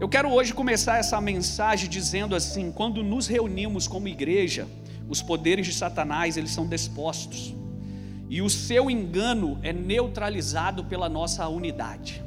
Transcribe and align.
Eu 0.00 0.08
quero 0.08 0.30
hoje 0.30 0.54
começar 0.54 0.98
essa 0.98 1.20
mensagem 1.20 1.90
dizendo 1.90 2.36
assim: 2.36 2.70
quando 2.70 3.02
nos 3.02 3.26
reunimos 3.26 3.88
como 3.88 4.06
igreja, 4.06 4.68
os 5.08 5.20
poderes 5.20 5.66
de 5.66 5.72
Satanás 5.72 6.36
eles 6.36 6.52
são 6.52 6.68
dispostos 6.68 7.52
e 8.28 8.40
o 8.40 8.48
seu 8.48 8.88
engano 8.88 9.58
é 9.60 9.72
neutralizado 9.72 10.84
pela 10.84 11.08
nossa 11.08 11.48
unidade. 11.48 12.22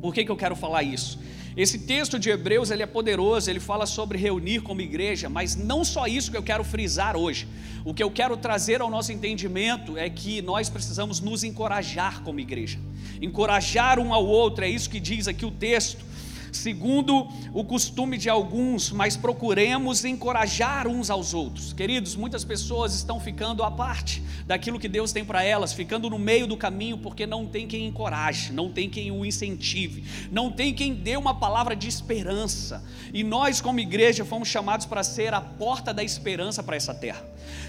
Por 0.00 0.14
que, 0.14 0.24
que 0.24 0.30
eu 0.30 0.36
quero 0.36 0.54
falar 0.54 0.84
isso? 0.84 1.18
Esse 1.56 1.80
texto 1.80 2.16
de 2.16 2.30
Hebreus 2.30 2.70
ele 2.70 2.84
é 2.84 2.86
poderoso, 2.86 3.50
ele 3.50 3.60
fala 3.60 3.86
sobre 3.86 4.16
reunir 4.16 4.60
como 4.60 4.80
igreja, 4.80 5.28
mas 5.28 5.56
não 5.56 5.84
só 5.84 6.06
isso 6.06 6.30
que 6.30 6.36
eu 6.36 6.42
quero 6.44 6.62
frisar 6.62 7.16
hoje. 7.16 7.48
O 7.84 7.92
que 7.92 8.02
eu 8.02 8.10
quero 8.10 8.36
trazer 8.36 8.80
ao 8.80 8.90
nosso 8.90 9.10
entendimento 9.10 9.98
é 9.98 10.08
que 10.08 10.40
nós 10.42 10.68
precisamos 10.68 11.20
nos 11.20 11.42
encorajar 11.42 12.22
como 12.22 12.38
igreja. 12.38 12.78
Encorajar 13.20 13.98
um 13.98 14.14
ao 14.14 14.24
outro, 14.24 14.64
é 14.64 14.68
isso 14.68 14.88
que 14.88 15.00
diz 15.00 15.26
aqui 15.26 15.44
o 15.44 15.50
texto 15.50 16.13
segundo 16.56 17.28
o 17.52 17.64
costume 17.64 18.16
de 18.16 18.28
alguns, 18.28 18.90
mas 18.90 19.16
procuremos 19.16 20.04
encorajar 20.04 20.86
uns 20.86 21.10
aos 21.10 21.34
outros. 21.34 21.72
Queridos, 21.72 22.16
muitas 22.16 22.44
pessoas 22.44 22.94
estão 22.94 23.18
ficando 23.20 23.62
à 23.62 23.70
parte 23.70 24.22
daquilo 24.46 24.78
que 24.78 24.88
Deus 24.88 25.12
tem 25.12 25.24
para 25.24 25.42
elas, 25.42 25.72
ficando 25.72 26.08
no 26.08 26.18
meio 26.18 26.46
do 26.46 26.56
caminho 26.56 26.98
porque 26.98 27.26
não 27.26 27.46
tem 27.46 27.66
quem 27.66 27.86
encoraje, 27.86 28.52
não 28.52 28.70
tem 28.70 28.88
quem 28.88 29.10
o 29.10 29.24
incentive, 29.24 30.04
não 30.30 30.50
tem 30.50 30.72
quem 30.72 30.94
dê 30.94 31.16
uma 31.16 31.34
palavra 31.34 31.74
de 31.74 31.88
esperança. 31.88 32.82
E 33.12 33.22
nós, 33.22 33.60
como 33.60 33.80
igreja, 33.80 34.24
fomos 34.24 34.48
chamados 34.48 34.86
para 34.86 35.02
ser 35.02 35.34
a 35.34 35.40
porta 35.40 35.92
da 35.92 36.02
esperança 36.02 36.62
para 36.62 36.76
essa 36.76 36.94
terra. 36.94 37.24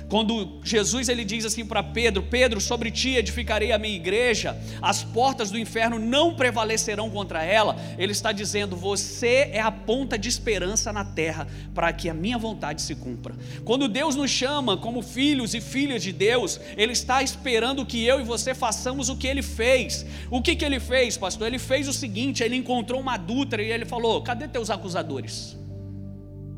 Quando 0.09 0.59
Jesus 0.63 1.09
ele 1.09 1.25
diz 1.25 1.45
assim 1.45 1.65
para 1.65 1.81
Pedro: 1.81 2.23
Pedro, 2.23 2.61
sobre 2.61 2.91
ti 2.91 3.15
edificarei 3.15 3.71
a 3.71 3.77
minha 3.77 3.95
igreja, 3.95 4.57
as 4.81 5.03
portas 5.03 5.49
do 5.49 5.57
inferno 5.57 5.97
não 5.97 6.35
prevalecerão 6.35 7.09
contra 7.09 7.43
ela. 7.43 7.75
Ele 7.97 8.11
está 8.11 8.31
dizendo: 8.31 8.75
você 8.75 9.49
é 9.51 9.59
a 9.59 9.71
ponta 9.71 10.17
de 10.17 10.29
esperança 10.29 10.93
na 10.93 11.03
terra 11.03 11.47
para 11.73 11.91
que 11.91 12.09
a 12.09 12.13
minha 12.13 12.37
vontade 12.37 12.81
se 12.81 12.95
cumpra. 12.95 13.35
Quando 13.63 13.87
Deus 13.87 14.15
nos 14.15 14.29
chama 14.29 14.77
como 14.77 15.01
filhos 15.01 15.53
e 15.55 15.61
filhas 15.61 16.03
de 16.03 16.11
Deus, 16.11 16.59
Ele 16.77 16.93
está 16.93 17.23
esperando 17.23 17.85
que 17.85 18.05
eu 18.05 18.19
e 18.19 18.23
você 18.23 18.53
façamos 18.53 19.09
o 19.09 19.17
que 19.17 19.27
Ele 19.27 19.41
fez. 19.41 20.05
O 20.29 20.41
que, 20.41 20.55
que 20.55 20.65
Ele 20.65 20.79
fez, 20.79 21.17
pastor? 21.17 21.47
Ele 21.47 21.59
fez 21.59 21.87
o 21.87 21.93
seguinte: 21.93 22.43
Ele 22.43 22.55
encontrou 22.55 23.01
uma 23.01 23.15
adúltera 23.15 23.63
e 23.63 23.71
Ele 23.71 23.85
falou: 23.85 24.21
Cadê 24.21 24.47
teus 24.47 24.69
acusadores? 24.69 25.57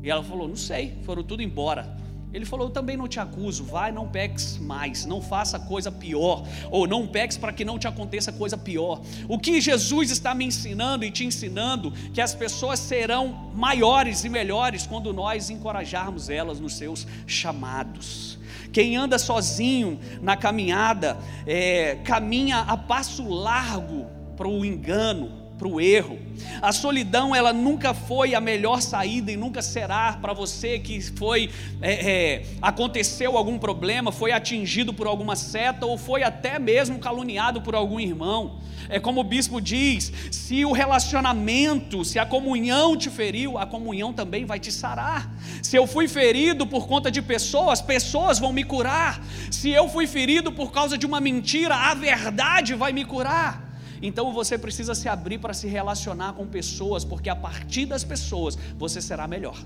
E 0.02 0.10
ela 0.10 0.22
falou: 0.22 0.46
Não 0.46 0.56
sei, 0.56 0.98
foram 1.04 1.22
tudo 1.22 1.42
embora. 1.42 2.07
Ele 2.32 2.44
falou: 2.44 2.66
Eu 2.66 2.70
também 2.72 2.96
não 2.96 3.08
te 3.08 3.18
acuso, 3.18 3.64
vai, 3.64 3.90
não 3.90 4.06
peques 4.06 4.58
mais, 4.58 5.06
não 5.06 5.22
faça 5.22 5.58
coisa 5.58 5.90
pior, 5.90 6.46
ou 6.70 6.86
não 6.86 7.06
peques 7.06 7.36
para 7.36 7.52
que 7.52 7.64
não 7.64 7.78
te 7.78 7.88
aconteça 7.88 8.32
coisa 8.32 8.56
pior. 8.56 9.00
O 9.28 9.38
que 9.38 9.60
Jesus 9.60 10.10
está 10.10 10.34
me 10.34 10.44
ensinando 10.44 11.04
e 11.04 11.10
te 11.10 11.24
ensinando, 11.24 11.92
que 12.12 12.20
as 12.20 12.34
pessoas 12.34 12.78
serão 12.78 13.50
maiores 13.54 14.24
e 14.24 14.28
melhores 14.28 14.86
quando 14.86 15.12
nós 15.12 15.50
encorajarmos 15.50 16.28
elas 16.28 16.60
nos 16.60 16.74
seus 16.74 17.06
chamados. 17.26 18.38
Quem 18.72 18.96
anda 18.96 19.18
sozinho 19.18 19.98
na 20.20 20.36
caminhada, 20.36 21.18
é, 21.46 21.96
caminha 22.04 22.58
a 22.60 22.76
passo 22.76 23.26
largo 23.28 24.06
para 24.36 24.46
o 24.46 24.64
engano, 24.64 25.32
para 25.58 25.66
o 25.66 25.80
erro. 25.80 26.18
A 26.60 26.72
solidão 26.72 27.34
ela 27.34 27.52
nunca 27.52 27.94
foi 27.94 28.34
a 28.34 28.40
melhor 28.40 28.80
saída 28.80 29.30
e 29.30 29.36
nunca 29.36 29.62
será 29.62 30.14
para 30.14 30.32
você 30.32 30.78
que 30.78 31.00
foi 31.00 31.50
é, 31.80 31.92
é, 31.92 32.46
aconteceu 32.60 33.36
algum 33.36 33.58
problema, 33.58 34.10
foi 34.12 34.32
atingido 34.32 34.92
por 34.92 35.06
alguma 35.06 35.36
seta 35.36 35.86
ou 35.86 35.96
foi 35.96 36.22
até 36.22 36.58
mesmo 36.58 36.98
caluniado 36.98 37.60
por 37.60 37.74
algum 37.74 38.00
irmão. 38.00 38.58
É 38.88 38.98
como 38.98 39.20
o 39.20 39.24
bispo 39.24 39.60
diz: 39.60 40.12
se 40.30 40.64
o 40.64 40.72
relacionamento, 40.72 42.04
se 42.04 42.18
a 42.18 42.24
comunhão 42.26 42.96
te 42.96 43.10
feriu, 43.10 43.58
a 43.58 43.66
comunhão 43.66 44.12
também 44.12 44.44
vai 44.44 44.58
te 44.58 44.72
sarar. 44.72 45.30
Se 45.62 45.76
eu 45.76 45.86
fui 45.86 46.08
ferido 46.08 46.66
por 46.66 46.86
conta 46.86 47.10
de 47.10 47.20
pessoas, 47.20 47.82
pessoas 47.82 48.38
vão 48.38 48.52
me 48.52 48.64
curar. 48.64 49.22
Se 49.50 49.70
eu 49.70 49.88
fui 49.88 50.06
ferido 50.06 50.50
por 50.50 50.72
causa 50.72 50.96
de 50.96 51.04
uma 51.04 51.20
mentira, 51.20 51.74
a 51.74 51.94
verdade 51.94 52.74
vai 52.74 52.92
me 52.92 53.04
curar. 53.04 53.67
Então 54.02 54.32
você 54.32 54.56
precisa 54.56 54.94
se 54.94 55.08
abrir 55.08 55.38
para 55.38 55.54
se 55.54 55.66
relacionar 55.66 56.32
com 56.34 56.46
pessoas, 56.46 57.04
porque 57.04 57.28
a 57.28 57.36
partir 57.36 57.86
das 57.86 58.04
pessoas 58.04 58.56
você 58.76 59.00
será 59.00 59.26
melhor. 59.26 59.56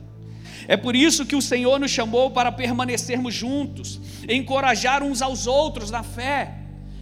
É 0.68 0.76
por 0.76 0.94
isso 0.94 1.26
que 1.26 1.36
o 1.36 1.42
Senhor 1.42 1.78
nos 1.78 1.90
chamou 1.90 2.30
para 2.30 2.52
permanecermos 2.52 3.34
juntos, 3.34 4.00
encorajar 4.28 5.02
uns 5.02 5.22
aos 5.22 5.46
outros 5.46 5.90
na 5.90 6.02
fé. 6.02 6.58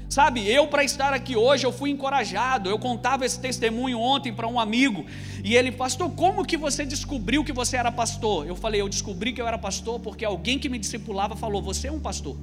Sabe, 0.08 0.44
eu 0.50 0.66
para 0.66 0.82
estar 0.82 1.12
aqui 1.12 1.36
hoje 1.36 1.64
eu 1.64 1.70
fui 1.70 1.88
encorajado. 1.90 2.68
Eu 2.68 2.80
contava 2.80 3.24
esse 3.24 3.38
testemunho 3.38 4.00
ontem 4.00 4.32
para 4.32 4.48
um 4.48 4.58
amigo 4.58 5.06
e 5.44 5.54
ele, 5.54 5.70
pastor, 5.70 6.10
como 6.10 6.44
que 6.44 6.56
você 6.56 6.84
descobriu 6.84 7.44
que 7.44 7.52
você 7.52 7.76
era 7.76 7.92
pastor? 7.92 8.44
Eu 8.44 8.56
falei, 8.56 8.80
eu 8.80 8.88
descobri 8.88 9.32
que 9.32 9.40
eu 9.40 9.46
era 9.46 9.56
pastor 9.56 10.00
porque 10.00 10.24
alguém 10.24 10.58
que 10.58 10.68
me 10.68 10.80
discipulava 10.80 11.36
falou: 11.36 11.62
"Você 11.62 11.86
é 11.86 11.92
um 11.92 12.00
pastor". 12.00 12.36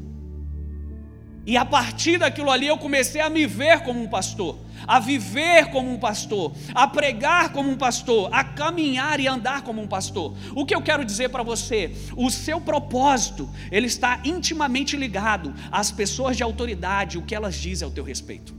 E 1.48 1.56
a 1.56 1.64
partir 1.64 2.20
daquilo 2.20 2.52
ali 2.52 2.68
eu 2.68 2.78
comecei 2.78 3.22
a 3.22 3.30
me 3.30 3.48
ver 3.48 3.80
como 3.80 4.02
um 4.02 4.08
pastor, 4.10 4.58
a 4.86 5.00
viver 5.00 5.72
como 5.72 5.90
um 5.90 5.98
pastor, 5.98 6.52
a 6.76 6.86
pregar 6.86 7.54
como 7.54 7.70
um 7.70 7.78
pastor, 7.78 8.30
a 8.34 8.44
caminhar 8.44 9.18
e 9.22 9.30
andar 9.30 9.62
como 9.62 9.82
um 9.82 9.88
pastor. 9.88 10.36
O 10.54 10.66
que 10.66 10.76
eu 10.76 10.82
quero 10.82 11.06
dizer 11.06 11.30
para 11.30 11.44
você? 11.44 11.96
O 12.18 12.30
seu 12.30 12.60
propósito, 12.60 13.50
ele 13.72 13.88
está 13.88 14.20
intimamente 14.26 14.98
ligado 14.98 15.54
às 15.72 15.90
pessoas 15.90 16.36
de 16.36 16.44
autoridade, 16.44 17.18
o 17.18 17.22
que 17.22 17.34
elas 17.34 17.56
dizem 17.56 17.86
ao 17.86 17.94
teu 17.94 18.04
respeito. 18.04 18.54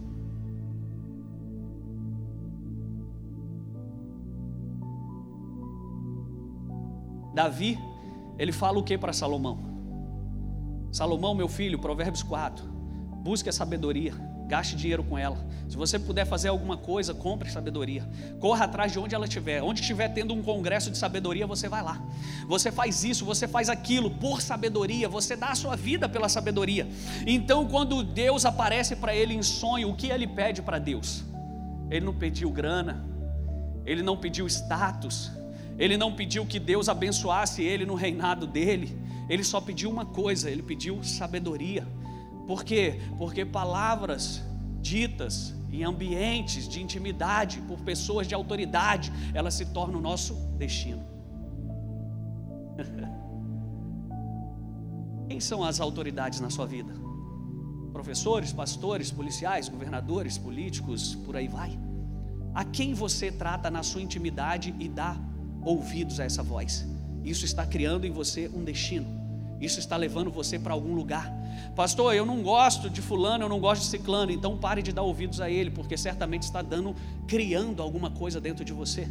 Davi, 7.34 7.78
ele 8.38 8.50
fala 8.50 8.78
o 8.78 8.82
que 8.82 8.97
para 8.97 9.12
Salomão? 9.12 9.69
Salomão, 10.91 11.34
meu 11.34 11.48
filho, 11.48 11.78
Provérbios 11.78 12.22
4. 12.22 12.78
Busque 13.18 13.48
a 13.48 13.52
sabedoria, 13.52 14.14
gaste 14.46 14.76
dinheiro 14.76 15.02
com 15.02 15.18
ela. 15.18 15.36
Se 15.68 15.76
você 15.76 15.98
puder 15.98 16.24
fazer 16.24 16.48
alguma 16.48 16.76
coisa, 16.76 17.12
compre 17.12 17.50
sabedoria. 17.50 18.08
Corra 18.40 18.64
atrás 18.64 18.92
de 18.92 18.98
onde 18.98 19.14
ela 19.14 19.26
estiver. 19.26 19.62
Onde 19.62 19.80
estiver 19.80 20.08
tendo 20.08 20.32
um 20.32 20.42
congresso 20.42 20.90
de 20.90 20.96
sabedoria, 20.96 21.46
você 21.46 21.68
vai 21.68 21.82
lá. 21.82 22.00
Você 22.46 22.72
faz 22.72 23.04
isso, 23.04 23.24
você 23.24 23.46
faz 23.46 23.68
aquilo 23.68 24.10
por 24.10 24.40
sabedoria, 24.40 25.08
você 25.08 25.36
dá 25.36 25.48
a 25.48 25.54
sua 25.54 25.76
vida 25.76 26.08
pela 26.08 26.28
sabedoria. 26.28 26.88
Então, 27.26 27.66
quando 27.66 28.02
Deus 28.02 28.44
aparece 28.44 28.96
para 28.96 29.14
ele 29.14 29.34
em 29.34 29.42
sonho, 29.42 29.90
o 29.90 29.96
que 29.96 30.06
ele 30.06 30.26
pede 30.26 30.62
para 30.62 30.78
Deus? 30.78 31.24
Ele 31.90 32.06
não 32.06 32.14
pediu 32.14 32.50
grana, 32.50 33.04
ele 33.84 34.02
não 34.02 34.16
pediu 34.16 34.46
status, 34.46 35.30
ele 35.78 35.96
não 35.96 36.12
pediu 36.14 36.46
que 36.46 36.58
Deus 36.58 36.88
abençoasse 36.88 37.62
ele 37.62 37.84
no 37.84 37.94
reinado 37.94 38.46
dele. 38.46 38.96
Ele 39.28 39.44
só 39.44 39.60
pediu 39.60 39.90
uma 39.90 40.06
coisa, 40.06 40.50
ele 40.50 40.62
pediu 40.62 41.02
sabedoria. 41.04 41.86
Por 42.48 42.64
quê? 42.64 42.98
Porque 43.19 43.44
palavras 43.44 44.42
ditas 44.81 45.54
em 45.70 45.84
ambientes 45.84 46.66
de 46.66 46.82
intimidade 46.82 47.60
por 47.69 47.78
pessoas 47.81 48.26
de 48.26 48.34
autoridade, 48.34 49.12
elas 49.34 49.53
se 49.53 49.66
tornam 49.66 49.98
o 49.98 50.03
nosso 50.03 50.32
destino. 50.56 51.04
Quem 55.28 55.41
são 55.41 55.62
as 55.62 55.78
autoridades 55.78 56.41
na 56.41 56.48
sua 56.48 56.66
vida? 56.66 56.94
Professores, 57.92 58.50
pastores, 58.50 59.10
policiais, 59.10 59.69
governadores, 59.69 60.38
políticos, 60.38 61.15
por 61.15 61.36
aí 61.36 61.48
vai. 61.48 61.78
A 62.54 62.65
quem 62.65 62.94
você 62.94 63.30
trata 63.30 63.70
na 63.70 63.82
sua 63.82 64.00
intimidade 64.00 64.75
e 64.78 64.88
dá 64.88 65.20
ouvidos 65.62 66.19
a 66.19 66.25
essa 66.25 66.42
voz? 66.42 66.86
Isso 67.22 67.44
está 67.44 67.66
criando 67.66 68.06
em 68.06 68.10
você 68.10 68.48
um 68.48 68.65
destino. 68.65 69.17
Isso 69.60 69.78
está 69.78 69.96
levando 69.96 70.30
você 70.30 70.58
para 70.58 70.72
algum 70.72 70.94
lugar. 70.94 71.32
Pastor, 71.74 72.14
eu 72.14 72.24
não 72.24 72.42
gosto 72.42 72.88
de 72.88 73.02
fulano, 73.02 73.44
eu 73.44 73.48
não 73.48 73.60
gosto 73.60 73.82
de 73.82 73.88
ciclano, 73.88 74.30
então 74.30 74.56
pare 74.56 74.82
de 74.82 74.92
dar 74.92 75.02
ouvidos 75.02 75.41
a 75.41 75.50
ele, 75.50 75.70
porque 75.70 75.96
certamente 75.96 76.42
está 76.42 76.62
dando, 76.62 76.94
criando 77.26 77.82
alguma 77.82 78.10
coisa 78.10 78.41
dentro 78.41 78.64
de 78.64 78.72
você. 78.72 79.08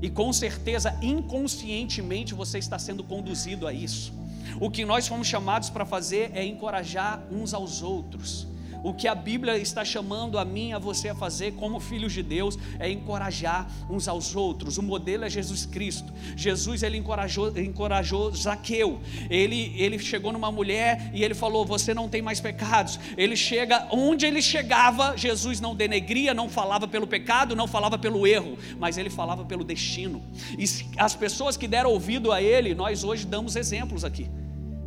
E 0.00 0.10
com 0.10 0.32
certeza, 0.32 0.98
inconscientemente, 1.00 2.34
você 2.34 2.58
está 2.58 2.78
sendo 2.78 3.04
conduzido 3.04 3.66
a 3.66 3.72
isso. 3.72 4.12
O 4.60 4.70
que 4.70 4.84
nós 4.84 5.06
fomos 5.06 5.26
chamados 5.26 5.70
para 5.70 5.84
fazer 5.84 6.32
é 6.34 6.44
encorajar 6.44 7.22
uns 7.30 7.54
aos 7.54 7.82
outros. 7.82 8.46
O 8.82 8.92
que 8.92 9.06
a 9.06 9.14
Bíblia 9.14 9.56
está 9.58 9.84
chamando 9.84 10.38
a 10.38 10.44
mim, 10.44 10.72
a 10.72 10.78
você 10.78 11.10
a 11.10 11.14
fazer 11.14 11.52
como 11.52 11.78
filhos 11.78 12.12
de 12.12 12.22
Deus 12.22 12.58
é 12.78 12.90
encorajar 12.90 13.70
uns 13.88 14.08
aos 14.08 14.34
outros. 14.34 14.78
O 14.78 14.82
modelo 14.82 15.24
é 15.24 15.30
Jesus 15.30 15.64
Cristo. 15.64 16.12
Jesus 16.36 16.82
ele 16.82 16.96
encorajou, 16.96 17.56
encorajou 17.56 18.34
Zaqueu. 18.34 19.00
Ele, 19.30 19.72
ele 19.76 19.98
chegou 19.98 20.32
numa 20.32 20.50
mulher 20.50 21.10
e 21.14 21.22
ele 21.22 21.34
falou: 21.34 21.64
Você 21.64 21.94
não 21.94 22.08
tem 22.08 22.20
mais 22.20 22.40
pecados. 22.40 22.98
Ele 23.16 23.36
chega 23.36 23.86
onde 23.90 24.26
ele 24.26 24.42
chegava, 24.42 25.16
Jesus 25.16 25.60
não 25.60 25.74
denegria, 25.74 26.34
não 26.34 26.48
falava 26.48 26.88
pelo 26.88 27.06
pecado, 27.06 27.54
não 27.54 27.68
falava 27.68 27.98
pelo 27.98 28.26
erro, 28.26 28.58
mas 28.78 28.98
ele 28.98 29.10
falava 29.10 29.44
pelo 29.44 29.64
destino. 29.64 30.22
E 30.58 30.64
as 30.96 31.14
pessoas 31.14 31.56
que 31.56 31.68
deram 31.68 31.90
ouvido 31.90 32.32
a 32.32 32.42
ele, 32.42 32.74
nós 32.74 33.04
hoje 33.04 33.26
damos 33.26 33.56
exemplos 33.56 34.04
aqui. 34.04 34.28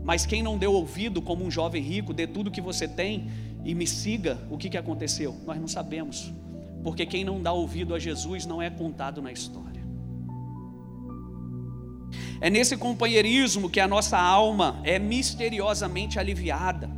Mas 0.03 0.24
quem 0.24 0.44
não 0.44 0.56
deu 0.56 0.71
ouvido, 0.71 1.19
como 1.19 1.44
um 1.44 1.50
jovem 1.50 1.81
rico, 1.81 2.13
dê 2.13 2.27
tudo 2.27 2.51
que 2.51 2.62
você 2.62 2.88
tem, 2.88 3.27
e 3.65 3.73
me 3.73 3.88
siga, 3.88 4.39
o 4.50 4.57
que, 4.57 4.69
que 4.69 4.77
aconteceu? 4.77 5.35
Nós 5.45 5.59
não 5.59 5.67
sabemos, 5.67 6.31
porque 6.83 7.03
quem 7.03 7.25
não 7.25 7.41
dá 7.41 7.51
ouvido 7.51 7.95
a 7.95 8.00
Jesus 8.00 8.45
não 8.45 8.62
é 8.62 8.69
contado 8.69 9.23
na 9.23 9.31
história. 9.31 9.83
É 12.39 12.50
nesse 12.50 12.77
companheirismo 12.77 13.69
que 13.69 13.79
a 13.79 13.88
nossa 13.88 14.19
alma 14.19 14.79
é 14.83 15.00
misteriosamente 15.00 16.19
aliviada. 16.19 16.89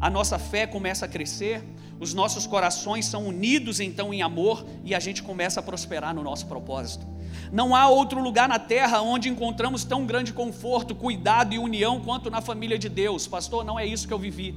A 0.00 0.08
nossa 0.08 0.38
fé 0.38 0.66
começa 0.66 1.04
a 1.04 1.08
crescer, 1.08 1.62
os 2.00 2.14
nossos 2.14 2.46
corações 2.46 3.04
são 3.04 3.26
unidos 3.26 3.78
então 3.78 4.12
em 4.12 4.22
amor 4.22 4.64
e 4.82 4.94
a 4.94 5.00
gente 5.00 5.22
começa 5.22 5.60
a 5.60 5.62
prosperar 5.62 6.14
no 6.14 6.22
nosso 6.22 6.46
propósito. 6.46 7.06
Não 7.52 7.74
há 7.74 7.88
outro 7.88 8.20
lugar 8.20 8.48
na 8.48 8.58
terra 8.58 9.00
onde 9.02 9.28
encontramos 9.28 9.84
tão 9.84 10.06
grande 10.06 10.32
conforto, 10.32 10.94
cuidado 10.94 11.54
e 11.54 11.58
união 11.58 12.00
quanto 12.00 12.30
na 12.30 12.40
família 12.40 12.78
de 12.78 12.88
Deus. 12.88 13.26
Pastor, 13.26 13.64
não 13.64 13.78
é 13.78 13.86
isso 13.86 14.08
que 14.08 14.14
eu 14.14 14.18
vivi. 14.18 14.54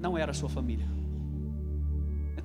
Não 0.00 0.16
era 0.16 0.30
a 0.30 0.34
sua 0.34 0.48
família. 0.48 0.88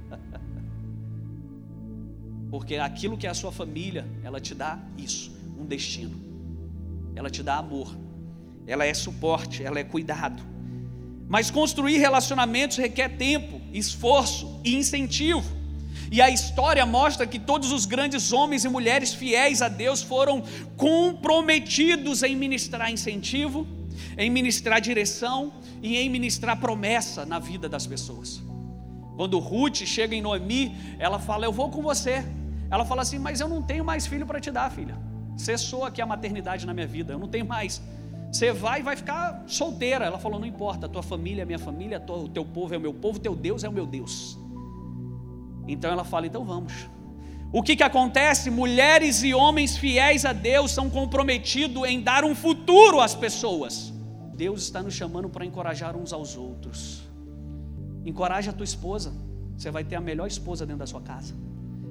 Porque 2.52 2.76
aquilo 2.76 3.18
que 3.18 3.26
é 3.26 3.30
a 3.30 3.34
sua 3.34 3.52
família, 3.52 4.06
ela 4.24 4.40
te 4.40 4.54
dá 4.54 4.78
isso, 4.98 5.32
um 5.58 5.66
destino. 5.66 6.16
Ela 7.16 7.30
te 7.30 7.42
dá 7.42 7.58
amor. 7.58 7.96
Ela 8.68 8.86
é 8.86 8.94
suporte, 8.94 9.64
ela 9.64 9.80
é 9.80 9.84
cuidado. 9.84 10.44
Mas 11.28 11.50
construir 11.50 11.98
relacionamentos 11.98 12.78
requer 12.78 13.18
tempo, 13.18 13.62
esforço 13.74 14.60
e 14.64 14.76
incentivo. 14.76 15.44
E 16.12 16.22
a 16.22 16.30
história 16.30 16.86
mostra 16.86 17.26
que 17.26 17.40
todos 17.40 17.72
os 17.72 17.86
grandes 17.86 18.32
homens 18.32 18.64
e 18.64 18.70
mulheres 18.70 19.14
fiéis 19.14 19.62
a 19.62 19.68
Deus 19.68 20.04
foram 20.04 20.44
comprometidos 20.78 22.22
em 22.22 22.36
ministrar 22.36 22.92
incentivo, 22.92 23.66
em 24.18 24.30
ministrar 24.30 24.80
direção 24.82 25.54
e 25.82 25.98
em 25.98 26.10
ministrar 26.10 26.60
promessa 26.60 27.26
na 27.26 27.40
vida 27.40 27.68
das 27.68 27.86
pessoas. 27.86 28.42
Quando 29.16 29.40
Ruth 29.40 29.78
chega 29.86 30.14
em 30.16 30.22
Noemi, 30.22 30.76
ela 31.00 31.20
fala: 31.20 31.46
Eu 31.46 31.52
vou 31.52 31.70
com 31.70 31.82
você. 31.82 32.24
Ela 32.70 32.86
fala 32.86 33.02
assim: 33.02 33.20
Mas 33.20 33.40
eu 33.40 33.48
não 33.48 33.62
tenho 33.62 33.84
mais 33.84 34.06
filho 34.06 34.26
para 34.26 34.40
te 34.40 34.52
dar, 34.52 34.70
filha. 34.72 34.98
Cessou 35.38 35.84
aqui 35.86 36.02
a 36.02 36.06
maternidade 36.06 36.66
na 36.66 36.74
minha 36.74 36.88
vida, 36.88 37.14
eu 37.14 37.20
não 37.20 37.28
tenho 37.28 37.46
mais. 37.46 37.82
Você 38.32 38.52
vai 38.52 38.82
e 38.82 38.84
vai 38.84 38.96
ficar 38.96 39.44
solteira. 39.48 40.06
Ela 40.06 40.20
falou: 40.20 40.40
Não 40.40 40.48
importa, 40.48 40.86
a 40.86 40.90
tua 40.90 41.04
família 41.04 41.44
é 41.44 41.46
minha 41.46 41.60
família, 41.60 42.04
o 42.08 42.28
teu 42.30 42.46
povo 42.46 42.74
é 42.74 42.78
o 42.78 42.82
meu 42.82 42.94
povo, 42.94 43.20
teu 43.20 43.36
Deus 43.36 43.64
é 43.64 43.70
o 43.70 43.72
meu 43.72 43.86
Deus. 43.86 44.38
Então 45.68 45.90
ela 45.90 46.04
fala: 46.04 46.28
Então 46.28 46.44
vamos. 46.44 46.90
O 47.52 47.64
que, 47.64 47.76
que 47.76 47.84
acontece? 47.84 48.50
Mulheres 48.50 49.24
e 49.24 49.34
homens 49.34 49.78
fiéis 49.78 50.26
a 50.26 50.34
Deus 50.34 50.72
são 50.72 50.90
comprometidos 50.90 51.88
em 51.88 52.02
dar 52.02 52.24
um 52.24 52.36
futuro 52.36 53.00
às 53.00 53.16
pessoas. 53.16 53.94
Deus 54.36 54.64
está 54.64 54.84
nos 54.84 54.94
chamando 54.94 55.30
para 55.30 55.46
encorajar 55.46 55.96
uns 55.96 56.12
aos 56.12 56.36
outros. 56.36 57.04
Encoraje 58.06 58.50
a 58.50 58.54
tua 58.54 58.66
esposa, 58.66 59.14
você 59.58 59.72
vai 59.72 59.84
ter 59.84 59.96
a 59.96 60.02
melhor 60.02 60.28
esposa 60.28 60.66
dentro 60.66 60.80
da 60.80 60.88
sua 60.88 61.02
casa. 61.02 61.34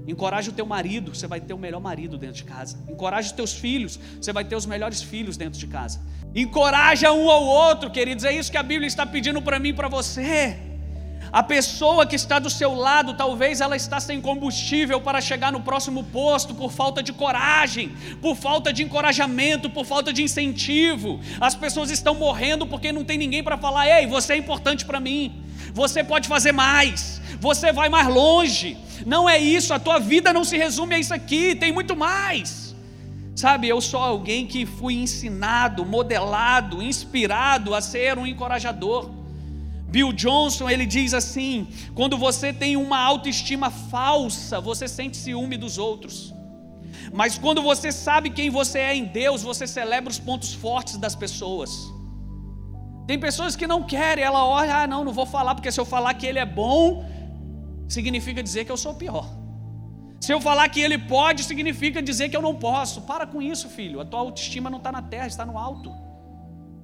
Encoraje 0.07 0.51
o 0.51 0.53
teu 0.53 0.67
marido, 0.67 1.15
você 1.15 1.27
vai 1.27 1.41
ter 1.41 1.55
o 1.55 1.59
melhor 1.59 1.81
marido 1.81 2.19
dentro 2.19 2.37
de 2.37 2.45
casa. 2.45 2.79
Encoraje 2.89 3.29
os 3.29 3.33
teus 3.33 3.55
filhos, 3.55 3.99
você 4.21 4.33
vai 4.33 4.45
ter 4.45 4.55
os 4.55 4.67
melhores 4.67 5.03
filhos 5.03 5.37
dentro 5.37 5.59
de 5.59 5.67
casa. 5.67 6.01
Encoraja 6.35 7.11
um 7.13 7.31
ao 7.31 7.43
outro, 7.43 7.91
queridos, 7.91 8.25
é 8.25 8.33
isso 8.33 8.51
que 8.51 8.59
a 8.59 8.63
Bíblia 8.63 8.87
está 8.87 9.07
pedindo 9.07 9.41
para 9.41 9.59
mim 9.59 9.71
e 9.71 9.73
para 9.73 9.89
você. 9.89 10.74
A 11.35 11.43
pessoa 11.43 12.07
que 12.07 12.15
está 12.15 12.39
do 12.39 12.49
seu 12.49 12.73
lado, 12.73 13.13
talvez 13.15 13.61
ela 13.61 13.75
está 13.75 13.99
sem 13.99 14.21
combustível 14.21 15.01
para 15.01 15.21
chegar 15.21 15.51
no 15.51 15.61
próximo 15.61 16.05
posto 16.05 16.55
por 16.55 16.71
falta 16.71 17.03
de 17.03 17.13
coragem, 17.13 17.93
por 18.23 18.37
falta 18.37 18.73
de 18.73 18.85
encorajamento, 18.85 19.69
por 19.69 19.85
falta 19.85 20.13
de 20.13 20.23
incentivo. 20.23 21.19
As 21.41 21.57
pessoas 21.57 21.91
estão 21.91 22.15
morrendo 22.15 22.69
porque 22.69 22.93
não 22.93 23.03
tem 23.03 23.19
ninguém 23.19 23.43
para 23.43 23.59
falar: 23.59 23.89
"Ei, 23.89 24.07
você 24.07 24.35
é 24.35 24.37
importante 24.37 24.85
para 24.85 25.01
mim. 25.01 25.43
Você 25.73 26.05
pode 26.05 26.29
fazer 26.29 26.53
mais. 26.53 27.21
Você 27.41 27.73
vai 27.73 27.89
mais 27.89 28.07
longe." 28.07 28.77
Não 29.05 29.29
é 29.29 29.37
isso, 29.37 29.75
a 29.75 29.81
tua 29.81 29.99
vida 29.99 30.33
não 30.33 30.45
se 30.45 30.57
resume 30.57 30.95
a 30.95 31.01
isso 31.01 31.13
aqui, 31.13 31.57
tem 31.57 31.73
muito 31.73 31.97
mais. 31.97 32.77
Sabe, 33.35 33.69
eu 33.69 33.81
sou 33.81 33.99
alguém 33.99 34.47
que 34.47 34.65
fui 34.65 34.95
ensinado, 34.95 35.85
modelado, 35.85 36.81
inspirado 36.81 37.75
a 37.75 37.81
ser 37.81 38.17
um 38.17 38.25
encorajador. 38.25 39.24
Bill 39.95 40.13
Johnson, 40.13 40.69
ele 40.69 40.87
diz 40.87 41.15
assim: 41.15 41.69
quando 41.95 42.19
você 42.19 42.53
tem 42.53 42.77
uma 42.77 42.99
autoestima 42.99 43.71
falsa, 43.71 44.61
você 44.61 44.89
sente 44.89 45.17
ciúme 45.17 45.57
dos 45.57 45.79
outros. 45.79 46.35
Mas 47.13 47.39
quando 47.39 47.63
você 47.63 47.93
sabe 47.93 48.31
quem 48.31 48.51
você 48.51 48.81
é 48.81 48.97
em 48.97 49.05
Deus, 49.05 49.43
você 49.51 49.69
celebra 49.69 50.11
os 50.11 50.19
pontos 50.19 50.53
fortes 50.53 50.97
das 50.97 51.15
pessoas. 51.15 51.71
Tem 53.07 53.21
pessoas 53.21 53.55
que 53.55 53.69
não 53.69 53.85
querem, 53.85 54.25
ela 54.25 54.45
olha, 54.45 54.79
ah, 54.79 54.87
não, 54.89 55.05
não 55.05 55.13
vou 55.13 55.27
falar, 55.27 55.55
porque 55.55 55.71
se 55.71 55.81
eu 55.81 55.85
falar 55.85 56.13
que 56.15 56.27
ele 56.27 56.41
é 56.41 56.47
bom, 56.47 57.05
significa 57.89 58.43
dizer 58.43 58.65
que 58.65 58.73
eu 58.73 58.77
sou 58.77 58.95
pior. 58.95 59.27
Se 60.21 60.33
eu 60.33 60.41
falar 60.41 60.69
que 60.71 60.81
ele 60.81 60.99
pode, 60.99 61.45
significa 61.45 62.03
dizer 62.03 62.31
que 62.31 62.37
eu 62.37 62.43
não 62.43 62.57
posso. 62.57 63.03
Para 63.03 63.29
com 63.29 63.41
isso, 63.41 63.69
filho. 63.69 64.01
A 64.01 64.05
tua 64.05 64.19
autoestima 64.19 64.69
não 64.69 64.79
está 64.79 64.91
na 64.91 65.03
terra, 65.03 65.29
está 65.29 65.47
no 65.47 65.57
alto. 65.57 65.95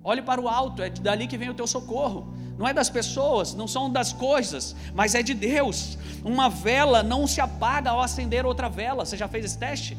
Olhe 0.03 0.23
para 0.23 0.41
o 0.41 0.49
alto, 0.49 0.83
é 0.83 0.89
dali 0.89 1.27
que 1.27 1.37
vem 1.37 1.51
o 1.51 1.55
teu 1.55 1.67
socorro. 1.67 2.35
Não 2.59 2.67
é 2.67 2.73
das 2.73 2.91
pessoas, 2.91 3.55
não 3.55 3.69
são 3.69 3.91
das 3.91 4.13
coisas, 4.13 4.75
mas 4.95 5.15
é 5.15 5.23
de 5.23 5.35
Deus. 5.35 5.99
Uma 6.25 6.49
vela 6.49 7.03
não 7.03 7.27
se 7.27 7.41
apaga 7.41 7.91
ao 7.91 8.01
acender 8.01 8.45
outra 8.47 8.69
vela. 8.69 9.05
Você 9.05 9.17
já 9.17 9.29
fez 9.29 9.45
esse 9.45 9.59
teste? 9.59 9.97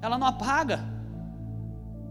Ela 0.00 0.18
não 0.18 0.26
apaga. 0.26 0.92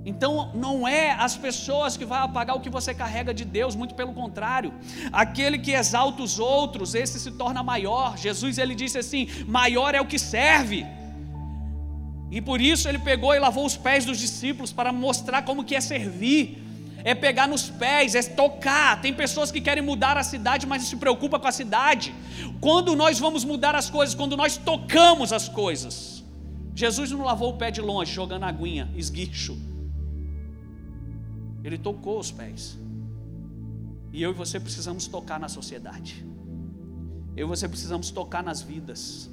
Então 0.04 0.52
não 0.54 0.88
é 0.88 1.12
as 1.12 1.36
pessoas 1.38 1.96
que 1.96 2.06
vai 2.06 2.22
apagar 2.22 2.56
o 2.56 2.60
que 2.60 2.70
você 2.70 2.94
carrega 2.94 3.34
de 3.34 3.46
Deus, 3.46 3.76
muito 3.76 3.94
pelo 3.94 4.14
contrário. 4.14 4.74
Aquele 5.12 5.60
que 5.60 5.72
exalta 5.72 6.24
os 6.24 6.40
outros, 6.40 6.96
esse 6.96 7.20
se 7.20 7.32
torna 7.32 7.62
maior. 7.62 8.18
Jesus 8.18 8.58
ele 8.58 8.74
disse 8.74 8.98
assim: 8.98 9.28
"Maior 9.48 9.94
é 9.94 10.02
o 10.02 10.06
que 10.06 10.18
serve". 10.18 10.86
E 12.32 12.42
por 12.42 12.62
isso 12.62 12.88
ele 12.88 12.98
pegou 12.98 13.36
e 13.36 13.40
lavou 13.40 13.66
os 13.66 13.78
pés 13.78 14.06
dos 14.06 14.18
discípulos 14.18 14.72
para 14.72 14.92
mostrar 14.92 15.44
como 15.44 15.64
que 15.64 15.76
é 15.76 15.82
servir. 15.82 16.71
É 17.04 17.16
pegar 17.16 17.48
nos 17.48 17.70
pés, 17.70 18.16
é 18.16 18.22
tocar. 18.24 19.02
Tem 19.02 19.14
pessoas 19.14 19.52
que 19.52 19.62
querem 19.62 19.84
mudar 19.84 20.18
a 20.18 20.24
cidade, 20.24 20.68
mas 20.68 20.84
se 20.84 20.96
preocupa 20.96 21.40
com 21.40 21.48
a 21.48 21.52
cidade. 21.52 22.14
Quando 22.60 22.96
nós 22.96 23.20
vamos 23.20 23.44
mudar 23.44 23.76
as 23.76 23.90
coisas, 23.90 24.16
quando 24.16 24.38
nós 24.38 24.58
tocamos 24.58 25.34
as 25.34 25.50
coisas. 25.50 26.24
Jesus 26.74 27.12
não 27.12 27.24
lavou 27.24 27.50
o 27.54 27.58
pé 27.58 27.70
de 27.70 27.82
longe, 27.82 28.14
jogando 28.14 28.44
aguinha, 28.44 28.90
esguicho. 28.96 29.58
Ele 31.64 31.78
tocou 31.78 32.20
os 32.20 32.32
pés. 32.32 32.78
E 34.12 34.22
eu 34.22 34.32
e 34.32 34.34
você 34.34 34.60
precisamos 34.60 35.08
tocar 35.08 35.40
na 35.40 35.48
sociedade. 35.48 36.26
Eu 37.36 37.48
e 37.48 37.50
você 37.50 37.68
precisamos 37.68 38.12
tocar 38.12 38.44
nas 38.44 38.62
vidas, 38.62 39.30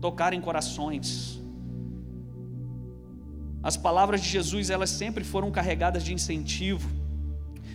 tocar 0.00 0.32
em 0.32 0.40
corações. 0.40 1.40
As 3.64 3.78
palavras 3.78 4.20
de 4.20 4.28
Jesus, 4.28 4.68
elas 4.68 4.90
sempre 4.90 5.24
foram 5.24 5.50
carregadas 5.50 6.04
de 6.04 6.12
incentivo, 6.12 6.86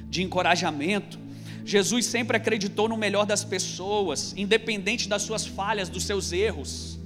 de 0.07 0.21
encorajamento. 0.21 1.17
Jesus 1.65 2.05
sempre 2.05 2.37
acreditou 2.37 2.87
no 2.87 2.95
melhor 2.95 3.25
das 3.25 3.43
pessoas, 3.43 4.35
independente 4.37 5.09
das 5.09 5.23
suas 5.23 5.47
falhas, 5.47 5.89
dos 5.89 6.03
seus 6.03 6.31
erros. 6.31 6.99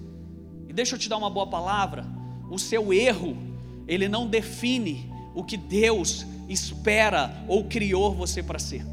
E 0.67 0.73
deixa 0.73 0.95
eu 0.95 0.99
te 0.99 1.07
dar 1.07 1.15
uma 1.15 1.29
boa 1.29 1.47
palavra: 1.47 2.05
o 2.51 2.59
seu 2.59 2.91
erro, 2.91 3.37
ele 3.87 4.09
não 4.09 4.27
define 4.27 5.09
o 5.33 5.45
que 5.45 5.55
Deus 5.55 6.25
espera 6.49 7.41
ou 7.47 7.63
criou 7.63 8.13
você 8.13 8.43
para 8.43 8.59
ser. 8.59 8.85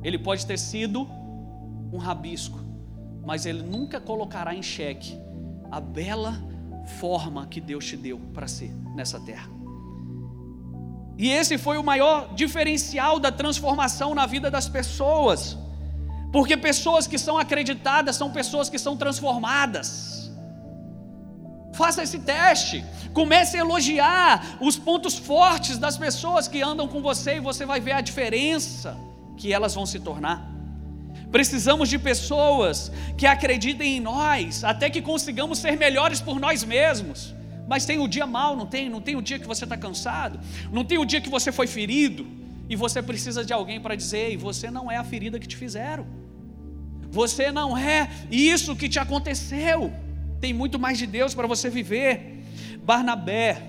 Ele 0.00 0.16
pode 0.16 0.46
ter 0.46 0.60
sido 0.60 1.08
um 1.92 1.98
rabisco, 1.98 2.60
mas 3.26 3.46
ele 3.46 3.64
nunca 3.64 4.00
colocará 4.00 4.54
em 4.54 4.62
xeque 4.62 5.18
a 5.72 5.80
bela 5.80 6.40
forma 6.88 7.46
que 7.46 7.60
Deus 7.60 7.84
te 7.84 7.96
deu 7.96 8.18
para 8.34 8.48
ser 8.48 8.70
nessa 8.94 9.20
terra. 9.20 9.48
E 11.16 11.30
esse 11.30 11.58
foi 11.58 11.78
o 11.78 11.82
maior 11.82 12.34
diferencial 12.34 13.18
da 13.18 13.32
transformação 13.32 14.14
na 14.14 14.24
vida 14.24 14.50
das 14.50 14.68
pessoas, 14.68 15.56
porque 16.32 16.56
pessoas 16.56 17.06
que 17.06 17.18
são 17.18 17.36
acreditadas 17.36 18.16
são 18.16 18.30
pessoas 18.30 18.68
que 18.68 18.78
são 18.78 18.96
transformadas. 18.96 20.30
Faça 21.74 22.02
esse 22.02 22.18
teste. 22.18 22.84
Comece 23.12 23.56
a 23.56 23.60
elogiar 23.60 24.58
os 24.60 24.76
pontos 24.76 25.16
fortes 25.16 25.78
das 25.78 25.96
pessoas 25.96 26.48
que 26.48 26.62
andam 26.62 26.88
com 26.88 27.00
você 27.00 27.36
e 27.36 27.40
você 27.40 27.64
vai 27.64 27.80
ver 27.80 27.92
a 27.92 28.00
diferença 28.00 28.96
que 29.36 29.52
elas 29.52 29.74
vão 29.74 29.86
se 29.86 30.00
tornar. 30.00 30.57
Precisamos 31.30 31.88
de 31.88 31.98
pessoas 31.98 32.90
que 33.16 33.26
acreditem 33.26 33.96
em 33.96 34.00
nós, 34.00 34.64
até 34.64 34.88
que 34.88 35.02
consigamos 35.02 35.58
ser 35.58 35.76
melhores 35.76 36.20
por 36.20 36.40
nós 36.40 36.64
mesmos. 36.64 37.34
Mas 37.68 37.84
tem 37.84 37.98
o 37.98 38.08
dia 38.08 38.26
mal, 38.26 38.56
não 38.56 38.66
tem? 38.66 38.88
Não 38.88 39.00
tem 39.00 39.14
o 39.14 39.20
dia 39.20 39.38
que 39.38 39.46
você 39.46 39.64
está 39.64 39.76
cansado, 39.76 40.40
não 40.72 40.84
tem 40.84 40.96
o 40.96 41.04
dia 41.04 41.20
que 41.20 41.28
você 41.28 41.52
foi 41.52 41.66
ferido, 41.66 42.26
e 42.68 42.76
você 42.76 43.02
precisa 43.02 43.44
de 43.44 43.52
alguém 43.52 43.80
para 43.80 43.94
dizer: 43.94 44.36
você 44.36 44.70
não 44.70 44.90
é 44.90 44.96
a 44.96 45.04
ferida 45.04 45.38
que 45.38 45.46
te 45.46 45.56
fizeram, 45.56 46.06
você 47.10 47.50
não 47.50 47.76
é 47.76 48.10
isso 48.30 48.74
que 48.76 48.88
te 48.88 48.98
aconteceu. 48.98 49.92
Tem 50.40 50.52
muito 50.52 50.78
mais 50.78 50.98
de 50.98 51.06
Deus 51.06 51.34
para 51.34 51.46
você 51.46 51.68
viver. 51.68 52.44
Barnabé, 52.82 53.62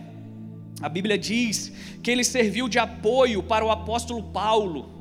a 0.81 0.87
Bíblia 0.87 1.17
diz 1.17 1.73
que 2.01 2.11
ele 2.11 2.23
serviu 2.23 2.69
de 2.69 2.79
apoio 2.79 3.43
para 3.43 3.65
o 3.65 3.71
apóstolo 3.71 4.23
Paulo. 4.23 4.98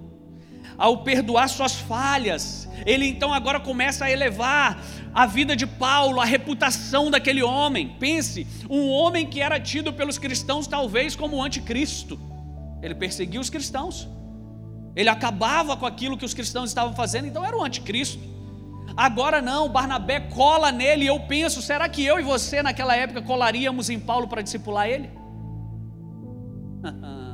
Ao 0.79 0.99
perdoar 0.99 1.49
suas 1.49 1.75
falhas, 1.75 2.69
ele 2.87 3.07
então 3.09 3.35
agora 3.35 3.59
começa 3.59 4.05
a 4.05 4.11
elevar 4.11 4.81
a 5.13 5.27
vida 5.27 5.57
de 5.57 5.67
Paulo, 5.67 6.21
a 6.21 6.25
reputação 6.25 7.11
daquele 7.11 7.43
homem. 7.43 7.97
Pense, 7.99 8.47
um 8.71 8.89
homem 8.89 9.27
que 9.27 9.41
era 9.41 9.59
tido 9.59 9.93
pelos 9.93 10.19
cristãos 10.19 10.69
talvez 10.69 11.17
como 11.17 11.43
anticristo. 11.43 12.19
Ele 12.81 12.95
perseguia 12.95 13.41
os 13.41 13.51
cristãos. 13.51 14.09
Ele 14.95 15.09
acabava 15.09 15.77
com 15.77 15.87
aquilo 15.87 16.17
que 16.17 16.25
os 16.25 16.33
cristãos 16.33 16.71
estavam 16.71 16.95
fazendo, 16.95 17.27
então 17.27 17.45
era 17.45 17.57
o 17.57 17.65
anticristo. 17.65 18.23
Agora 18.97 19.43
não, 19.43 19.69
Barnabé 19.69 20.21
cola 20.21 20.73
nele 20.73 21.05
e 21.05 21.09
eu 21.09 21.21
penso, 21.21 21.61
será 21.61 21.89
que 21.89 22.05
eu 22.05 22.19
e 22.19 22.23
você 22.23 22.63
naquela 22.63 22.97
época 22.97 23.23
colaríamos 23.23 23.91
em 23.91 23.99
Paulo 23.99 24.29
para 24.29 24.43
discipular 24.43 24.89
ele? 24.89 25.11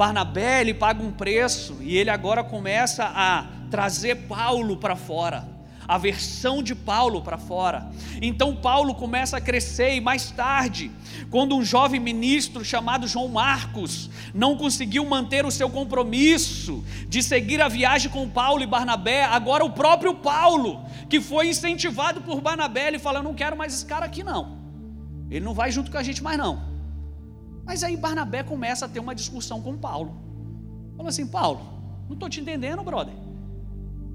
Barnabé 0.00 0.62
ele 0.62 0.72
paga 0.72 1.02
um 1.02 1.12
preço 1.12 1.76
e 1.82 1.94
ele 1.94 2.08
agora 2.08 2.42
começa 2.42 3.04
a 3.04 3.44
trazer 3.70 4.14
Paulo 4.26 4.78
para 4.78 4.96
fora, 4.96 5.46
a 5.86 5.98
versão 5.98 6.62
de 6.62 6.74
Paulo 6.74 7.20
para 7.20 7.36
fora. 7.36 7.90
Então 8.22 8.56
Paulo 8.56 8.94
começa 8.94 9.36
a 9.36 9.42
crescer 9.42 9.94
e 9.96 10.00
mais 10.00 10.30
tarde, 10.30 10.90
quando 11.28 11.54
um 11.54 11.62
jovem 11.62 12.00
ministro 12.00 12.64
chamado 12.64 13.06
João 13.06 13.28
Marcos 13.28 14.08
não 14.32 14.56
conseguiu 14.56 15.04
manter 15.04 15.44
o 15.44 15.50
seu 15.50 15.68
compromisso 15.68 16.82
de 17.06 17.22
seguir 17.22 17.60
a 17.60 17.68
viagem 17.68 18.10
com 18.10 18.26
Paulo 18.26 18.62
e 18.62 18.66
Barnabé, 18.66 19.24
agora 19.24 19.66
o 19.66 19.70
próprio 19.70 20.14
Paulo, 20.14 20.82
que 21.10 21.20
foi 21.20 21.48
incentivado 21.48 22.22
por 22.22 22.40
Barnabé, 22.40 22.88
ele 22.88 22.98
fala: 22.98 23.18
"Eu 23.18 23.22
não 23.22 23.34
quero 23.34 23.54
mais 23.54 23.74
esse 23.74 23.84
cara 23.84 24.06
aqui 24.06 24.24
não. 24.24 24.56
Ele 25.30 25.44
não 25.44 25.52
vai 25.52 25.70
junto 25.70 25.90
com 25.90 25.98
a 25.98 26.02
gente 26.02 26.22
mais 26.22 26.38
não." 26.38 26.69
Mas 27.70 27.84
aí 27.84 27.96
Barnabé 27.96 28.42
começa 28.42 28.84
a 28.84 28.88
ter 28.88 28.98
uma 28.98 29.14
discussão 29.14 29.62
com 29.62 29.78
Paulo. 29.78 30.10
Falou 30.96 31.08
assim: 31.08 31.24
Paulo, 31.24 31.60
não 32.08 32.14
estou 32.14 32.28
te 32.28 32.40
entendendo, 32.40 32.82
brother. 32.82 33.14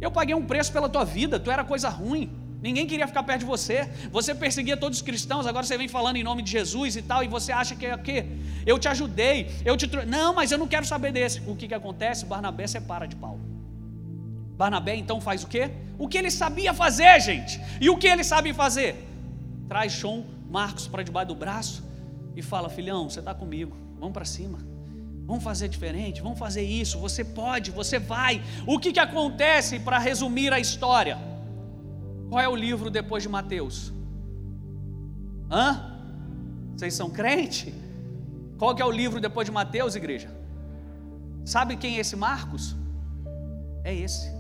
Eu 0.02 0.12
paguei 0.12 0.36
um 0.36 0.46
preço 0.46 0.74
pela 0.74 0.90
tua 0.90 1.06
vida, 1.06 1.40
tu 1.40 1.50
era 1.50 1.64
coisa 1.64 1.88
ruim. 1.88 2.30
Ninguém 2.62 2.86
queria 2.86 3.08
ficar 3.08 3.24
perto 3.24 3.40
de 3.40 3.46
você. 3.46 3.90
Você 4.12 4.36
perseguia 4.36 4.76
todos 4.76 4.98
os 4.98 5.02
cristãos, 5.02 5.48
agora 5.48 5.66
você 5.66 5.78
vem 5.78 5.88
falando 5.88 6.18
em 6.18 6.24
nome 6.24 6.42
de 6.42 6.52
Jesus 6.52 6.98
e 6.98 7.02
tal, 7.02 7.24
e 7.24 7.30
você 7.30 7.54
acha 7.54 7.78
que 7.78 7.86
é 7.86 7.96
o 7.96 7.98
quê? 7.98 8.26
Eu 8.66 8.78
te 8.78 8.90
ajudei, 8.90 9.50
eu 9.64 9.78
te. 9.78 9.88
Não, 10.06 10.36
mas 10.36 10.52
eu 10.52 10.58
não 10.58 10.68
quero 10.68 10.86
saber 10.86 11.14
desse. 11.14 11.40
O 11.48 11.56
que, 11.56 11.70
que 11.70 11.74
acontece? 11.74 12.26
Barnabé 12.26 12.68
separa 12.68 13.08
de 13.08 13.16
Paulo. 13.16 13.40
Barnabé 14.58 14.98
então 14.98 15.22
faz 15.22 15.46
o 15.46 15.48
quê? 15.48 15.72
O 15.98 16.10
que 16.10 16.18
ele 16.18 16.30
sabia 16.30 16.74
fazer, 16.74 17.22
gente. 17.22 17.62
E 17.80 17.90
o 17.90 17.98
que 17.98 18.08
ele 18.08 18.26
sabe 18.26 18.54
fazer? 18.54 19.08
Traz 19.70 19.94
João 19.94 20.26
Marcos 20.50 20.90
para 20.90 21.04
debaixo 21.04 21.30
do 21.30 21.36
braço 21.36 21.85
e 22.36 22.42
fala: 22.42 22.70
Filhão, 22.70 23.10
você 23.10 23.20
está 23.20 23.34
comigo, 23.34 23.76
vamos 24.00 24.14
para 24.14 24.26
cima. 24.26 24.60
Vamos 25.26 25.44
fazer 25.44 25.68
diferente, 25.68 26.22
vamos 26.22 26.38
fazer 26.38 26.62
isso. 26.62 27.00
Você 27.00 27.24
pode, 27.24 27.72
você 27.72 27.98
vai. 27.98 28.44
O 28.68 28.80
que, 28.80 28.92
que 28.92 29.00
acontece 29.00 29.80
para 29.80 29.98
resumir 29.98 30.54
a 30.54 30.60
história? 30.60 31.18
Qual 32.30 32.40
é 32.40 32.48
o 32.48 32.56
livro 32.56 32.92
depois 32.92 33.24
de 33.24 33.30
Mateus? 33.30 33.92
Hã? 35.50 35.94
Vocês 36.76 36.94
são 36.94 37.10
crente? 37.10 37.74
Qual 38.60 38.76
que 38.76 38.82
é 38.82 38.86
o 38.86 38.92
livro 38.92 39.20
depois 39.20 39.46
de 39.48 39.52
Mateus, 39.52 39.96
igreja? 39.96 40.30
Sabe 41.44 41.76
quem 41.76 41.98
é 41.98 42.00
esse 42.00 42.16
Marcos? 42.16 42.76
É 43.84 43.94
esse 43.94 44.32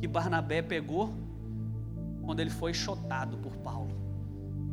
que 0.00 0.08
Barnabé 0.08 0.60
pegou 0.60 1.12
quando 2.22 2.40
ele 2.40 2.50
foi 2.50 2.74
chotado 2.74 3.36
por 3.38 3.56
Paulo. 3.58 3.90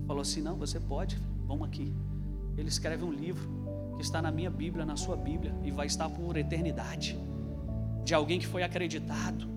Falou 0.08 0.22
assim: 0.22 0.42
Não, 0.42 0.56
você 0.56 0.80
pode, 0.80 1.20
vamos 1.46 1.68
aqui. 1.68 1.94
Ele 2.58 2.70
escreve 2.70 3.04
um 3.04 3.12
livro 3.12 3.94
que 3.98 4.04
está 4.04 4.22
na 4.22 4.32
minha 4.32 4.50
Bíblia, 4.50 4.86
na 4.86 4.98
sua 4.98 5.16
Bíblia, 5.16 5.56
e 5.64 5.72
vai 5.72 5.88
estar 5.88 6.10
por 6.10 6.38
eternidade. 6.38 7.18
De 8.04 8.14
alguém 8.14 8.40
que 8.40 8.48
foi 8.48 8.64
acreditado, 8.64 9.48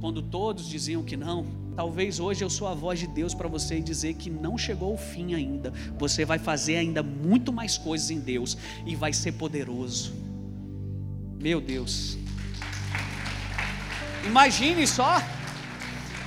quando 0.00 0.22
todos 0.22 0.68
diziam 0.68 1.02
que 1.02 1.16
não. 1.16 1.46
Talvez 1.76 2.18
hoje 2.18 2.42
eu 2.42 2.50
sou 2.50 2.66
a 2.68 2.74
voz 2.74 2.98
de 2.98 3.06
Deus 3.06 3.34
para 3.34 3.48
você 3.48 3.80
dizer 3.80 4.14
que 4.14 4.28
não 4.28 4.58
chegou 4.58 4.94
o 4.94 4.98
fim 4.98 5.34
ainda. 5.34 5.72
Você 5.98 6.24
vai 6.24 6.38
fazer 6.38 6.76
ainda 6.76 7.02
muito 7.02 7.52
mais 7.52 7.78
coisas 7.78 8.10
em 8.10 8.18
Deus 8.18 8.58
e 8.84 8.96
vai 8.96 9.12
ser 9.12 9.32
poderoso. 9.32 10.12
Meu 11.38 11.60
Deus. 11.60 12.18
Imagine 14.26 14.86
só. 14.86 15.18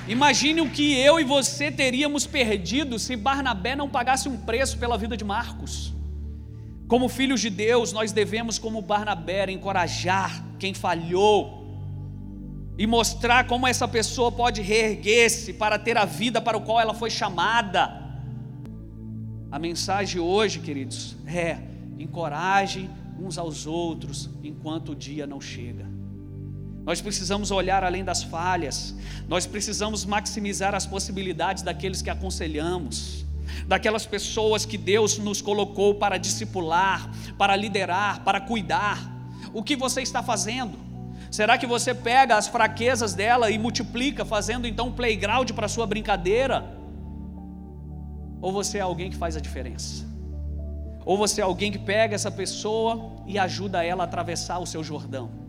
Imagine 0.07 0.62
o 0.62 0.69
que 0.69 0.93
eu 1.00 1.19
e 1.19 1.24
você 1.24 1.71
teríamos 1.71 2.27
perdido 2.27 3.00
se 3.00 3.15
Barnabé 3.15 3.75
não 3.75 3.89
pagasse 3.89 4.29
um 4.29 4.38
preço 4.38 4.77
pela 4.77 4.97
vida 4.97 5.17
de 5.17 5.24
Marcos. 5.24 5.93
Como 6.88 7.09
filhos 7.09 7.41
de 7.41 7.50
Deus, 7.50 7.91
nós 7.91 8.12
devemos, 8.12 8.59
como 8.59 8.83
Barnabé, 8.83 9.51
encorajar 9.51 10.43
quem 10.59 10.75
falhou 10.75 11.65
e 12.77 12.85
mostrar 12.85 13.47
como 13.47 13.65
essa 13.65 13.88
pessoa 13.88 14.31
pode 14.31 14.62
reerguer-se 14.62 15.53
para 15.53 15.79
ter 15.79 15.97
a 15.97 16.05
vida 16.05 16.39
para 16.39 16.55
o 16.57 16.62
qual 16.62 16.79
ela 16.79 16.93
foi 16.93 17.09
chamada. 17.09 18.03
A 19.51 19.57
mensagem 19.57 20.21
hoje, 20.21 20.59
queridos, 20.59 21.15
é: 21.25 21.57
encorajem 21.97 22.88
uns 23.19 23.39
aos 23.39 23.65
outros 23.65 24.29
enquanto 24.43 24.91
o 24.91 24.95
dia 24.95 25.25
não 25.25 25.41
chega. 25.41 25.95
Nós 26.86 27.01
precisamos 27.01 27.50
olhar 27.50 27.84
além 27.84 28.04
das 28.04 28.22
falhas, 28.22 28.94
nós 29.27 29.48
precisamos 29.48 30.06
maximizar 30.06 30.75
as 30.75 30.86
possibilidades 30.86 31.63
daqueles 31.63 32.00
que 32.00 32.12
aconselhamos, 32.12 33.25
daquelas 33.68 34.06
pessoas 34.06 34.65
que 34.65 34.77
Deus 34.77 35.18
nos 35.18 35.42
colocou 35.42 35.96
para 35.96 36.20
discipular, 36.20 37.10
para 37.39 37.56
liderar, 37.56 38.24
para 38.24 38.39
cuidar. 38.39 39.00
O 39.51 39.63
que 39.63 39.75
você 39.75 40.04
está 40.04 40.22
fazendo? 40.22 40.77
Será 41.32 41.58
que 41.58 41.65
você 41.65 41.92
pega 41.92 42.38
as 42.38 42.48
fraquezas 42.48 43.15
dela 43.15 43.50
e 43.50 43.58
multiplica, 43.58 44.24
fazendo 44.24 44.68
então 44.68 44.89
um 44.89 44.92
playground 44.92 45.50
para 45.54 45.68
sua 45.68 45.88
brincadeira? 45.88 46.77
Ou 48.39 48.51
você 48.51 48.77
é 48.77 48.82
alguém 48.82 49.10
que 49.10 49.18
faz 49.18 49.36
a 49.36 49.39
diferença? 49.39 50.06
Ou 51.04 51.18
você 51.18 51.42
é 51.42 51.44
alguém 51.44 51.72
que 51.72 51.80
pega 51.80 52.13
essa 52.13 52.30
pessoa 52.30 53.24
e 53.25 53.39
ajuda 53.39 53.84
ela 53.84 54.04
a 54.04 54.06
atravessar 54.06 54.60
o 54.60 54.68
seu 54.68 54.84
Jordão? 54.84 55.45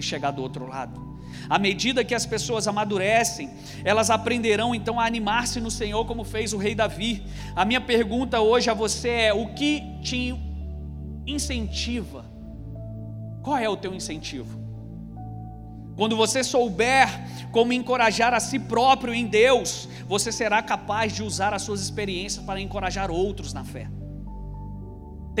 E 0.00 0.02
chegar 0.02 0.32
do 0.32 0.42
outro 0.42 0.66
lado. 0.66 1.10
À 1.48 1.58
medida 1.58 2.04
que 2.04 2.14
as 2.14 2.26
pessoas 2.26 2.66
amadurecem, 2.66 3.50
elas 3.84 4.10
aprenderão 4.10 4.74
então 4.74 4.98
a 4.98 5.06
animar-se 5.06 5.60
no 5.60 5.70
Senhor, 5.70 6.04
como 6.04 6.24
fez 6.24 6.52
o 6.52 6.58
rei 6.58 6.74
Davi. 6.74 7.22
A 7.54 7.64
minha 7.64 7.80
pergunta 7.80 8.40
hoje 8.40 8.68
a 8.68 8.74
você 8.74 9.08
é: 9.08 9.32
o 9.32 9.54
que 9.54 9.82
te 10.02 10.34
incentiva? 11.26 12.24
Qual 13.42 13.56
é 13.56 13.68
o 13.68 13.76
teu 13.76 13.94
incentivo? 13.94 14.58
Quando 15.96 16.16
você 16.16 16.42
souber 16.42 17.08
como 17.52 17.72
encorajar 17.72 18.32
a 18.32 18.40
si 18.40 18.58
próprio 18.58 19.14
em 19.14 19.26
Deus, 19.26 19.88
você 20.06 20.32
será 20.32 20.62
capaz 20.62 21.14
de 21.14 21.22
usar 21.22 21.52
as 21.52 21.62
suas 21.62 21.80
experiências 21.80 22.44
para 22.44 22.60
encorajar 22.60 23.10
outros 23.10 23.52
na 23.52 23.64
fé. 23.64 23.88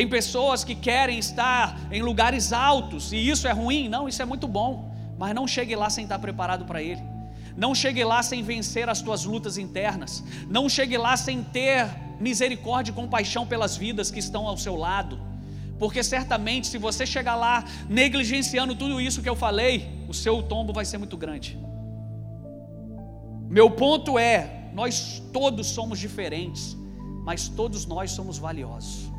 Tem 0.00 0.08
pessoas 0.08 0.64
que 0.64 0.74
querem 0.74 1.18
estar 1.18 1.78
em 1.92 2.00
lugares 2.00 2.54
altos, 2.54 3.12
e 3.12 3.18
isso 3.28 3.46
é 3.46 3.52
ruim? 3.52 3.86
Não, 3.86 4.08
isso 4.08 4.22
é 4.22 4.24
muito 4.24 4.48
bom, 4.48 4.90
mas 5.18 5.34
não 5.34 5.46
chegue 5.46 5.76
lá 5.76 5.90
sem 5.90 6.04
estar 6.04 6.18
preparado 6.18 6.64
para 6.64 6.82
ele. 6.82 7.02
Não 7.54 7.74
chegue 7.74 8.02
lá 8.02 8.22
sem 8.22 8.42
vencer 8.42 8.88
as 8.88 9.02
tuas 9.02 9.26
lutas 9.26 9.58
internas. 9.58 10.24
Não 10.48 10.70
chegue 10.70 10.96
lá 10.96 11.18
sem 11.18 11.42
ter 11.42 11.86
misericórdia 12.18 12.92
e 12.92 12.94
compaixão 12.94 13.46
pelas 13.46 13.76
vidas 13.76 14.10
que 14.10 14.18
estão 14.18 14.48
ao 14.48 14.56
seu 14.56 14.74
lado. 14.74 15.20
Porque 15.78 16.02
certamente, 16.02 16.68
se 16.68 16.78
você 16.78 17.04
chegar 17.04 17.36
lá 17.36 17.62
negligenciando 17.86 18.74
tudo 18.74 19.02
isso 19.02 19.20
que 19.20 19.28
eu 19.28 19.36
falei, 19.36 20.06
o 20.08 20.14
seu 20.14 20.42
tombo 20.42 20.72
vai 20.72 20.86
ser 20.86 20.96
muito 20.96 21.18
grande. 21.18 21.58
Meu 23.50 23.70
ponto 23.70 24.18
é: 24.18 24.70
nós 24.72 25.22
todos 25.30 25.66
somos 25.66 25.98
diferentes, 25.98 26.74
mas 27.22 27.48
todos 27.48 27.84
nós 27.84 28.12
somos 28.12 28.38
valiosos. 28.38 29.09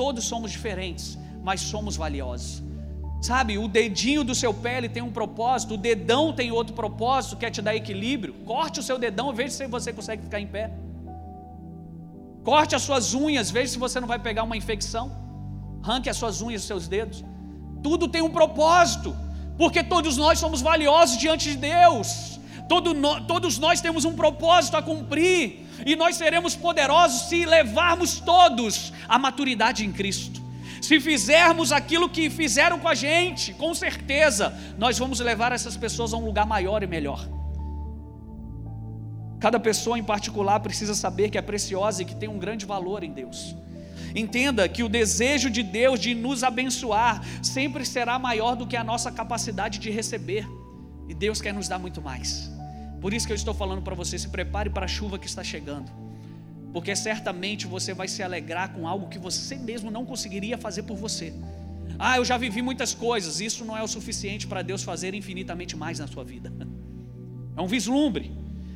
Todos 0.00 0.24
somos 0.32 0.50
diferentes, 0.56 1.18
mas 1.42 1.60
somos 1.60 1.96
valiosos. 1.96 2.62
Sabe, 3.20 3.58
o 3.58 3.66
dedinho 3.66 4.22
do 4.22 4.34
seu 4.42 4.54
pé 4.54 4.78
ele 4.78 4.88
tem 4.88 5.02
um 5.02 5.10
propósito, 5.10 5.74
o 5.74 5.76
dedão 5.76 6.32
tem 6.32 6.52
outro 6.52 6.72
propósito, 6.72 7.36
quer 7.36 7.50
te 7.50 7.60
dar 7.60 7.74
equilíbrio. 7.74 8.32
Corte 8.52 8.78
o 8.78 8.82
seu 8.82 8.96
dedão, 8.96 9.34
veja 9.34 9.54
se 9.56 9.66
você 9.66 9.92
consegue 9.92 10.22
ficar 10.22 10.40
em 10.40 10.46
pé. 10.46 10.70
Corte 12.44 12.76
as 12.76 12.82
suas 12.82 13.12
unhas, 13.12 13.50
veja 13.50 13.72
se 13.72 13.78
você 13.78 13.98
não 13.98 14.06
vai 14.06 14.20
pegar 14.20 14.44
uma 14.44 14.56
infecção. 14.56 15.10
Arranque 15.82 16.08
as 16.08 16.16
suas 16.16 16.40
unhas, 16.40 16.62
os 16.62 16.68
seus 16.68 16.86
dedos. 16.86 17.24
Tudo 17.82 18.06
tem 18.06 18.22
um 18.22 18.30
propósito, 18.30 19.16
porque 19.56 19.82
todos 19.82 20.16
nós 20.16 20.38
somos 20.38 20.60
valiosos 20.62 21.18
diante 21.18 21.50
de 21.50 21.56
Deus. 21.56 22.38
Todo 22.68 22.94
no, 22.94 23.20
todos 23.22 23.58
nós 23.58 23.80
temos 23.80 24.04
um 24.04 24.14
propósito 24.14 24.76
a 24.76 24.82
cumprir 24.82 25.67
e 25.84 25.96
nós 25.96 26.16
seremos 26.16 26.54
poderosos 26.54 27.28
se 27.28 27.44
levarmos 27.44 28.20
todos 28.20 28.92
à 29.08 29.18
maturidade 29.18 29.84
em 29.84 29.92
Cristo. 29.92 30.40
Se 30.80 31.00
fizermos 31.00 31.72
aquilo 31.72 32.08
que 32.08 32.30
fizeram 32.30 32.78
com 32.78 32.88
a 32.88 32.94
gente, 32.94 33.52
com 33.54 33.74
certeza 33.74 34.56
nós 34.78 34.98
vamos 34.98 35.20
levar 35.20 35.52
essas 35.52 35.76
pessoas 35.76 36.12
a 36.12 36.16
um 36.16 36.24
lugar 36.24 36.46
maior 36.46 36.82
e 36.82 36.86
melhor. 36.86 37.28
Cada 39.40 39.60
pessoa 39.60 39.98
em 39.98 40.04
particular 40.04 40.58
precisa 40.60 40.94
saber 40.94 41.30
que 41.30 41.38
é 41.38 41.42
preciosa 41.42 42.02
e 42.02 42.04
que 42.04 42.14
tem 42.14 42.28
um 42.28 42.38
grande 42.38 42.66
valor 42.66 43.04
em 43.04 43.12
Deus. 43.12 43.54
Entenda 44.14 44.68
que 44.68 44.82
o 44.82 44.88
desejo 44.88 45.50
de 45.50 45.62
Deus 45.62 46.00
de 46.00 46.14
nos 46.14 46.42
abençoar 46.42 47.22
sempre 47.42 47.84
será 47.84 48.18
maior 48.18 48.56
do 48.56 48.66
que 48.66 48.76
a 48.76 48.82
nossa 48.82 49.12
capacidade 49.12 49.78
de 49.78 49.90
receber. 49.90 50.46
E 51.08 51.14
Deus 51.14 51.40
quer 51.40 51.52
nos 51.52 51.68
dar 51.68 51.78
muito 51.78 52.02
mais. 52.02 52.57
Por 53.00 53.12
isso 53.14 53.26
que 53.26 53.32
eu 53.32 53.36
estou 53.36 53.54
falando 53.54 53.82
para 53.82 53.94
você: 53.94 54.18
se 54.18 54.28
prepare 54.28 54.70
para 54.70 54.84
a 54.84 54.88
chuva 54.88 55.18
que 55.18 55.26
está 55.26 55.44
chegando. 55.44 55.90
Porque 56.72 56.94
certamente 56.94 57.66
você 57.66 57.94
vai 57.94 58.08
se 58.08 58.22
alegrar 58.22 58.72
com 58.72 58.86
algo 58.86 59.08
que 59.08 59.18
você 59.18 59.56
mesmo 59.56 59.90
não 59.90 60.04
conseguiria 60.04 60.58
fazer 60.58 60.82
por 60.82 60.96
você. 60.96 61.32
Ah, 61.98 62.16
eu 62.18 62.24
já 62.24 62.36
vivi 62.36 62.60
muitas 62.62 62.94
coisas. 62.94 63.40
Isso 63.40 63.64
não 63.64 63.76
é 63.76 63.82
o 63.82 63.88
suficiente 63.88 64.46
para 64.46 64.62
Deus 64.62 64.82
fazer 64.82 65.14
infinitamente 65.14 65.76
mais 65.76 65.98
na 65.98 66.06
sua 66.06 66.24
vida. 66.24 66.52
É 67.56 67.60
um 67.60 67.66
vislumbre. 67.66 68.30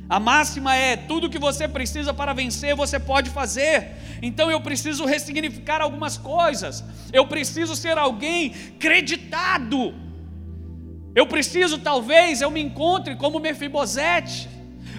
A 0.09 0.19
máxima 0.19 0.75
é: 0.75 0.97
tudo 0.97 1.29
que 1.29 1.39
você 1.39 1.67
precisa 1.67 2.13
para 2.13 2.33
vencer, 2.33 2.75
você 2.75 2.99
pode 2.99 3.29
fazer. 3.29 3.91
Então 4.21 4.49
eu 4.49 4.59
preciso 4.61 5.05
ressignificar 5.05 5.81
algumas 5.81 6.17
coisas. 6.17 6.83
Eu 7.11 7.27
preciso 7.27 7.75
ser 7.75 7.97
alguém 7.97 8.49
creditado. 8.79 10.02
Eu 11.15 11.27
preciso, 11.27 11.77
talvez, 11.77 12.41
eu 12.41 12.49
me 12.49 12.61
encontre 12.61 13.15
como 13.15 13.39
Mefibosete, 13.39 14.49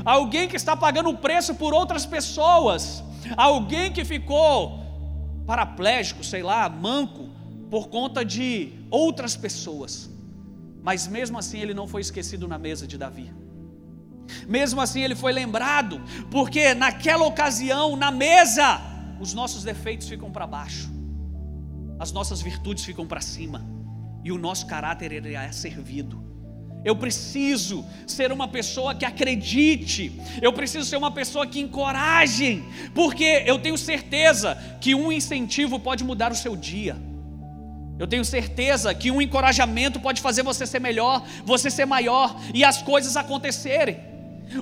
alguém 0.04 0.48
que 0.48 0.56
está 0.56 0.76
pagando 0.76 1.10
o 1.10 1.16
preço 1.16 1.54
por 1.56 1.74
outras 1.74 2.06
pessoas, 2.06 3.02
alguém 3.36 3.92
que 3.92 4.04
ficou 4.04 4.80
paraplégico, 5.44 6.22
sei 6.22 6.42
lá, 6.42 6.68
manco, 6.68 7.30
por 7.68 7.88
conta 7.88 8.24
de 8.24 8.72
outras 8.90 9.36
pessoas. 9.36 10.08
Mas 10.82 11.08
mesmo 11.08 11.36
assim 11.36 11.58
ele 11.58 11.74
não 11.74 11.88
foi 11.88 12.00
esquecido 12.00 12.46
na 12.46 12.58
mesa 12.58 12.86
de 12.86 12.96
Davi. 12.96 13.32
Mesmo 14.46 14.80
assim 14.80 15.02
ele 15.02 15.16
foi 15.16 15.32
lembrado, 15.32 16.00
porque 16.30 16.74
naquela 16.74 17.26
ocasião, 17.26 17.96
na 17.96 18.10
mesa, 18.10 18.80
os 19.20 19.34
nossos 19.34 19.64
defeitos 19.64 20.08
ficam 20.08 20.30
para 20.30 20.46
baixo, 20.46 20.90
as 21.98 22.12
nossas 22.12 22.40
virtudes 22.40 22.84
ficam 22.84 23.06
para 23.06 23.20
cima 23.20 23.73
e 24.24 24.32
o 24.32 24.38
nosso 24.38 24.66
caráter 24.66 25.12
ele 25.12 25.34
é 25.34 25.52
servido. 25.52 26.24
Eu 26.84 26.96
preciso 26.96 27.84
ser 28.06 28.32
uma 28.32 28.48
pessoa 28.48 28.94
que 28.94 29.04
acredite, 29.04 30.20
eu 30.42 30.52
preciso 30.52 30.84
ser 30.84 30.96
uma 30.96 31.10
pessoa 31.10 31.46
que 31.46 31.60
encoraje, 31.60 32.62
porque 32.94 33.42
eu 33.46 33.58
tenho 33.58 33.78
certeza 33.78 34.56
que 34.80 34.94
um 34.94 35.12
incentivo 35.12 35.78
pode 35.78 36.04
mudar 36.04 36.32
o 36.32 36.34
seu 36.34 36.56
dia. 36.56 36.96
Eu 37.98 38.06
tenho 38.06 38.24
certeza 38.24 38.94
que 38.94 39.10
um 39.10 39.22
encorajamento 39.22 40.00
pode 40.00 40.20
fazer 40.20 40.42
você 40.42 40.66
ser 40.66 40.80
melhor, 40.80 41.24
você 41.44 41.70
ser 41.70 41.86
maior 41.86 42.38
e 42.52 42.64
as 42.64 42.82
coisas 42.82 43.16
acontecerem. 43.16 44.13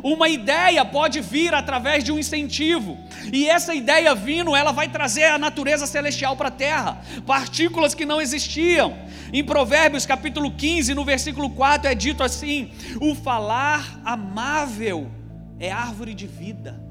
Uma 0.03 0.29
ideia 0.29 0.85
pode 0.85 1.21
vir 1.21 1.53
através 1.55 2.03
de 2.05 2.12
um 2.12 2.19
incentivo, 2.19 2.97
e 3.33 3.49
essa 3.49 3.75
ideia 3.75 4.15
vindo, 4.15 4.55
ela 4.55 4.73
vai 4.73 4.89
trazer 4.89 5.25
a 5.25 5.39
natureza 5.39 5.87
celestial 5.87 6.37
para 6.37 6.49
a 6.49 6.53
terra, 6.53 7.03
partículas 7.27 7.95
que 7.95 8.07
não 8.07 8.21
existiam. 8.21 8.97
Em 9.33 9.45
Provérbios 9.45 10.07
capítulo 10.07 10.51
15, 10.53 10.95
no 10.95 11.05
versículo 11.05 11.51
4, 11.51 11.91
é 11.91 11.95
dito 11.95 12.23
assim: 12.23 12.71
O 13.01 13.15
falar 13.15 14.01
amável 14.05 15.11
é 15.59 15.71
árvore 15.71 16.15
de 16.15 16.27
vida, 16.27 16.83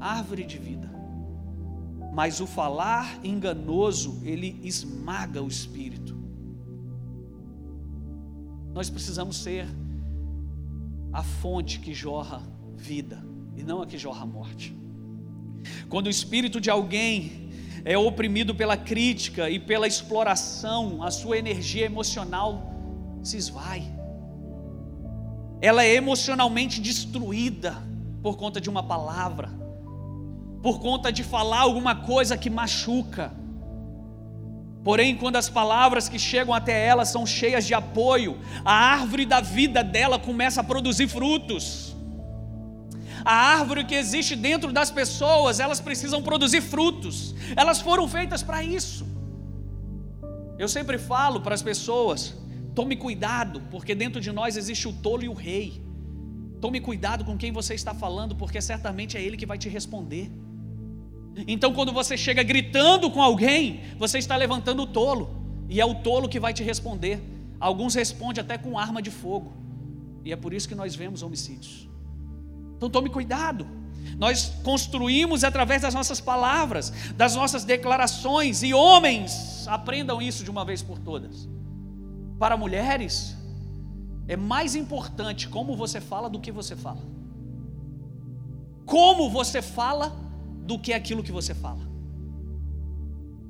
árvore 0.00 0.44
de 0.44 0.58
vida, 0.58 0.90
mas 2.12 2.40
o 2.40 2.46
falar 2.46 3.18
enganoso, 3.22 4.22
ele 4.24 4.60
esmaga 4.62 5.42
o 5.42 5.48
espírito. 5.48 6.16
Nós 8.72 8.88
precisamos 8.88 9.36
ser 9.36 9.66
a 11.12 11.22
fonte 11.22 11.80
que 11.80 11.94
jorra 11.94 12.42
vida 12.76 13.24
e 13.56 13.62
não 13.62 13.82
a 13.82 13.86
que 13.86 13.98
jorra 13.98 14.24
morte. 14.24 14.76
Quando 15.88 16.06
o 16.06 16.10
espírito 16.10 16.60
de 16.60 16.70
alguém 16.70 17.50
é 17.84 17.96
oprimido 17.96 18.54
pela 18.54 18.76
crítica 18.76 19.48
e 19.50 19.58
pela 19.58 19.86
exploração, 19.86 21.02
a 21.02 21.10
sua 21.10 21.38
energia 21.38 21.86
emocional 21.86 22.72
se 23.22 23.36
esvai. 23.36 23.82
Ela 25.60 25.84
é 25.84 25.94
emocionalmente 25.94 26.80
destruída 26.80 27.82
por 28.22 28.36
conta 28.36 28.60
de 28.60 28.70
uma 28.70 28.82
palavra, 28.82 29.50
por 30.62 30.80
conta 30.80 31.10
de 31.10 31.24
falar 31.24 31.60
alguma 31.60 31.94
coisa 31.94 32.36
que 32.36 32.50
machuca. 32.50 33.32
Porém, 34.88 35.14
quando 35.14 35.36
as 35.36 35.50
palavras 35.50 36.08
que 36.08 36.18
chegam 36.18 36.54
até 36.54 36.86
ela 36.86 37.04
são 37.04 37.26
cheias 37.26 37.66
de 37.66 37.74
apoio, 37.74 38.38
a 38.64 38.72
árvore 38.72 39.26
da 39.26 39.38
vida 39.38 39.84
dela 39.84 40.18
começa 40.18 40.62
a 40.62 40.64
produzir 40.64 41.06
frutos. 41.08 41.94
A 43.22 43.34
árvore 43.34 43.84
que 43.84 43.94
existe 43.94 44.34
dentro 44.34 44.72
das 44.72 44.90
pessoas, 44.90 45.60
elas 45.60 45.78
precisam 45.78 46.22
produzir 46.22 46.62
frutos. 46.62 47.34
Elas 47.54 47.82
foram 47.82 48.08
feitas 48.08 48.42
para 48.42 48.64
isso. 48.64 49.06
Eu 50.58 50.68
sempre 50.68 50.96
falo 50.96 51.42
para 51.42 51.54
as 51.54 51.60
pessoas: 51.60 52.34
tome 52.74 52.96
cuidado, 52.96 53.60
porque 53.70 53.94
dentro 53.94 54.22
de 54.22 54.32
nós 54.32 54.56
existe 54.56 54.88
o 54.88 54.92
tolo 54.94 55.22
e 55.22 55.28
o 55.28 55.34
rei. 55.34 55.82
Tome 56.62 56.80
cuidado 56.80 57.26
com 57.26 57.36
quem 57.36 57.52
você 57.52 57.74
está 57.74 57.92
falando, 57.92 58.34
porque 58.34 58.58
certamente 58.62 59.18
é 59.18 59.22
ele 59.22 59.36
que 59.36 59.44
vai 59.44 59.58
te 59.58 59.68
responder. 59.68 60.32
Então, 61.46 61.72
quando 61.72 61.92
você 61.92 62.16
chega 62.16 62.42
gritando 62.42 63.10
com 63.10 63.22
alguém, 63.22 63.80
você 63.98 64.18
está 64.18 64.36
levantando 64.36 64.82
o 64.82 64.86
tolo, 64.86 65.30
e 65.68 65.80
é 65.80 65.84
o 65.84 65.94
tolo 65.94 66.28
que 66.28 66.40
vai 66.40 66.52
te 66.52 66.62
responder. 66.62 67.22
Alguns 67.60 67.94
respondem 67.94 68.40
até 68.40 68.56
com 68.56 68.78
arma 68.78 69.00
de 69.02 69.10
fogo, 69.10 69.52
e 70.24 70.32
é 70.32 70.36
por 70.36 70.52
isso 70.52 70.68
que 70.68 70.74
nós 70.74 70.94
vemos 70.94 71.22
homicídios. 71.22 71.88
Então, 72.76 72.88
tome 72.90 73.10
cuidado. 73.10 73.66
Nós 74.16 74.52
construímos 74.64 75.44
através 75.44 75.82
das 75.82 75.94
nossas 75.94 76.20
palavras, 76.20 76.92
das 77.14 77.34
nossas 77.34 77.64
declarações, 77.64 78.62
e 78.62 78.72
homens, 78.72 79.66
aprendam 79.68 80.20
isso 80.20 80.42
de 80.42 80.50
uma 80.50 80.64
vez 80.64 80.82
por 80.82 80.98
todas. 80.98 81.48
Para 82.38 82.56
mulheres, 82.56 83.36
é 84.26 84.36
mais 84.36 84.74
importante 84.74 85.48
como 85.48 85.76
você 85.76 86.00
fala 86.00 86.28
do 86.28 86.40
que 86.40 86.50
você 86.50 86.74
fala. 86.76 87.02
Como 88.86 89.28
você 89.28 89.60
fala 89.60 90.27
do 90.68 90.78
que 90.78 90.92
aquilo 90.92 91.22
que 91.22 91.32
você 91.32 91.54
fala. 91.54 91.84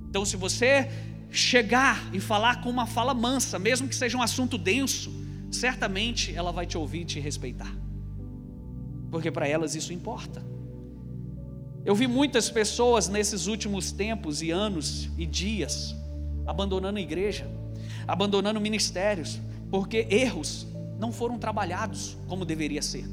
Então, 0.09 0.25
se 0.25 0.37
você 0.37 0.89
chegar 1.33 2.09
e 2.15 2.21
falar 2.21 2.63
com 2.63 2.71
uma 2.71 2.87
fala 2.87 3.13
mansa, 3.13 3.59
mesmo 3.59 3.89
que 3.89 3.97
seja 3.97 4.17
um 4.17 4.23
assunto 4.23 4.57
denso, 4.57 5.11
certamente 5.51 6.33
ela 6.33 6.53
vai 6.53 6.65
te 6.65 6.79
ouvir 6.79 7.01
e 7.01 7.05
te 7.05 7.19
respeitar, 7.19 7.75
porque 9.11 9.33
para 9.33 9.49
elas 9.49 9.75
isso 9.75 9.93
importa. 9.93 10.47
Eu 11.85 11.95
vi 11.97 12.07
muitas 12.07 12.49
pessoas 12.51 13.09
nesses 13.09 13.49
últimos 13.49 13.91
tempos 13.91 14.41
e 14.41 14.53
anos 14.53 15.11
e 15.19 15.27
dias 15.27 15.97
abandonando 16.47 16.99
a 16.99 17.03
igreja, 17.03 17.51
abandonando 18.07 18.61
ministérios, 18.61 19.41
porque 19.73 20.07
erros 20.09 20.69
não 21.01 21.11
foram 21.11 21.37
trabalhados 21.37 22.17
como 22.29 22.45
deveria 22.45 22.81
ser. 22.81 23.07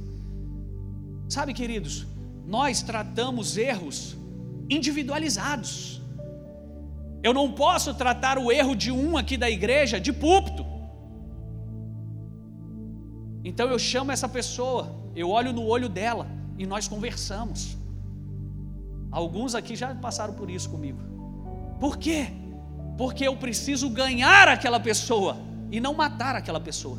Sabe, 1.28 1.54
queridos, 1.54 2.06
nós 2.46 2.82
tratamos 2.82 3.58
erros 3.58 4.16
individualizados. 4.70 6.02
Eu 7.24 7.34
não 7.34 7.52
posso 7.52 7.94
tratar 7.94 8.38
o 8.38 8.52
erro 8.52 8.76
de 8.76 8.92
um 8.92 9.18
aqui 9.18 9.36
da 9.36 9.50
igreja 9.50 10.00
de 10.00 10.14
púlpito. 10.14 10.66
Então 13.44 13.68
eu 13.70 13.80
chamo 13.80 14.12
essa 14.12 14.30
pessoa, 14.30 14.96
eu 15.16 15.30
olho 15.30 15.52
no 15.52 15.66
olho 15.66 15.90
dela 15.90 16.28
e 16.58 16.66
nós 16.66 16.88
conversamos. 16.88 17.78
Alguns 19.12 19.56
aqui 19.56 19.76
já 19.76 19.94
passaram 19.96 20.34
por 20.34 20.50
isso 20.50 20.70
comigo. 20.70 21.00
Por 21.80 21.98
quê? 21.98 22.28
Porque 22.98 23.28
eu 23.28 23.36
preciso 23.36 23.90
ganhar 23.90 24.48
aquela 24.48 24.80
pessoa 24.80 25.38
e 25.72 25.80
não 25.80 25.94
matar 25.94 26.36
aquela 26.36 26.60
pessoa. 26.60 26.98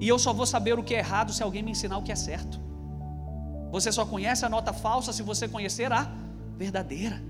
E 0.00 0.06
eu 0.08 0.18
só 0.18 0.32
vou 0.32 0.46
saber 0.46 0.78
o 0.78 0.82
que 0.82 0.94
é 0.94 0.98
errado 0.98 1.32
se 1.32 1.42
alguém 1.42 1.62
me 1.62 1.70
ensinar 1.70 1.96
o 1.96 2.02
que 2.02 2.12
é 2.12 2.16
certo. 2.16 2.65
Você 3.76 3.92
só 3.92 4.06
conhece 4.06 4.42
a 4.42 4.48
nota 4.48 4.72
falsa 4.72 5.12
se 5.12 5.22
você 5.22 5.46
conhecer 5.46 5.92
a 5.92 6.10
verdadeira. 6.56 7.22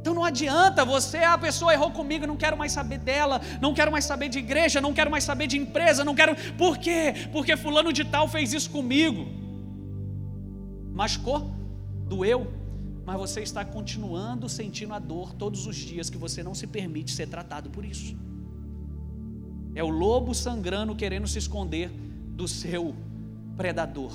Então 0.00 0.14
não 0.14 0.24
adianta 0.24 0.82
você, 0.82 1.18
ah, 1.18 1.34
a 1.34 1.38
pessoa 1.46 1.74
errou 1.74 1.90
comigo, 1.90 2.26
não 2.26 2.38
quero 2.38 2.56
mais 2.56 2.72
saber 2.72 2.96
dela, 2.96 3.38
não 3.60 3.74
quero 3.74 3.92
mais 3.92 4.06
saber 4.06 4.30
de 4.30 4.38
igreja, 4.38 4.80
não 4.80 4.94
quero 4.94 5.10
mais 5.10 5.24
saber 5.24 5.46
de 5.46 5.58
empresa, 5.58 6.06
não 6.06 6.14
quero. 6.14 6.34
Por 6.54 6.78
quê? 6.78 7.12
Porque 7.32 7.54
fulano 7.54 7.92
de 7.92 8.02
tal 8.02 8.26
fez 8.26 8.54
isso 8.54 8.70
comigo. 8.70 9.26
Machucou? 10.94 11.50
Doeu? 12.06 12.50
Mas 13.04 13.18
você 13.18 13.42
está 13.42 13.62
continuando 13.62 14.48
sentindo 14.48 14.94
a 14.94 14.98
dor 14.98 15.34
todos 15.34 15.66
os 15.66 15.76
dias 15.76 16.08
que 16.08 16.16
você 16.16 16.42
não 16.42 16.54
se 16.54 16.66
permite 16.66 17.10
ser 17.10 17.28
tratado 17.28 17.68
por 17.68 17.84
isso. 17.84 18.16
É 19.74 19.84
o 19.84 19.90
lobo 19.90 20.34
sangrando 20.34 20.96
querendo 20.96 21.28
se 21.28 21.38
esconder 21.38 21.90
do 22.40 22.48
seu 22.48 22.96
predador. 23.54 24.14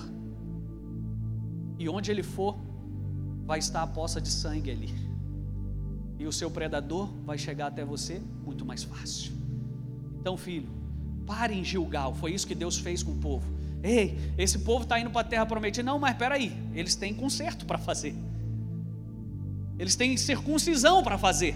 E 1.77 1.89
onde 1.89 2.11
ele 2.11 2.23
for, 2.23 2.57
vai 3.45 3.59
estar 3.59 3.83
a 3.83 3.87
poça 3.87 4.21
de 4.21 4.29
sangue 4.29 4.71
ali. 4.71 4.93
E 6.19 6.25
o 6.25 6.31
seu 6.31 6.49
predador 6.49 7.11
vai 7.25 7.37
chegar 7.37 7.67
até 7.67 7.83
você 7.83 8.21
muito 8.45 8.65
mais 8.65 8.83
fácil. 8.83 9.33
Então, 10.19 10.37
filho, 10.37 10.69
pare 11.25 11.53
em 11.53 11.63
Gilgal. 11.63 12.13
Foi 12.13 12.31
isso 12.31 12.47
que 12.47 12.55
Deus 12.55 12.77
fez 12.77 13.03
com 13.03 13.11
o 13.11 13.17
povo. 13.17 13.45
Ei, 13.83 14.17
esse 14.37 14.59
povo 14.59 14.83
está 14.83 14.97
indo 14.99 15.09
para 15.09 15.21
a 15.21 15.25
terra 15.25 15.45
prometida. 15.45 15.83
Não, 15.83 15.99
mas 15.99 16.11
espera 16.11 16.35
aí, 16.35 16.55
eles 16.73 16.95
têm 16.95 17.13
conserto 17.13 17.65
para 17.65 17.77
fazer. 17.77 18.15
Eles 19.77 19.95
têm 19.95 20.15
circuncisão 20.15 21.03
para 21.03 21.17
fazer. 21.17 21.55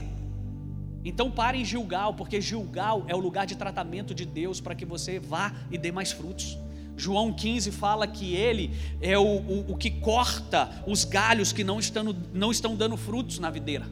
Então 1.06 1.32
pare 1.32 1.58
em 1.58 1.64
Gilgal, 1.64 2.14
porque 2.14 2.42
Gilgal 2.42 3.06
é 3.08 3.16
o 3.16 3.20
lugar 3.20 3.46
de 3.46 3.56
tratamento 3.56 4.14
de 4.14 4.26
Deus 4.26 4.60
para 4.60 4.76
que 4.76 4.86
você 4.86 5.20
vá 5.20 5.54
e 5.72 5.78
dê 5.78 5.90
mais 5.90 6.12
frutos. 6.12 6.58
João 6.98 7.32
15 7.32 7.72
fala 7.72 8.08
que 8.08 8.34
ele 8.34 8.74
é 9.00 9.18
o, 9.18 9.24
o, 9.24 9.72
o 9.74 9.78
que 9.78 9.92
corta 9.92 10.84
os 10.88 11.06
galhos 11.06 11.54
que 11.54 11.64
não 11.64 11.80
estão, 11.80 12.16
não 12.34 12.52
estão 12.52 12.76
dando 12.76 12.98
frutos 12.98 13.38
na 13.38 13.52
videira. 13.52 13.86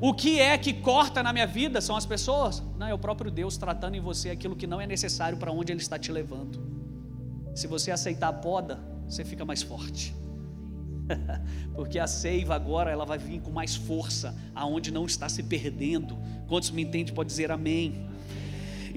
O 0.00 0.12
que 0.12 0.38
é 0.38 0.58
que 0.58 0.74
corta 0.74 1.22
na 1.22 1.32
minha 1.32 1.46
vida 1.46 1.80
são 1.80 1.96
as 1.96 2.04
pessoas? 2.04 2.62
Não, 2.78 2.86
é 2.86 2.92
o 2.92 2.98
próprio 2.98 3.30
Deus 3.30 3.56
tratando 3.56 3.94
em 3.94 4.00
você 4.00 4.28
aquilo 4.28 4.54
que 4.54 4.66
não 4.66 4.80
é 4.80 4.86
necessário 4.86 5.38
para 5.38 5.50
onde 5.50 5.72
Ele 5.72 5.80
está 5.80 5.98
te 5.98 6.12
levando. 6.12 6.60
Se 7.54 7.66
você 7.66 7.90
aceitar 7.90 8.28
a 8.28 8.32
poda, 8.32 8.78
você 9.08 9.24
fica 9.24 9.44
mais 9.44 9.62
forte. 9.62 10.14
Porque 11.74 11.98
a 11.98 12.06
seiva 12.06 12.54
agora 12.54 12.90
ela 12.90 13.06
vai 13.06 13.16
vir 13.16 13.40
com 13.40 13.50
mais 13.50 13.74
força, 13.74 14.36
aonde 14.54 14.90
não 14.90 15.06
está 15.06 15.28
se 15.28 15.42
perdendo. 15.42 16.18
Quantos 16.46 16.70
me 16.70 16.82
entendem 16.82 17.14
pode 17.14 17.28
dizer 17.28 17.50
amém. 17.50 18.06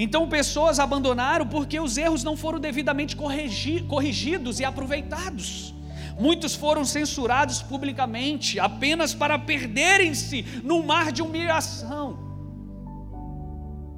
Então 0.01 0.29
pessoas 0.29 0.79
abandonaram 0.79 1.45
porque 1.45 1.77
os 1.77 1.97
erros 1.97 2.23
não 2.23 2.37
foram 2.37 2.57
devidamente 2.57 3.17
corrigi 3.17 3.81
corrigidos 3.81 4.61
e 4.61 4.63
aproveitados. 4.63 5.73
Muitos 6.17 6.55
foram 6.55 6.85
censurados 6.85 7.61
publicamente 7.61 8.57
apenas 8.61 9.13
para 9.13 9.37
perderem-se 9.37 10.43
no 10.63 10.81
mar 10.81 11.11
de 11.11 11.21
humilhação. 11.21 12.17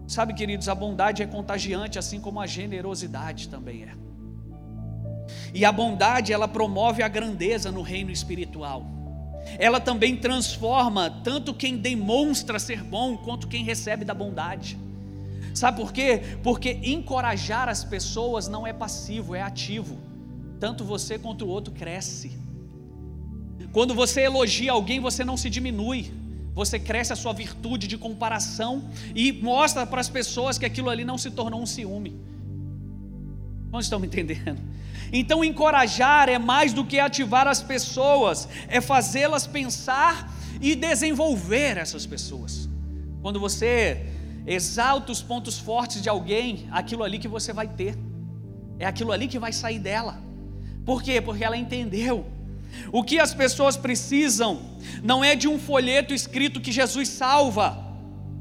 Sabe, 0.08 0.34
queridos, 0.34 0.68
a 0.68 0.76
bondade 0.76 1.22
é 1.22 1.28
contagiante, 1.28 2.00
assim 2.00 2.20
como 2.20 2.42
a 2.42 2.48
generosidade 2.48 3.48
também 3.48 3.84
é. 3.84 3.94
E 5.54 5.64
a 5.64 5.72
bondade, 5.72 6.34
ela 6.34 6.48
promove 6.48 7.04
a 7.04 7.08
grandeza 7.08 7.72
no 7.72 7.82
reino 7.82 8.12
espiritual. 8.12 8.86
Ela 9.58 9.80
também 9.80 10.18
transforma 10.18 11.10
tanto 11.24 11.54
quem 11.54 11.78
demonstra 11.78 12.60
ser 12.60 12.84
bom 12.84 13.18
quanto 13.18 13.48
quem 13.48 13.64
recebe 13.64 14.04
da 14.04 14.14
bondade. 14.14 14.78
Sabe 15.54 15.82
por 15.82 15.92
quê? 15.92 16.22
Porque 16.44 16.80
encorajar 16.84 17.68
as 17.68 17.84
pessoas 17.84 18.48
não 18.48 18.66
é 18.66 18.74
passivo, 18.74 19.36
é 19.36 19.42
ativo. 19.42 19.98
Tanto 20.60 20.84
você 20.84 21.18
quanto 21.18 21.46
o 21.46 21.48
outro 21.48 21.74
cresce. 21.74 22.32
Quando 23.72 23.94
você 23.94 24.22
elogia 24.22 24.72
alguém, 24.72 25.00
você 25.00 25.24
não 25.24 25.38
se 25.38 25.50
diminui. 25.50 26.12
Você 26.54 26.78
cresce 26.78 27.14
a 27.14 27.16
sua 27.16 27.34
virtude 27.34 27.88
de 27.88 27.98
comparação 27.98 28.90
e 29.16 29.32
mostra 29.32 29.86
para 29.86 30.02
as 30.02 30.10
pessoas 30.10 30.58
que 30.58 30.66
aquilo 30.66 30.90
ali 30.90 31.06
não 31.06 31.18
se 31.18 31.32
tornou 31.32 31.62
um 31.62 31.66
ciúme. 31.66 32.20
Não 33.72 33.80
estão 33.80 34.00
me 34.00 34.08
entendendo? 34.08 34.62
Então, 35.14 35.44
encorajar 35.44 36.30
é 36.30 36.38
mais 36.38 36.74
do 36.74 36.86
que 36.86 37.00
ativar 37.00 37.48
as 37.48 37.62
pessoas, 37.62 38.48
é 38.68 38.80
fazê-las 38.80 39.48
pensar 39.48 40.34
e 40.62 40.76
desenvolver 40.76 41.78
essas 41.78 42.06
pessoas. 42.06 42.70
Quando 43.22 43.40
você 43.40 44.06
exalta 44.46 45.12
os 45.12 45.22
pontos 45.22 45.58
fortes 45.60 46.02
de 46.02 46.10
alguém, 46.10 46.68
aquilo 46.72 47.04
ali 47.04 47.20
que 47.20 47.28
você 47.28 47.54
vai 47.54 47.68
ter, 47.68 47.98
é 48.80 48.86
aquilo 48.86 49.12
ali 49.12 49.28
que 49.28 49.40
vai 49.40 49.54
sair 49.54 49.80
dela. 49.80 50.22
Por 50.86 51.04
quê? 51.04 51.22
Porque 51.22 51.44
ela 51.44 51.58
entendeu. 51.58 52.26
O 52.92 53.04
que 53.04 53.20
as 53.20 53.34
pessoas 53.34 53.78
precisam 53.78 54.78
não 55.04 55.24
é 55.24 55.36
de 55.36 55.48
um 55.48 55.60
folheto 55.60 56.14
escrito 56.14 56.60
que 56.60 56.72
Jesus 56.72 57.10
salva. 57.10 57.78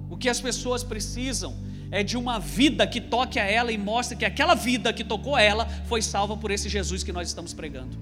O 0.08 0.16
que 0.16 0.28
as 0.28 0.40
pessoas 0.40 0.82
precisam 0.82 1.54
é 1.90 2.02
de 2.02 2.16
uma 2.16 2.38
vida 2.38 2.86
que 2.86 3.00
toque 3.00 3.38
a 3.38 3.44
ela 3.44 3.72
e 3.72 3.78
mostre 3.78 4.16
que 4.16 4.24
aquela 4.24 4.54
vida 4.54 4.92
que 4.92 5.04
tocou 5.04 5.36
ela 5.36 5.66
foi 5.86 6.00
salva 6.00 6.36
por 6.36 6.50
esse 6.50 6.68
Jesus 6.68 7.02
que 7.02 7.12
nós 7.12 7.28
estamos 7.28 7.52
pregando. 7.52 7.98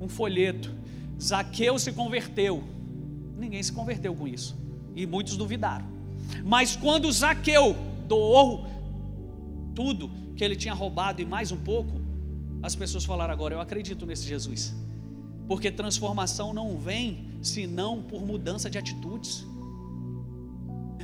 Um 0.00 0.08
folheto. 0.08 0.74
Zaqueu 1.20 1.78
se 1.78 1.92
converteu. 1.92 2.64
Ninguém 3.36 3.62
se 3.62 3.72
converteu 3.72 4.14
com 4.14 4.26
isso. 4.26 4.63
E 4.94 5.06
muitos 5.06 5.36
duvidaram. 5.36 5.86
Mas 6.44 6.76
quando 6.76 7.10
Zaqueu 7.10 7.76
doou 8.06 8.66
tudo 9.74 10.10
que 10.36 10.44
ele 10.44 10.56
tinha 10.56 10.74
roubado 10.74 11.20
e 11.20 11.24
mais 11.24 11.50
um 11.52 11.56
pouco, 11.56 12.00
as 12.62 12.74
pessoas 12.74 13.04
falaram 13.04 13.32
agora, 13.32 13.54
eu 13.54 13.60
acredito 13.60 14.06
nesse 14.06 14.26
Jesus. 14.26 14.74
Porque 15.46 15.70
transformação 15.70 16.54
não 16.54 16.78
vem 16.78 17.30
senão 17.42 18.02
por 18.02 18.24
mudança 18.24 18.70
de 18.70 18.78
atitudes. 18.78 19.46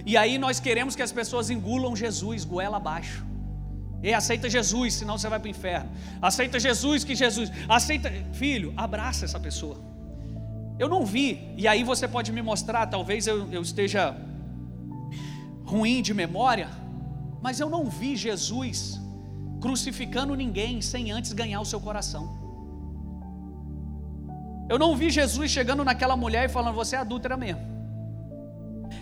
E 0.06 0.16
aí 0.16 0.38
nós 0.38 0.58
queremos 0.58 0.96
que 0.96 1.02
as 1.02 1.12
pessoas 1.12 1.50
engulam 1.50 1.94
Jesus, 1.94 2.44
goela 2.44 2.78
abaixo. 2.78 3.24
E 4.02 4.14
aceita 4.14 4.48
Jesus, 4.48 4.94
senão 4.94 5.18
você 5.18 5.28
vai 5.28 5.38
para 5.38 5.48
o 5.48 5.50
inferno. 5.50 5.90
Aceita 6.22 6.58
Jesus, 6.58 7.04
que 7.04 7.14
Jesus. 7.14 7.52
Aceita, 7.68 8.10
filho, 8.32 8.72
abraça 8.76 9.26
essa 9.26 9.38
pessoa. 9.38 9.89
Eu 10.82 10.88
não 10.88 11.04
vi, 11.04 11.26
e 11.58 11.68
aí 11.68 11.82
você 11.84 12.08
pode 12.08 12.32
me 12.32 12.40
mostrar, 12.40 12.86
talvez 12.86 13.26
eu, 13.26 13.52
eu 13.52 13.60
esteja 13.60 14.16
ruim 15.72 16.00
de 16.00 16.14
memória, 16.14 16.68
mas 17.42 17.60
eu 17.60 17.68
não 17.68 17.84
vi 17.98 18.16
Jesus 18.16 18.98
crucificando 19.60 20.34
ninguém 20.34 20.80
sem 20.80 21.12
antes 21.16 21.34
ganhar 21.34 21.60
o 21.60 21.66
seu 21.66 21.80
coração. 21.88 22.24
Eu 24.70 24.78
não 24.78 24.96
vi 24.96 25.10
Jesus 25.10 25.50
chegando 25.50 25.84
naquela 25.84 26.16
mulher 26.16 26.46
e 26.46 26.52
falando: 26.56 26.76
Você 26.76 26.96
é 26.96 27.00
adúltera 27.00 27.36
mesmo. 27.36 27.60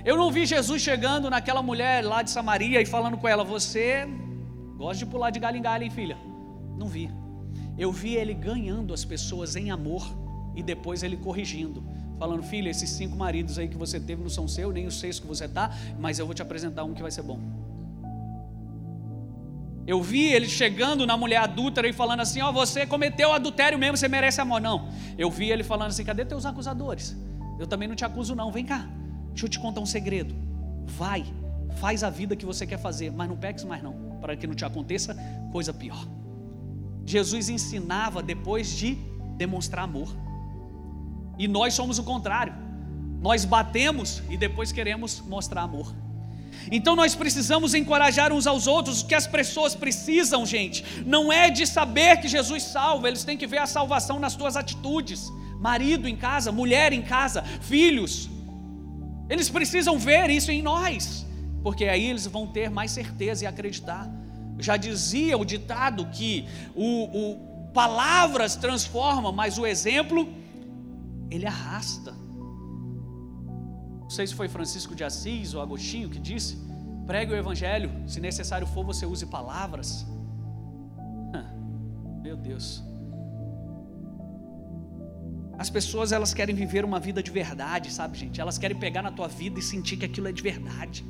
Eu 0.05 0.17
não 0.17 0.33
vi 0.33 0.47
Jesus 0.47 0.83
chegando 0.83 1.31
naquela 1.31 1.63
mulher 1.63 2.05
lá 2.05 2.23
de 2.23 2.31
Samaria 2.31 2.83
e 2.83 2.87
falando 2.87 3.19
com 3.19 3.29
ela: 3.29 3.45
Você 3.45 4.09
gosta 4.77 4.99
de 5.05 5.07
pular 5.07 5.31
de 5.31 5.39
galho 5.39 5.59
em 5.59 5.63
galho, 5.63 5.85
hein, 5.85 5.91
filha? 5.91 6.19
Não 6.77 6.89
vi. 6.89 7.09
Eu 7.79 7.93
vi 7.93 8.17
ele 8.17 8.35
ganhando 8.35 8.93
as 8.93 9.05
pessoas 9.05 9.55
em 9.55 9.71
amor 9.71 10.05
e 10.59 10.63
depois 10.63 11.05
ele 11.05 11.17
corrigindo, 11.17 11.85
falando: 12.19 12.43
Filha, 12.43 12.69
esses 12.69 12.91
cinco 12.91 13.17
maridos 13.17 13.59
aí 13.61 13.69
que 13.69 13.77
você 13.77 14.01
teve 14.01 14.21
não 14.21 14.29
são 14.29 14.49
seus, 14.49 14.75
nem 14.75 14.87
os 14.89 14.99
seis 14.99 15.21
que 15.21 15.27
você 15.27 15.45
está, 15.45 15.71
mas 16.01 16.19
eu 16.19 16.27
vou 16.27 16.35
te 16.35 16.43
apresentar 16.43 16.83
um 16.83 16.93
que 16.93 17.01
vai 17.01 17.13
ser 17.13 17.23
bom. 17.23 17.39
Eu 19.87 20.03
vi 20.03 20.25
ele 20.25 20.49
chegando 20.49 21.07
na 21.07 21.17
mulher 21.17 21.39
adúltera 21.39 21.89
e 21.89 21.93
falando 21.93 22.21
assim: 22.21 22.41
Ó, 22.43 22.51
oh, 22.51 22.53
você 22.53 22.85
cometeu 22.85 23.33
adultério 23.33 23.79
mesmo, 23.79 23.97
você 23.97 24.09
merece 24.09 24.41
amor. 24.41 24.61
Não. 24.61 24.89
Eu 25.17 25.31
vi 25.31 25.49
ele 25.49 25.63
falando 25.63 25.91
assim: 25.91 26.05
Cadê 26.05 26.25
teus 26.25 26.45
acusadores? 26.45 27.17
Eu 27.59 27.67
também 27.67 27.87
não 27.87 27.95
te 27.95 28.05
acuso, 28.05 28.35
não. 28.35 28.51
Vem 28.51 28.65
cá. 28.65 28.89
Deixa 29.29 29.47
eu 29.47 29.49
te 29.49 29.61
contar 29.61 29.81
um 29.81 29.87
segredo. 29.87 30.35
Vai, 30.85 31.25
faz 31.77 32.03
a 32.03 32.11
vida 32.11 32.35
que 32.35 32.45
você 32.45 32.67
quer 32.67 32.79
fazer, 32.79 33.13
mas 33.13 33.29
não 33.29 33.37
peques 33.37 33.63
mais 33.63 33.81
não, 33.81 34.19
para 34.21 34.37
que 34.37 34.47
não 34.47 34.55
te 34.55 34.65
aconteça 34.65 35.17
coisa 35.53 35.73
pior. 35.73 36.05
Jesus 37.07 37.49
ensinava 37.49 38.21
depois 38.23 38.77
de 38.77 38.99
demonstrar 39.37 39.85
amor. 39.85 40.15
E 41.39 41.47
nós 41.47 41.75
somos 41.75 41.99
o 41.99 42.03
contrário. 42.03 42.55
Nós 43.21 43.45
batemos 43.45 44.23
e 44.29 44.37
depois 44.37 44.73
queremos 44.73 45.21
mostrar 45.21 45.63
amor. 45.63 45.95
Então 46.71 46.97
nós 46.97 47.15
precisamos 47.15 47.75
encorajar 47.75 48.33
uns 48.33 48.47
aos 48.47 48.67
outros. 48.67 49.03
O 49.03 49.07
que 49.07 49.15
as 49.15 49.27
pessoas 49.27 49.75
precisam, 49.75 50.45
gente, 50.45 50.85
não 51.07 51.33
é 51.33 51.51
de 51.51 51.67
saber 51.67 52.21
que 52.21 52.29
Jesus 52.29 52.65
salva, 52.65 53.09
eles 53.09 53.25
têm 53.25 53.37
que 53.37 53.47
ver 53.47 53.59
a 53.59 53.67
salvação 53.67 54.19
nas 54.19 54.35
tuas 54.35 54.57
atitudes. 54.57 55.33
Marido 55.61 56.09
em 56.09 56.17
casa, 56.17 56.53
mulher 56.53 56.93
em 56.93 57.03
casa, 57.03 57.43
filhos, 57.61 58.29
eles 59.29 59.51
precisam 59.51 59.99
ver 59.99 60.31
isso 60.31 60.53
em 60.53 60.63
nós, 60.63 61.27
porque 61.63 61.85
aí 61.85 62.07
eles 62.07 62.27
vão 62.27 62.47
ter 62.47 62.71
mais 62.71 62.93
certeza 62.93 63.45
e 63.45 63.47
acreditar. 63.47 64.09
Já 64.59 64.77
dizia 64.77 65.37
o 65.37 65.45
ditado 65.45 66.07
que 66.07 66.47
o, 66.75 67.05
o 67.35 67.49
palavras 67.75 68.57
transformam, 68.57 69.33
mas 69.33 69.59
o 69.59 69.67
exemplo 69.67 70.29
ele 71.31 71.47
arrasta. 71.47 72.13
Não 74.01 74.11
sei 74.11 74.27
se 74.27 74.35
foi 74.35 74.49
Francisco 74.49 74.95
de 74.95 75.05
Assis 75.05 75.55
ou 75.55 75.61
Agostinho 75.61 76.09
que 76.09 76.19
disse: 76.19 76.59
pregue 77.07 77.33
o 77.33 77.37
evangelho, 77.37 77.91
se 78.07 78.21
necessário 78.21 78.67
for, 78.67 78.85
você 78.85 79.05
use 79.07 79.27
palavras. 79.27 80.07
Meu 82.23 82.37
Deus. 82.37 82.83
As 85.59 85.71
pessoas 85.71 86.13
elas 86.13 86.33
querem 86.33 86.55
viver 86.55 86.85
uma 86.85 87.01
vida 87.01 87.23
de 87.23 87.31
verdade, 87.31 87.91
sabe, 87.91 88.19
gente? 88.19 88.41
Elas 88.41 88.59
querem 88.59 88.79
pegar 88.79 89.03
na 89.03 89.11
tua 89.11 89.27
vida 89.27 89.59
e 89.59 89.63
sentir 89.63 89.97
que 89.97 90.05
aquilo 90.05 90.29
é 90.29 90.33
de 90.33 90.43
verdade. 90.43 91.05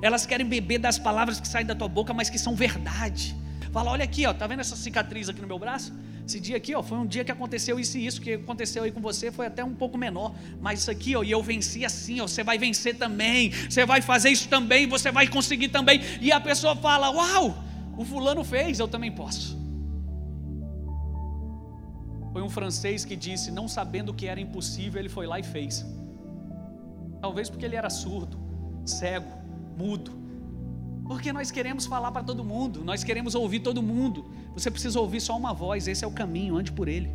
Elas 0.00 0.24
querem 0.26 0.46
beber 0.46 0.78
das 0.78 0.98
palavras 0.98 1.40
que 1.40 1.48
saem 1.48 1.66
da 1.66 1.74
tua 1.74 1.88
boca, 1.88 2.12
mas 2.12 2.28
que 2.28 2.38
são 2.38 2.54
verdade. 2.54 3.34
Fala, 3.72 3.90
olha 3.90 4.04
aqui, 4.04 4.26
ó, 4.26 4.34
tá 4.34 4.46
vendo 4.46 4.60
essa 4.60 4.76
cicatriz 4.76 5.28
aqui 5.28 5.40
no 5.40 5.48
meu 5.48 5.58
braço? 5.58 5.92
Esse 6.26 6.38
dia 6.38 6.56
aqui, 6.56 6.74
ó, 6.74 6.82
foi 6.82 6.98
um 6.98 7.06
dia 7.06 7.24
que 7.24 7.32
aconteceu 7.32 7.80
isso 7.80 7.98
e 7.98 8.06
isso, 8.06 8.20
que 8.20 8.34
aconteceu 8.34 8.84
aí 8.84 8.92
com 8.92 9.00
você 9.00 9.32
foi 9.32 9.46
até 9.46 9.64
um 9.64 9.74
pouco 9.74 9.98
menor, 9.98 10.34
mas 10.60 10.80
isso 10.80 10.90
aqui, 10.90 11.16
ó, 11.16 11.22
e 11.22 11.30
eu 11.30 11.42
venci 11.42 11.84
assim, 11.84 12.20
ó, 12.20 12.26
você 12.28 12.44
vai 12.44 12.58
vencer 12.58 12.96
também, 12.96 13.50
você 13.50 13.84
vai 13.84 14.00
fazer 14.00 14.30
isso 14.30 14.48
também, 14.48 14.86
você 14.86 15.10
vai 15.10 15.26
conseguir 15.26 15.68
também. 15.68 16.00
E 16.20 16.30
a 16.30 16.40
pessoa 16.40 16.76
fala: 16.76 17.10
"Uau, 17.10 17.56
o 17.96 18.04
fulano 18.04 18.44
fez, 18.44 18.78
eu 18.78 18.86
também 18.86 19.10
posso". 19.10 19.60
Foi 22.32 22.40
um 22.40 22.48
francês 22.48 23.04
que 23.04 23.14
disse, 23.14 23.50
não 23.50 23.68
sabendo 23.68 24.14
que 24.14 24.26
era 24.26 24.40
impossível, 24.40 25.00
ele 25.00 25.08
foi 25.08 25.26
lá 25.26 25.38
e 25.38 25.42
fez. 25.42 25.84
Talvez 27.20 27.50
porque 27.50 27.66
ele 27.66 27.76
era 27.76 27.90
surdo, 27.90 28.38
cego, 28.86 29.30
mudo. 29.76 30.21
Porque 31.06 31.32
nós 31.32 31.50
queremos 31.50 31.86
falar 31.86 32.12
para 32.12 32.22
todo 32.22 32.44
mundo, 32.44 32.84
nós 32.84 33.02
queremos 33.02 33.34
ouvir 33.34 33.60
todo 33.60 33.82
mundo. 33.82 34.24
Você 34.54 34.70
precisa 34.70 35.00
ouvir 35.00 35.20
só 35.20 35.36
uma 35.36 35.52
voz, 35.52 35.88
esse 35.88 36.04
é 36.04 36.06
o 36.06 36.12
caminho, 36.12 36.56
ande 36.56 36.72
por 36.72 36.88
ele. 36.88 37.10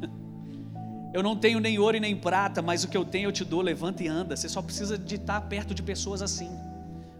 Eu 1.12 1.22
não 1.22 1.36
tenho 1.36 1.60
nem 1.60 1.78
ouro 1.78 1.96
e 1.96 2.00
nem 2.00 2.16
prata, 2.16 2.60
mas 2.60 2.82
o 2.82 2.88
que 2.88 2.96
eu 2.96 3.04
tenho 3.04 3.28
eu 3.28 3.32
te 3.32 3.44
dou, 3.44 3.60
levanta 3.60 4.02
e 4.02 4.08
anda. 4.08 4.36
Você 4.36 4.48
só 4.48 4.60
precisa 4.60 4.98
de 4.98 5.14
estar 5.14 5.40
perto 5.42 5.72
de 5.72 5.80
pessoas 5.80 6.20
assim. 6.20 6.50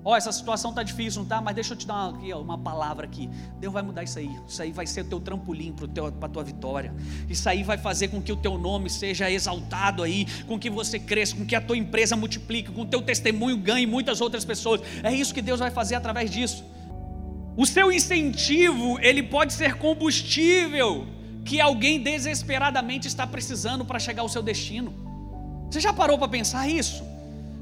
Ó, 0.04 0.12
oh, 0.12 0.16
essa 0.16 0.30
situação 0.30 0.70
tá 0.70 0.82
difícil, 0.82 1.22
não 1.22 1.28
tá? 1.28 1.40
Mas 1.40 1.54
deixa 1.54 1.72
eu 1.72 1.78
te 1.78 1.86
dar 1.86 1.94
uma, 1.94 2.18
aqui, 2.18 2.32
uma 2.34 2.58
palavra 2.58 3.06
aqui. 3.06 3.30
Deus 3.58 3.72
vai 3.72 3.82
mudar 3.82 4.02
isso 4.02 4.18
aí. 4.18 4.30
Isso 4.46 4.60
aí 4.60 4.70
vai 4.70 4.86
ser 4.86 5.00
o 5.00 5.04
teu 5.06 5.18
trampolim 5.18 5.72
para 5.72 6.26
a 6.26 6.28
tua 6.28 6.44
vitória. 6.44 6.94
Isso 7.26 7.48
aí 7.48 7.62
vai 7.62 7.78
fazer 7.78 8.08
com 8.08 8.20
que 8.20 8.30
o 8.30 8.36
teu 8.36 8.58
nome 8.58 8.90
seja 8.90 9.30
exaltado 9.30 10.02
aí, 10.02 10.26
com 10.46 10.58
que 10.58 10.68
você 10.68 10.98
cresça, 10.98 11.34
com 11.34 11.46
que 11.46 11.56
a 11.56 11.60
tua 11.60 11.78
empresa 11.78 12.14
multiplique, 12.16 12.70
com 12.70 12.82
que 12.82 12.82
o 12.82 12.90
teu 12.90 13.00
testemunho 13.00 13.56
ganhe 13.56 13.86
muitas 13.86 14.20
outras 14.20 14.44
pessoas. 14.44 14.82
É 15.02 15.10
isso 15.10 15.32
que 15.32 15.40
Deus 15.40 15.58
vai 15.58 15.70
fazer 15.70 15.94
através 15.94 16.30
disso. 16.30 16.62
O 17.56 17.64
seu 17.64 17.90
incentivo, 17.90 18.98
ele 19.00 19.22
pode 19.22 19.54
ser 19.54 19.76
combustível 19.76 21.06
que 21.46 21.62
alguém 21.62 22.02
desesperadamente 22.02 23.08
está 23.08 23.26
precisando 23.26 23.86
para 23.86 23.98
chegar 23.98 24.20
ao 24.20 24.28
seu 24.28 24.42
destino. 24.42 24.92
Você 25.70 25.80
já 25.80 25.94
parou 25.94 26.18
para 26.18 26.28
pensar 26.28 26.68
isso? 26.68 27.13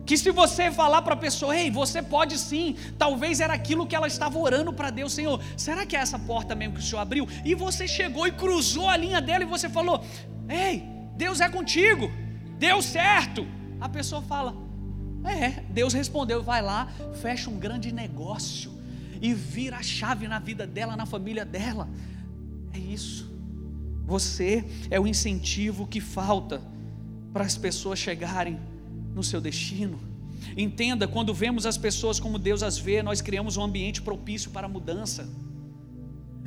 Que 0.04 0.18
se 0.18 0.30
você 0.30 0.70
falar 0.70 1.02
para 1.02 1.14
a 1.14 1.16
pessoa, 1.16 1.56
ei, 1.56 1.70
você 1.70 2.02
pode 2.02 2.36
sim, 2.38 2.76
talvez 2.98 3.40
era 3.40 3.54
aquilo 3.54 3.86
que 3.86 3.94
ela 3.94 4.08
estava 4.08 4.36
orando 4.38 4.72
para 4.72 4.90
Deus, 4.90 5.12
Senhor, 5.12 5.40
será 5.56 5.86
que 5.86 5.96
é 5.96 6.00
essa 6.00 6.18
porta 6.18 6.54
mesmo 6.54 6.74
que 6.74 6.80
o 6.80 6.82
Senhor 6.82 7.00
abriu? 7.00 7.28
E 7.44 7.54
você 7.54 7.86
chegou 7.86 8.26
e 8.26 8.32
cruzou 8.32 8.88
a 8.88 8.96
linha 8.96 9.20
dela 9.20 9.44
e 9.44 9.46
você 9.46 9.68
falou, 9.68 10.04
ei, 10.48 10.82
Deus 11.16 11.40
é 11.40 11.48
contigo, 11.48 12.10
deu 12.58 12.82
certo. 12.82 13.46
A 13.80 13.88
pessoa 13.88 14.22
fala, 14.22 14.56
é, 15.24 15.62
Deus 15.70 15.92
respondeu, 15.92 16.42
vai 16.42 16.60
lá, 16.62 16.88
fecha 17.20 17.48
um 17.48 17.58
grande 17.58 17.92
negócio 17.92 18.72
e 19.20 19.32
vira 19.32 19.76
a 19.76 19.82
chave 19.82 20.26
na 20.26 20.40
vida 20.40 20.66
dela, 20.66 20.96
na 20.96 21.06
família 21.06 21.44
dela. 21.44 21.88
É 22.72 22.78
isso. 22.78 23.30
Você 24.04 24.64
é 24.90 24.98
o 24.98 25.06
incentivo 25.06 25.86
que 25.86 26.00
falta 26.00 26.60
para 27.32 27.44
as 27.44 27.56
pessoas 27.56 28.00
chegarem 28.00 28.58
no 29.14 29.22
seu 29.22 29.40
destino. 29.40 29.98
Entenda, 30.56 31.06
quando 31.06 31.32
vemos 31.32 31.66
as 31.66 31.78
pessoas 31.78 32.18
como 32.18 32.38
Deus 32.38 32.62
as 32.62 32.78
vê, 32.78 33.02
nós 33.02 33.20
criamos 33.20 33.56
um 33.56 33.62
ambiente 33.62 34.02
propício 34.02 34.50
para 34.50 34.66
a 34.66 34.70
mudança. 34.70 35.28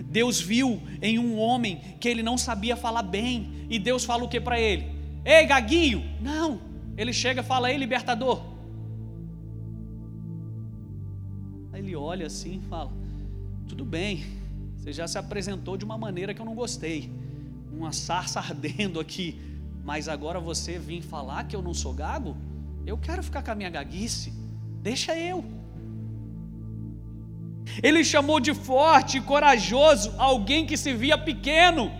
Deus 0.03 0.39
viu 0.39 0.81
em 1.01 1.17
um 1.17 1.37
homem 1.37 1.81
que 1.99 2.07
ele 2.07 2.21
não 2.21 2.37
sabia 2.37 2.75
falar 2.75 3.03
bem, 3.03 3.65
e 3.69 3.79
Deus 3.79 4.03
fala 4.03 4.23
o 4.23 4.29
que 4.29 4.39
para 4.39 4.59
ele? 4.59 4.93
Ei, 5.23 5.45
gaguinho! 5.45 6.03
Não, 6.21 6.61
ele 6.97 7.11
chega 7.11 7.41
e 7.41 7.43
fala: 7.43 7.71
Ei, 7.71 7.77
libertador. 7.77 8.41
Aí 11.73 11.81
ele 11.81 11.95
olha 11.95 12.27
assim 12.27 12.61
e 12.63 12.69
fala: 12.69 12.91
Tudo 13.67 13.83
bem, 13.83 14.23
você 14.77 14.93
já 14.93 15.07
se 15.07 15.17
apresentou 15.17 15.77
de 15.77 15.83
uma 15.83 15.97
maneira 15.97 16.33
que 16.33 16.41
eu 16.41 16.45
não 16.45 16.55
gostei 16.55 17.09
uma 17.71 17.91
sarça 17.91 18.39
ardendo 18.41 18.99
aqui, 18.99 19.39
mas 19.83 20.07
agora 20.07 20.39
você 20.39 20.79
vir 20.79 21.01
falar 21.01 21.43
que 21.45 21.55
eu 21.55 21.61
não 21.61 21.73
sou 21.73 21.93
gago? 21.93 22.35
Eu 22.85 22.97
quero 22.97 23.21
ficar 23.23 23.41
com 23.43 23.51
a 23.51 23.55
minha 23.55 23.69
gaguice, 23.69 24.31
deixa 24.81 25.17
eu. 25.17 25.43
Ele 27.81 28.03
chamou 28.03 28.39
de 28.39 28.53
forte 28.53 29.19
corajoso 29.19 30.13
alguém 30.17 30.65
que 30.65 30.77
se 30.77 30.93
via 30.93 31.17
pequeno. 31.17 31.91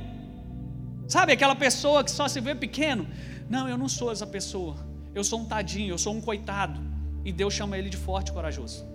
Sabe 1.07 1.33
aquela 1.33 1.55
pessoa 1.55 2.03
que 2.03 2.11
só 2.11 2.27
se 2.27 2.39
vê 2.39 2.53
pequeno? 2.53 3.07
Não, 3.49 3.67
eu 3.67 3.77
não 3.77 3.89
sou 3.89 4.11
essa 4.11 4.27
pessoa. 4.27 4.75
Eu 5.13 5.23
sou 5.23 5.39
um 5.41 5.45
tadinho, 5.45 5.93
eu 5.93 5.97
sou 5.97 6.13
um 6.13 6.21
coitado. 6.21 6.79
E 7.23 7.31
Deus 7.31 7.53
chama 7.53 7.77
ele 7.77 7.89
de 7.89 7.97
forte 7.97 8.29
e 8.29 8.33
corajoso. 8.33 8.85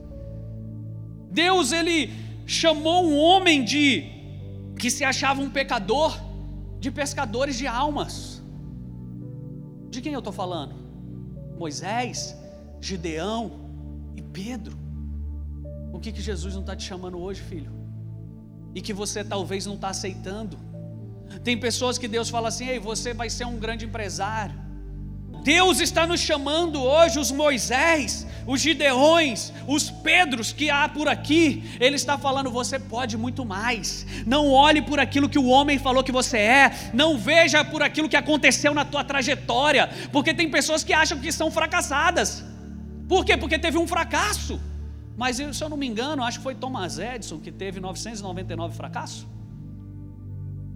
Deus 1.30 1.72
ele 1.72 2.12
chamou 2.46 3.04
um 3.04 3.16
homem 3.16 3.64
de 3.64 4.04
que 4.78 4.90
se 4.90 5.04
achava 5.04 5.40
um 5.40 5.50
pecador 5.50 6.18
de 6.78 6.90
pescadores 6.90 7.56
de 7.58 7.66
almas. 7.66 8.42
De 9.90 10.00
quem 10.00 10.12
eu 10.12 10.20
estou 10.20 10.32
falando? 10.32 10.79
Moisés, 11.60 12.34
Gideão 12.80 13.42
e 14.16 14.22
Pedro. 14.22 14.78
O 15.92 16.00
que, 16.00 16.10
que 16.10 16.22
Jesus 16.22 16.54
não 16.54 16.62
está 16.62 16.74
te 16.74 16.84
chamando 16.84 17.18
hoje, 17.18 17.42
filho? 17.42 17.70
E 18.74 18.80
que 18.80 18.94
você 18.94 19.22
talvez 19.22 19.66
não 19.66 19.74
está 19.74 19.90
aceitando. 19.90 20.56
Tem 21.44 21.60
pessoas 21.60 21.98
que 21.98 22.08
Deus 22.08 22.30
fala 22.30 22.48
assim: 22.48 22.66
ei, 22.66 22.78
você 22.78 23.12
vai 23.12 23.28
ser 23.28 23.44
um 23.44 23.58
grande 23.58 23.84
empresário. 23.84 24.58
Deus 25.42 25.80
está 25.80 26.06
nos 26.06 26.20
chamando 26.20 26.82
hoje, 26.82 27.18
os 27.18 27.30
Moisés, 27.30 28.26
os 28.46 28.60
Gideões, 28.60 29.52
os 29.66 29.90
Pedros 29.90 30.52
que 30.52 30.70
há 30.70 30.88
por 30.88 31.08
aqui, 31.08 31.64
Ele 31.80 31.96
está 31.96 32.18
falando: 32.18 32.50
você 32.50 32.78
pode 32.78 33.16
muito 33.16 33.44
mais. 33.44 34.06
Não 34.26 34.50
olhe 34.50 34.82
por 34.82 35.00
aquilo 35.00 35.28
que 35.28 35.38
o 35.38 35.46
homem 35.46 35.78
falou 35.78 36.04
que 36.04 36.12
você 36.12 36.38
é, 36.38 36.90
não 36.92 37.18
veja 37.18 37.64
por 37.64 37.82
aquilo 37.82 38.08
que 38.08 38.16
aconteceu 38.16 38.74
na 38.74 38.84
tua 38.84 39.02
trajetória, 39.02 39.88
porque 40.12 40.34
tem 40.34 40.50
pessoas 40.50 40.84
que 40.84 40.92
acham 40.92 41.18
que 41.18 41.32
são 41.32 41.50
fracassadas. 41.50 42.44
Por 43.08 43.24
quê? 43.24 43.36
Porque 43.36 43.58
teve 43.58 43.78
um 43.78 43.86
fracasso. 43.86 44.60
Mas 45.16 45.36
se 45.36 45.62
eu 45.62 45.68
não 45.68 45.76
me 45.76 45.86
engano, 45.86 46.22
acho 46.22 46.38
que 46.38 46.42
foi 46.42 46.54
Thomas 46.54 46.98
Edison 46.98 47.38
que 47.38 47.50
teve 47.52 47.80
999 47.80 48.74
fracassos. 48.74 49.26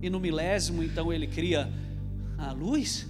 E 0.03 0.11
no 0.11 0.21
milésimo, 0.21 0.83
então, 0.83 1.11
ele 1.13 1.27
cria 1.27 1.73
a 2.37 2.53
luz 2.53 3.07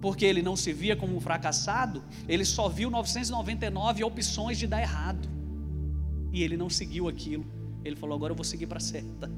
porque 0.00 0.24
ele 0.24 0.42
não 0.42 0.56
se 0.56 0.72
via 0.72 0.96
como 0.96 1.16
um 1.16 1.20
fracassado, 1.20 2.02
ele 2.28 2.44
só 2.44 2.68
viu 2.68 2.90
999 2.90 4.04
opções 4.04 4.58
de 4.58 4.66
dar 4.66 4.80
errado. 4.80 5.28
E 6.32 6.42
ele 6.42 6.56
não 6.56 6.70
seguiu 6.70 7.08
aquilo. 7.08 7.44
Ele 7.84 7.96
falou: 7.96 8.16
agora 8.16 8.32
eu 8.32 8.36
vou 8.36 8.44
seguir 8.44 8.66
para 8.66 8.78
a 8.78 8.80
seta. 8.80 9.30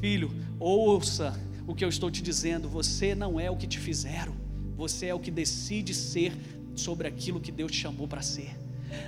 Filho, 0.00 0.30
ouça 0.58 1.38
o 1.66 1.74
que 1.74 1.84
eu 1.84 1.88
estou 1.88 2.10
te 2.10 2.22
dizendo. 2.22 2.68
Você 2.68 3.14
não 3.14 3.38
é 3.38 3.50
o 3.50 3.56
que 3.56 3.66
te 3.66 3.78
fizeram, 3.78 4.34
você 4.76 5.06
é 5.06 5.14
o 5.14 5.20
que 5.20 5.30
decide 5.30 5.92
ser 5.92 6.32
sobre 6.74 7.06
aquilo 7.06 7.40
que 7.40 7.52
Deus 7.52 7.72
te 7.72 7.78
chamou 7.78 8.08
para 8.08 8.22
ser. 8.22 8.56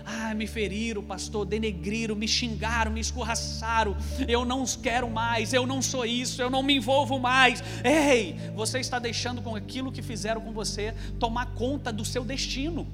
Ah, 0.05 0.35
me 0.35 0.47
feriram, 0.47 1.03
pastor, 1.03 1.45
denegriram, 1.47 2.15
me 2.15 2.29
xingaram, 2.29 2.93
me 2.93 3.01
escorraçaram. 3.01 3.97
Eu 4.27 4.45
não 4.45 4.65
quero 4.65 5.11
mais, 5.11 5.53
eu 5.53 5.67
não 5.67 5.81
sou 5.83 6.05
isso, 6.05 6.41
eu 6.41 6.51
não 6.51 6.63
me 6.63 6.77
envolvo 6.77 7.19
mais. 7.19 7.63
Ei, 7.85 8.37
você 8.55 8.79
está 8.79 8.99
deixando 8.99 9.43
com 9.43 9.55
aquilo 9.55 9.93
que 9.93 10.03
fizeram 10.03 10.41
com 10.41 10.53
você 10.53 10.95
tomar 11.19 11.47
conta 11.55 11.93
do 11.93 12.05
seu 12.05 12.25
destino. 12.25 12.87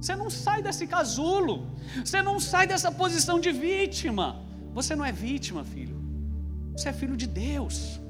Você 0.00 0.16
não 0.16 0.28
sai 0.28 0.62
desse 0.62 0.86
casulo, 0.86 1.70
você 2.04 2.20
não 2.22 2.40
sai 2.40 2.66
dessa 2.66 2.90
posição 2.90 3.38
de 3.38 3.52
vítima. 3.52 4.42
Você 4.74 4.96
não 4.96 5.04
é 5.04 5.12
vítima, 5.12 5.64
filho. 5.64 6.00
Você 6.72 6.88
é 6.88 6.92
filho 6.92 7.16
de 7.16 7.26
Deus. 7.26 8.00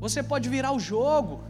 Você 0.00 0.22
pode 0.22 0.48
virar 0.48 0.72
o 0.72 0.80
jogo. 0.80 1.44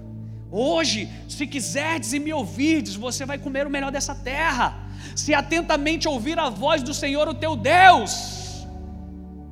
Hoje, 0.51 1.09
se 1.29 1.47
quiserdes 1.47 2.13
e 2.13 2.19
me 2.19 2.33
ouvirdes, 2.33 2.97
você 2.97 3.25
vai 3.25 3.39
comer 3.39 3.67
o 3.67 3.71
melhor 3.71 3.93
dessa 3.93 4.15
terra 4.15 4.90
se 5.15 5.35
atentamente 5.35 6.09
ouvir 6.09 6.39
a 6.39 6.49
voz 6.49 6.83
do 6.83 6.95
Senhor, 6.95 7.29
o 7.29 7.35
teu 7.35 7.57
Deus. 7.57 8.67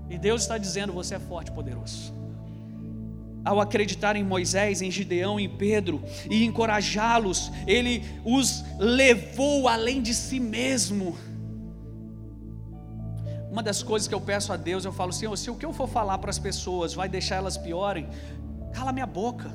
E 0.09 0.17
Deus 0.19 0.43
está 0.43 0.57
dizendo: 0.59 0.93
você 0.93 1.17
é 1.17 1.19
forte 1.19 1.49
e 1.49 1.53
poderoso. 1.53 2.17
Ao 3.45 3.61
acreditar 3.61 4.17
em 4.17 4.25
Moisés, 4.25 4.83
em 4.83 4.91
Gideão, 4.91 5.39
em 5.39 5.49
Pedro 5.49 6.03
e 6.29 6.45
encorajá-los, 6.45 7.51
ele 7.67 8.05
os 8.25 8.65
levou 8.79 9.69
além 9.69 10.03
de 10.03 10.13
si 10.15 10.41
mesmo. 10.41 11.17
Uma 13.51 13.63
das 13.63 13.83
coisas 13.83 14.07
que 14.07 14.15
eu 14.15 14.21
peço 14.21 14.53
a 14.53 14.57
Deus, 14.57 14.85
eu 14.85 14.93
falo, 14.93 15.13
Senhor, 15.13 15.35
se 15.37 15.51
o 15.51 15.55
que 15.55 15.65
eu 15.65 15.73
for 15.73 15.89
falar 15.89 16.19
para 16.19 16.31
as 16.31 16.39
pessoas 16.39 16.93
vai 16.93 17.09
deixar 17.09 17.37
elas 17.37 17.57
piorem, 17.57 18.07
cala 18.75 18.93
minha 18.93 19.07
boca, 19.07 19.51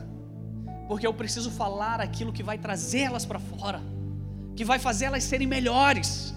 porque 0.87 1.05
eu 1.05 1.13
preciso 1.13 1.51
falar 1.51 2.01
aquilo 2.01 2.33
que 2.33 2.41
vai 2.41 2.57
trazê-las 2.57 3.25
para 3.25 3.37
fora 3.37 3.92
que 4.55 4.65
vai 4.65 4.79
fazer 4.79 5.05
elas 5.05 5.23
serem 5.23 5.47
melhores. 5.47 6.33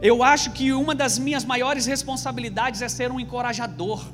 Eu 0.00 0.22
acho 0.22 0.52
que 0.52 0.72
uma 0.72 0.94
das 0.94 1.18
minhas 1.18 1.44
maiores 1.44 1.86
responsabilidades 1.86 2.82
é 2.82 2.88
ser 2.88 3.10
um 3.10 3.18
encorajador, 3.18 4.04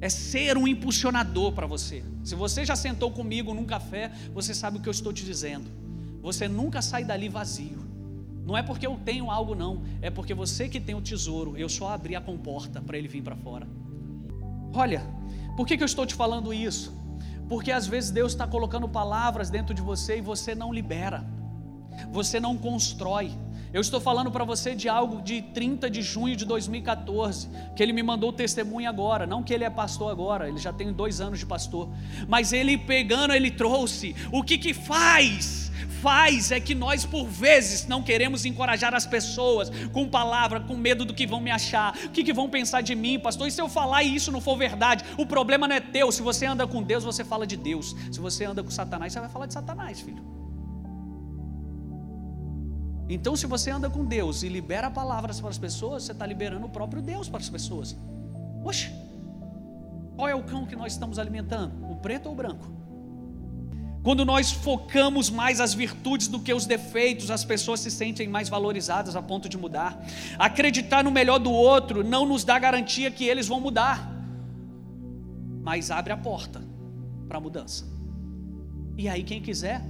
é 0.00 0.08
ser 0.08 0.58
um 0.58 0.68
impulsionador 0.68 1.52
para 1.52 1.66
você. 1.66 2.04
Se 2.22 2.34
você 2.34 2.64
já 2.64 2.76
sentou 2.76 3.10
comigo 3.10 3.54
num 3.54 3.64
café, 3.64 4.12
você 4.34 4.52
sabe 4.54 4.78
o 4.78 4.80
que 4.80 4.88
eu 4.88 4.96
estou 4.98 5.12
te 5.12 5.24
dizendo. 5.24 5.66
Você 6.20 6.46
nunca 6.46 6.82
sai 6.82 7.04
dali 7.04 7.28
vazio. 7.28 7.84
Não 8.44 8.56
é 8.56 8.62
porque 8.62 8.86
eu 8.86 8.98
tenho 9.02 9.30
algo, 9.30 9.54
não. 9.54 9.82
É 10.02 10.10
porque 10.10 10.34
você 10.34 10.68
que 10.68 10.78
tem 10.78 10.94
o 10.94 11.00
tesouro, 11.00 11.56
eu 11.56 11.68
só 11.68 11.88
abri 11.88 12.14
a 12.14 12.20
comporta 12.20 12.82
para 12.82 12.98
ele 12.98 13.08
vir 13.08 13.22
para 13.22 13.36
fora. 13.36 13.66
Olha, 14.74 15.02
por 15.56 15.66
que, 15.66 15.76
que 15.76 15.82
eu 15.82 15.86
estou 15.86 16.04
te 16.04 16.14
falando 16.14 16.52
isso? 16.52 16.92
Porque 17.48 17.72
às 17.72 17.86
vezes 17.86 18.10
Deus 18.10 18.32
está 18.32 18.46
colocando 18.46 18.86
palavras 18.88 19.48
dentro 19.48 19.74
de 19.74 19.80
você 19.80 20.18
e 20.18 20.20
você 20.20 20.54
não 20.54 20.72
libera 20.72 21.24
você 22.10 22.38
não 22.40 22.56
constrói. 22.56 23.32
Eu 23.72 23.80
estou 23.80 24.00
falando 24.00 24.30
para 24.30 24.44
você 24.44 24.72
de 24.72 24.88
algo 24.88 25.20
de 25.20 25.42
30 25.42 25.90
de 25.90 26.00
junho 26.00 26.36
de 26.36 26.44
2014, 26.44 27.48
que 27.74 27.82
ele 27.82 27.92
me 27.92 28.04
mandou 28.04 28.32
testemunho 28.32 28.88
agora. 28.88 29.26
Não 29.26 29.42
que 29.42 29.52
ele 29.52 29.64
é 29.64 29.70
pastor 29.70 30.12
agora, 30.12 30.48
ele 30.48 30.58
já 30.58 30.72
tem 30.72 30.92
dois 30.92 31.20
anos 31.20 31.40
de 31.40 31.46
pastor. 31.46 31.88
Mas 32.28 32.52
ele 32.52 32.78
pegando, 32.78 33.34
ele 33.34 33.50
trouxe. 33.50 34.14
O 34.30 34.44
que 34.44 34.58
que 34.58 34.72
faz 34.72 35.72
faz 36.04 36.52
é 36.52 36.60
que 36.60 36.74
nós, 36.74 37.04
por 37.06 37.26
vezes, 37.26 37.86
não 37.86 38.02
queremos 38.02 38.44
encorajar 38.44 38.94
as 38.94 39.06
pessoas 39.06 39.70
com 39.90 40.06
palavra, 40.06 40.60
com 40.60 40.76
medo 40.76 41.04
do 41.04 41.14
que 41.14 41.26
vão 41.26 41.40
me 41.40 41.50
achar, 41.50 41.96
o 42.04 42.10
que, 42.10 42.22
que 42.22 42.32
vão 42.32 42.48
pensar 42.48 42.82
de 42.82 42.94
mim, 42.94 43.18
pastor. 43.18 43.48
E 43.48 43.50
se 43.50 43.60
eu 43.60 43.70
falar 43.70 44.02
e 44.02 44.14
isso 44.14 44.30
não 44.30 44.40
for 44.40 44.56
verdade, 44.56 45.02
o 45.16 45.26
problema 45.26 45.66
não 45.66 45.74
é 45.74 45.80
teu. 45.80 46.12
Se 46.12 46.20
você 46.20 46.44
anda 46.46 46.66
com 46.66 46.82
Deus, 46.82 47.02
você 47.02 47.24
fala 47.24 47.46
de 47.46 47.56
Deus. 47.56 47.96
Se 48.12 48.20
você 48.20 48.44
anda 48.44 48.62
com 48.62 48.70
Satanás, 48.70 49.14
você 49.14 49.18
vai 49.18 49.30
falar 49.30 49.46
de 49.46 49.54
Satanás, 49.54 50.00
filho. 50.00 50.43
Então, 53.08 53.36
se 53.36 53.46
você 53.46 53.70
anda 53.70 53.90
com 53.90 54.04
Deus 54.04 54.42
e 54.42 54.48
libera 54.48 54.90
palavras 54.90 55.40
para 55.40 55.50
as 55.50 55.58
pessoas, 55.58 56.04
você 56.04 56.12
está 56.12 56.26
liberando 56.26 56.66
o 56.66 56.70
próprio 56.70 57.02
Deus 57.02 57.28
para 57.28 57.40
as 57.40 57.50
pessoas. 57.50 57.96
Oxe, 58.64 58.90
qual 60.16 60.28
é 60.28 60.34
o 60.34 60.42
cão 60.42 60.64
que 60.64 60.74
nós 60.74 60.92
estamos 60.92 61.18
alimentando? 61.18 61.90
O 61.90 61.96
preto 61.96 62.26
ou 62.26 62.32
o 62.32 62.36
branco? 62.36 62.66
Quando 64.02 64.24
nós 64.24 64.52
focamos 64.52 65.30
mais 65.30 65.60
as 65.60 65.72
virtudes 65.72 66.28
do 66.28 66.38
que 66.38 66.52
os 66.52 66.66
defeitos, 66.66 67.30
as 67.30 67.42
pessoas 67.42 67.80
se 67.80 67.90
sentem 67.90 68.28
mais 68.28 68.50
valorizadas 68.50 69.16
a 69.16 69.22
ponto 69.22 69.48
de 69.48 69.56
mudar. 69.56 69.98
Acreditar 70.38 71.02
no 71.02 71.10
melhor 71.10 71.38
do 71.38 71.50
outro 71.50 72.04
não 72.04 72.26
nos 72.26 72.44
dá 72.44 72.58
garantia 72.58 73.10
que 73.10 73.24
eles 73.24 73.48
vão 73.48 73.60
mudar, 73.60 74.10
mas 75.62 75.90
abre 75.90 76.12
a 76.12 76.16
porta 76.18 76.62
para 77.26 77.38
a 77.38 77.40
mudança. 77.40 77.86
E 78.96 79.08
aí, 79.08 79.24
quem 79.24 79.40
quiser, 79.40 79.82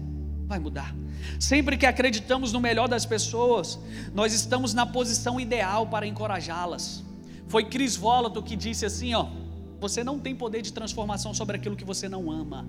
vai 0.46 0.58
mudar. 0.58 0.94
Sempre 1.40 1.76
que 1.76 1.86
acreditamos 1.86 2.52
no 2.52 2.60
melhor 2.60 2.88
das 2.88 3.06
pessoas, 3.06 3.78
nós 4.12 4.32
estamos 4.32 4.74
na 4.74 4.86
posição 4.86 5.40
ideal 5.40 5.86
para 5.86 6.06
encorajá-las. 6.06 7.02
Foi 7.48 7.64
Cris 7.64 7.96
Volato 7.96 8.42
que 8.42 8.56
disse 8.56 8.84
assim: 8.84 9.14
ó, 9.14 9.28
você 9.80 10.04
não 10.04 10.18
tem 10.18 10.34
poder 10.34 10.62
de 10.62 10.72
transformação 10.72 11.34
sobre 11.34 11.56
aquilo 11.56 11.76
que 11.76 11.84
você 11.84 12.08
não 12.08 12.30
ama. 12.30 12.66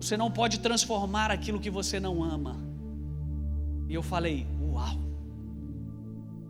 Você 0.00 0.16
não 0.16 0.30
pode 0.30 0.60
transformar 0.60 1.30
aquilo 1.30 1.58
que 1.58 1.70
você 1.70 1.98
não 1.98 2.22
ama. 2.22 2.56
E 3.88 3.94
eu 3.94 4.02
falei: 4.02 4.46
Uau! 4.60 4.96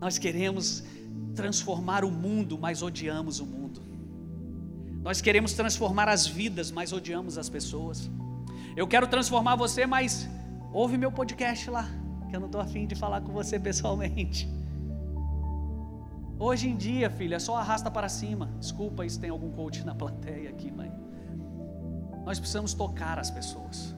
Nós 0.00 0.18
queremos 0.18 0.84
transformar 1.34 2.04
o 2.04 2.10
mundo, 2.10 2.58
mas 2.58 2.82
odiamos 2.82 3.40
o 3.40 3.46
mundo. 3.46 3.80
Nós 5.02 5.20
queremos 5.20 5.52
transformar 5.52 6.08
as 6.08 6.26
vidas, 6.26 6.70
mas 6.70 6.92
odiamos 6.92 7.38
as 7.38 7.48
pessoas. 7.48 8.10
Eu 8.78 8.86
quero 8.86 9.08
transformar 9.08 9.56
você, 9.56 9.84
mas 9.86 10.30
ouve 10.72 10.96
meu 10.96 11.10
podcast 11.10 11.68
lá, 11.68 11.90
que 12.30 12.36
eu 12.36 12.38
não 12.38 12.46
estou 12.46 12.60
afim 12.60 12.86
de 12.86 12.94
falar 12.94 13.20
com 13.20 13.32
você 13.32 13.58
pessoalmente. 13.58 14.48
Hoje 16.38 16.68
em 16.68 16.76
dia, 16.76 17.10
filha, 17.10 17.34
é 17.34 17.38
só 17.40 17.56
arrasta 17.56 17.90
para 17.90 18.08
cima. 18.08 18.48
Desculpa 18.60 19.08
se 19.08 19.18
tem 19.18 19.30
algum 19.30 19.50
coach 19.50 19.84
na 19.84 19.96
plateia 19.96 20.50
aqui, 20.50 20.70
mãe. 20.70 20.92
Nós 22.24 22.38
precisamos 22.38 22.72
tocar 22.72 23.18
as 23.18 23.32
pessoas. 23.32 23.96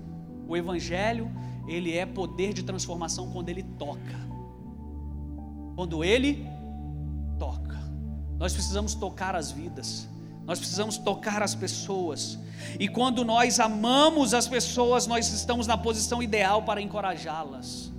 O 0.48 0.56
evangelho, 0.56 1.30
ele 1.68 1.94
é 1.94 2.06
poder 2.06 2.54
de 2.54 2.62
transformação 2.62 3.30
quando 3.30 3.50
ele 3.50 3.62
toca. 3.62 4.18
Quando 5.76 6.02
ele 6.02 6.48
toca. 7.38 7.78
Nós 8.38 8.54
precisamos 8.54 8.94
tocar 8.94 9.36
as 9.36 9.50
vidas. 9.50 10.08
Nós 10.50 10.58
precisamos 10.58 10.98
tocar 10.98 11.44
as 11.44 11.54
pessoas. 11.54 12.36
E 12.76 12.88
quando 12.88 13.24
nós 13.24 13.60
amamos 13.60 14.34
as 14.34 14.48
pessoas, 14.48 15.06
nós 15.06 15.32
estamos 15.32 15.64
na 15.68 15.78
posição 15.78 16.20
ideal 16.20 16.64
para 16.64 16.82
encorajá-las. 16.82 17.92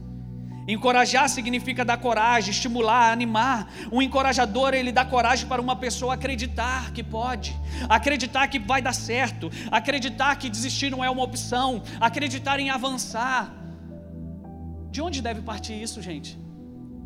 Encorajar 0.68 1.30
significa 1.30 1.86
dar 1.86 1.96
coragem, 1.96 2.52
estimular, 2.52 3.10
animar. 3.10 3.72
Um 3.90 4.02
encorajador, 4.02 4.74
ele 4.74 4.92
dá 4.92 5.06
coragem 5.06 5.48
para 5.48 5.62
uma 5.62 5.78
pessoa 5.78 6.16
acreditar 6.16 6.92
que 6.92 7.02
pode, 7.02 7.58
acreditar 7.88 8.46
que 8.50 8.60
vai 8.60 8.82
dar 8.82 8.94
certo, 8.94 9.50
acreditar 9.72 10.36
que 10.36 10.50
desistir 10.50 10.90
não 10.90 11.02
é 11.02 11.10
uma 11.10 11.24
opção, 11.24 11.82
acreditar 12.02 12.60
em 12.60 12.70
avançar. 12.70 13.50
De 14.92 15.02
onde 15.02 15.22
deve 15.22 15.42
partir 15.42 15.82
isso, 15.82 16.02
gente? 16.02 16.38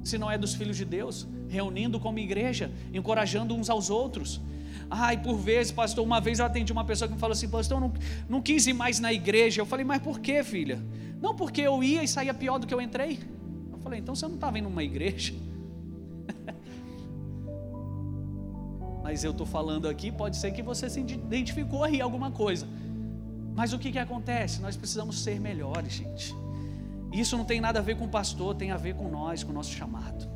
Se 0.03 0.17
não 0.17 0.31
é 0.31 0.39
dos 0.39 0.55
filhos 0.55 0.75
de 0.75 0.85
Deus, 0.85 1.27
reunindo 1.47 1.99
como 1.99 2.17
igreja, 2.17 2.71
encorajando 2.91 3.53
uns 3.53 3.69
aos 3.69 3.91
outros. 3.91 4.41
Ai, 4.89 5.21
por 5.21 5.37
vezes, 5.37 5.71
pastor, 5.71 6.05
uma 6.05 6.21
vez 6.21 6.39
eu 6.39 6.45
atendi 6.45 6.71
uma 6.71 6.85
pessoa 6.85 7.07
que 7.07 7.13
me 7.13 7.19
falou 7.19 7.33
assim, 7.33 7.49
pastor, 7.49 7.77
eu 7.77 7.81
não, 7.81 7.93
não 8.29 8.41
quis 8.41 8.67
ir 8.67 8.73
mais 8.73 8.99
na 8.99 9.11
igreja. 9.11 9.61
Eu 9.61 9.65
falei, 9.65 9.85
mas 9.85 10.01
por 10.01 10.19
que, 10.19 10.43
filha? 10.43 10.81
Não, 11.21 11.35
porque 11.35 11.61
eu 11.61 11.83
ia 11.83 12.03
e 12.03 12.07
saía 12.07 12.33
pior 12.33 12.59
do 12.59 12.67
que 12.67 12.73
eu 12.73 12.81
entrei. 12.81 13.19
Falei, 13.85 13.99
então 13.99 14.15
você 14.15 14.27
não 14.27 14.33
estava 14.33 14.57
indo 14.57 14.67
numa 14.67 14.83
igreja? 14.83 15.31
Mas 19.03 19.23
eu 19.23 19.29
estou 19.29 19.45
falando 19.45 19.87
aqui, 19.87 20.11
pode 20.11 20.37
ser 20.37 20.51
que 20.53 20.63
você 20.63 20.89
se 20.89 20.99
identificou 20.99 21.83
aí 21.83 22.01
alguma 22.01 22.31
coisa. 22.31 22.67
Mas 23.53 23.73
o 23.73 23.77
que, 23.77 23.91
que 23.91 23.99
acontece? 23.99 24.59
Nós 24.59 24.75
precisamos 24.75 25.19
ser 25.19 25.39
melhores, 25.39 25.93
gente. 25.93 26.35
Isso 27.13 27.37
não 27.37 27.45
tem 27.45 27.61
nada 27.61 27.77
a 27.77 27.81
ver 27.83 27.95
com 27.95 28.05
o 28.05 28.09
pastor, 28.09 28.55
tem 28.55 28.71
a 28.71 28.77
ver 28.77 28.95
com 28.95 29.07
nós, 29.07 29.43
com 29.43 29.51
o 29.51 29.53
nosso 29.53 29.71
chamado. 29.71 30.27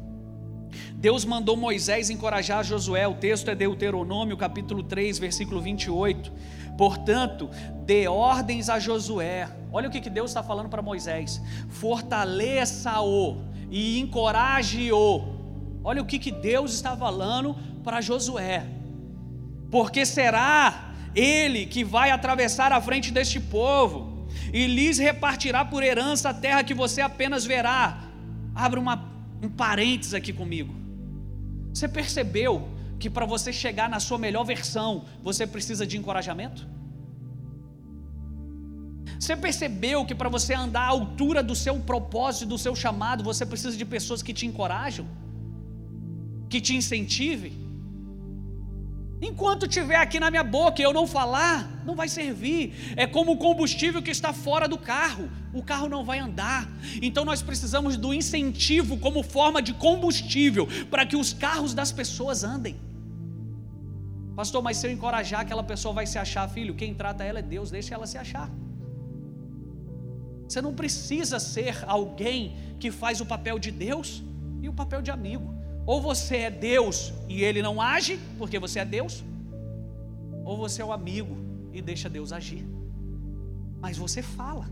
Deus 1.00 1.24
mandou 1.24 1.56
Moisés 1.56 2.10
encorajar 2.10 2.62
Josué, 2.62 3.08
o 3.08 3.14
texto 3.14 3.48
é 3.48 3.56
Deuteronômio, 3.56 4.36
capítulo 4.36 4.84
3, 4.84 5.18
versículo 5.18 5.62
28. 5.62 6.30
Portanto, 6.78 7.50
dê 7.86 8.10
ordens 8.10 8.68
a 8.68 8.80
Josué. 8.80 9.50
Olha 9.72 9.88
o 9.88 9.92
que 9.92 10.10
Deus 10.10 10.32
está 10.32 10.44
falando 10.44 10.68
para 10.68 10.82
Moisés: 10.82 11.42
fortaleça-o 11.70 13.38
e 13.72 13.98
encoraje-o. 13.98 15.40
Olha 15.86 16.02
o 16.02 16.06
que 16.06 16.32
Deus 16.32 16.74
está 16.74 16.98
falando 16.98 17.56
para 17.82 18.02
Josué, 18.02 18.66
porque 19.72 20.06
será 20.06 20.94
ele 21.16 21.66
que 21.66 21.82
vai 21.82 22.12
atravessar 22.12 22.74
a 22.74 22.82
frente 22.82 23.10
deste 23.10 23.40
povo 23.40 24.28
e 24.52 24.68
lhes 24.68 24.98
repartirá 24.98 25.64
por 25.64 25.82
herança 25.82 26.32
a 26.32 26.34
terra 26.34 26.62
que 26.62 26.74
você 26.74 27.00
apenas 27.00 27.46
verá. 27.46 28.04
Abra 28.54 28.78
uma, 28.78 29.02
um 29.42 29.48
parênteses 29.48 30.14
aqui 30.14 30.34
comigo. 30.34 30.89
Você 31.80 31.88
percebeu 31.88 32.68
que 33.00 33.10
para 33.10 33.26
você 33.26 33.54
chegar 33.54 33.88
na 33.90 34.02
sua 34.02 34.18
melhor 34.18 34.44
versão, 34.44 35.06
você 35.24 35.48
precisa 35.48 35.88
de 35.88 35.98
encorajamento? 35.98 36.68
Você 39.18 39.34
percebeu 39.46 40.06
que 40.06 40.14
para 40.14 40.28
você 40.28 40.54
andar 40.54 40.82
à 40.82 40.88
altura 40.88 41.42
do 41.42 41.56
seu 41.56 41.76
propósito, 41.80 42.48
do 42.48 42.58
seu 42.58 42.76
chamado, 42.76 43.24
você 43.24 43.46
precisa 43.46 43.78
de 43.78 43.86
pessoas 43.86 44.22
que 44.22 44.34
te 44.34 44.46
encorajam, 44.46 45.08
que 46.50 46.60
te 46.60 46.76
incentivem? 46.76 47.54
Enquanto 49.22 49.66
estiver 49.66 49.98
aqui 49.98 50.20
na 50.20 50.32
minha 50.32 50.44
boca 50.44 50.82
e 50.82 50.86
eu 50.86 50.94
não 50.94 51.06
falar, 51.06 51.84
não 51.86 51.96
vai 51.96 52.08
servir. 52.08 52.94
É 52.96 53.06
como 53.06 53.34
o 53.34 53.38
combustível 53.38 54.02
que 54.02 54.12
está 54.12 54.32
fora 54.32 54.68
do 54.68 54.78
carro. 54.78 55.30
O 55.54 55.62
carro 55.62 55.90
não 55.90 56.06
vai 56.06 56.20
andar. 56.20 56.70
Então 57.02 57.26
nós 57.26 57.42
precisamos 57.42 57.98
do 57.98 58.14
incentivo 58.14 58.98
como 58.98 59.22
forma 59.22 59.62
de 59.62 59.74
combustível 59.74 60.68
para 60.90 61.06
que 61.06 61.18
os 61.18 61.34
carros 61.34 61.74
das 61.74 61.92
pessoas 61.92 62.44
andem. 62.44 62.78
Pastor, 64.38 64.64
mas 64.64 64.78
se 64.78 64.88
eu 64.88 64.92
encorajar, 64.92 65.42
aquela 65.42 65.64
pessoa 65.64 65.94
vai 65.94 66.08
se 66.08 66.18
achar, 66.18 66.48
filho. 66.48 66.74
Quem 66.74 66.94
trata 66.94 67.26
ela 67.26 67.40
é 67.40 67.42
Deus, 67.42 67.70
deixa 67.70 67.94
ela 67.94 68.08
se 68.08 68.18
achar. 68.18 68.50
Você 70.48 70.62
não 70.62 70.74
precisa 70.74 71.40
ser 71.40 71.84
alguém 71.86 72.56
que 72.80 72.90
faz 72.90 73.20
o 73.20 73.26
papel 73.26 73.60
de 73.60 73.70
Deus 73.70 74.24
e 74.62 74.70
o 74.70 74.74
papel 74.74 75.02
de 75.02 75.12
amigo. 75.12 75.59
Ou 75.92 76.00
você 76.00 76.36
é 76.38 76.52
Deus 76.52 77.12
e 77.28 77.44
ele 77.44 77.64
não 77.64 77.82
age, 77.82 78.20
porque 78.38 78.60
você 78.60 78.78
é 78.78 78.86
Deus, 78.86 79.24
ou 80.46 80.56
você 80.56 80.84
é 80.84 80.86
o 80.86 80.92
amigo 80.92 81.36
e 81.74 81.82
deixa 81.82 82.08
Deus 82.08 82.32
agir. 82.32 82.64
Mas 83.82 83.98
você 83.98 84.22
fala. 84.22 84.68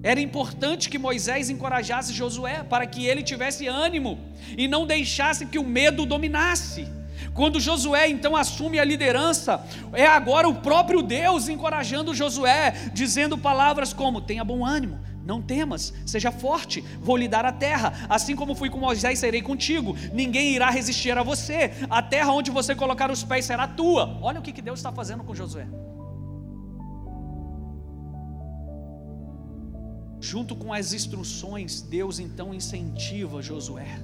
Era 0.00 0.20
importante 0.20 0.88
que 0.88 0.96
Moisés 0.96 1.50
encorajasse 1.50 2.12
Josué 2.12 2.62
para 2.62 2.86
que 2.86 3.04
ele 3.04 3.24
tivesse 3.24 3.66
ânimo 3.66 4.16
e 4.56 4.68
não 4.68 4.86
deixasse 4.86 5.46
que 5.46 5.58
o 5.58 5.64
medo 5.64 6.06
dominasse. 6.06 6.86
Quando 7.34 7.58
Josué 7.58 8.08
então 8.08 8.36
assume 8.36 8.78
a 8.78 8.84
liderança, 8.84 9.66
é 9.92 10.06
agora 10.06 10.48
o 10.48 10.54
próprio 10.54 11.02
Deus 11.02 11.48
encorajando 11.48 12.14
Josué, 12.14 12.90
dizendo 12.94 13.36
palavras 13.36 13.92
como: 13.92 14.20
tenha 14.20 14.44
bom 14.44 14.64
ânimo, 14.64 15.00
não 15.24 15.40
temas, 15.40 15.92
seja 16.04 16.30
forte, 16.30 16.82
vou 17.00 17.16
lhe 17.16 17.28
dar 17.28 17.44
a 17.44 17.52
terra, 17.52 18.06
assim 18.08 18.34
como 18.34 18.54
fui 18.54 18.68
com 18.68 18.78
Moisés, 18.78 19.18
serei 19.18 19.42
contigo, 19.42 19.96
ninguém 20.12 20.52
irá 20.54 20.70
resistir 20.70 21.16
a 21.16 21.22
você, 21.22 21.72
a 21.88 22.02
terra 22.02 22.32
onde 22.32 22.50
você 22.50 22.74
colocar 22.74 23.10
os 23.10 23.22
pés 23.22 23.44
será 23.44 23.66
tua. 23.68 24.18
Olha 24.20 24.40
o 24.40 24.42
que 24.42 24.60
Deus 24.60 24.78
está 24.78 24.92
fazendo 24.92 25.24
com 25.24 25.34
Josué. 25.34 25.66
Junto 30.20 30.54
com 30.54 30.72
as 30.72 30.92
instruções, 30.92 31.82
Deus 31.82 32.20
então 32.20 32.54
incentiva 32.54 33.42
Josué. 33.42 33.98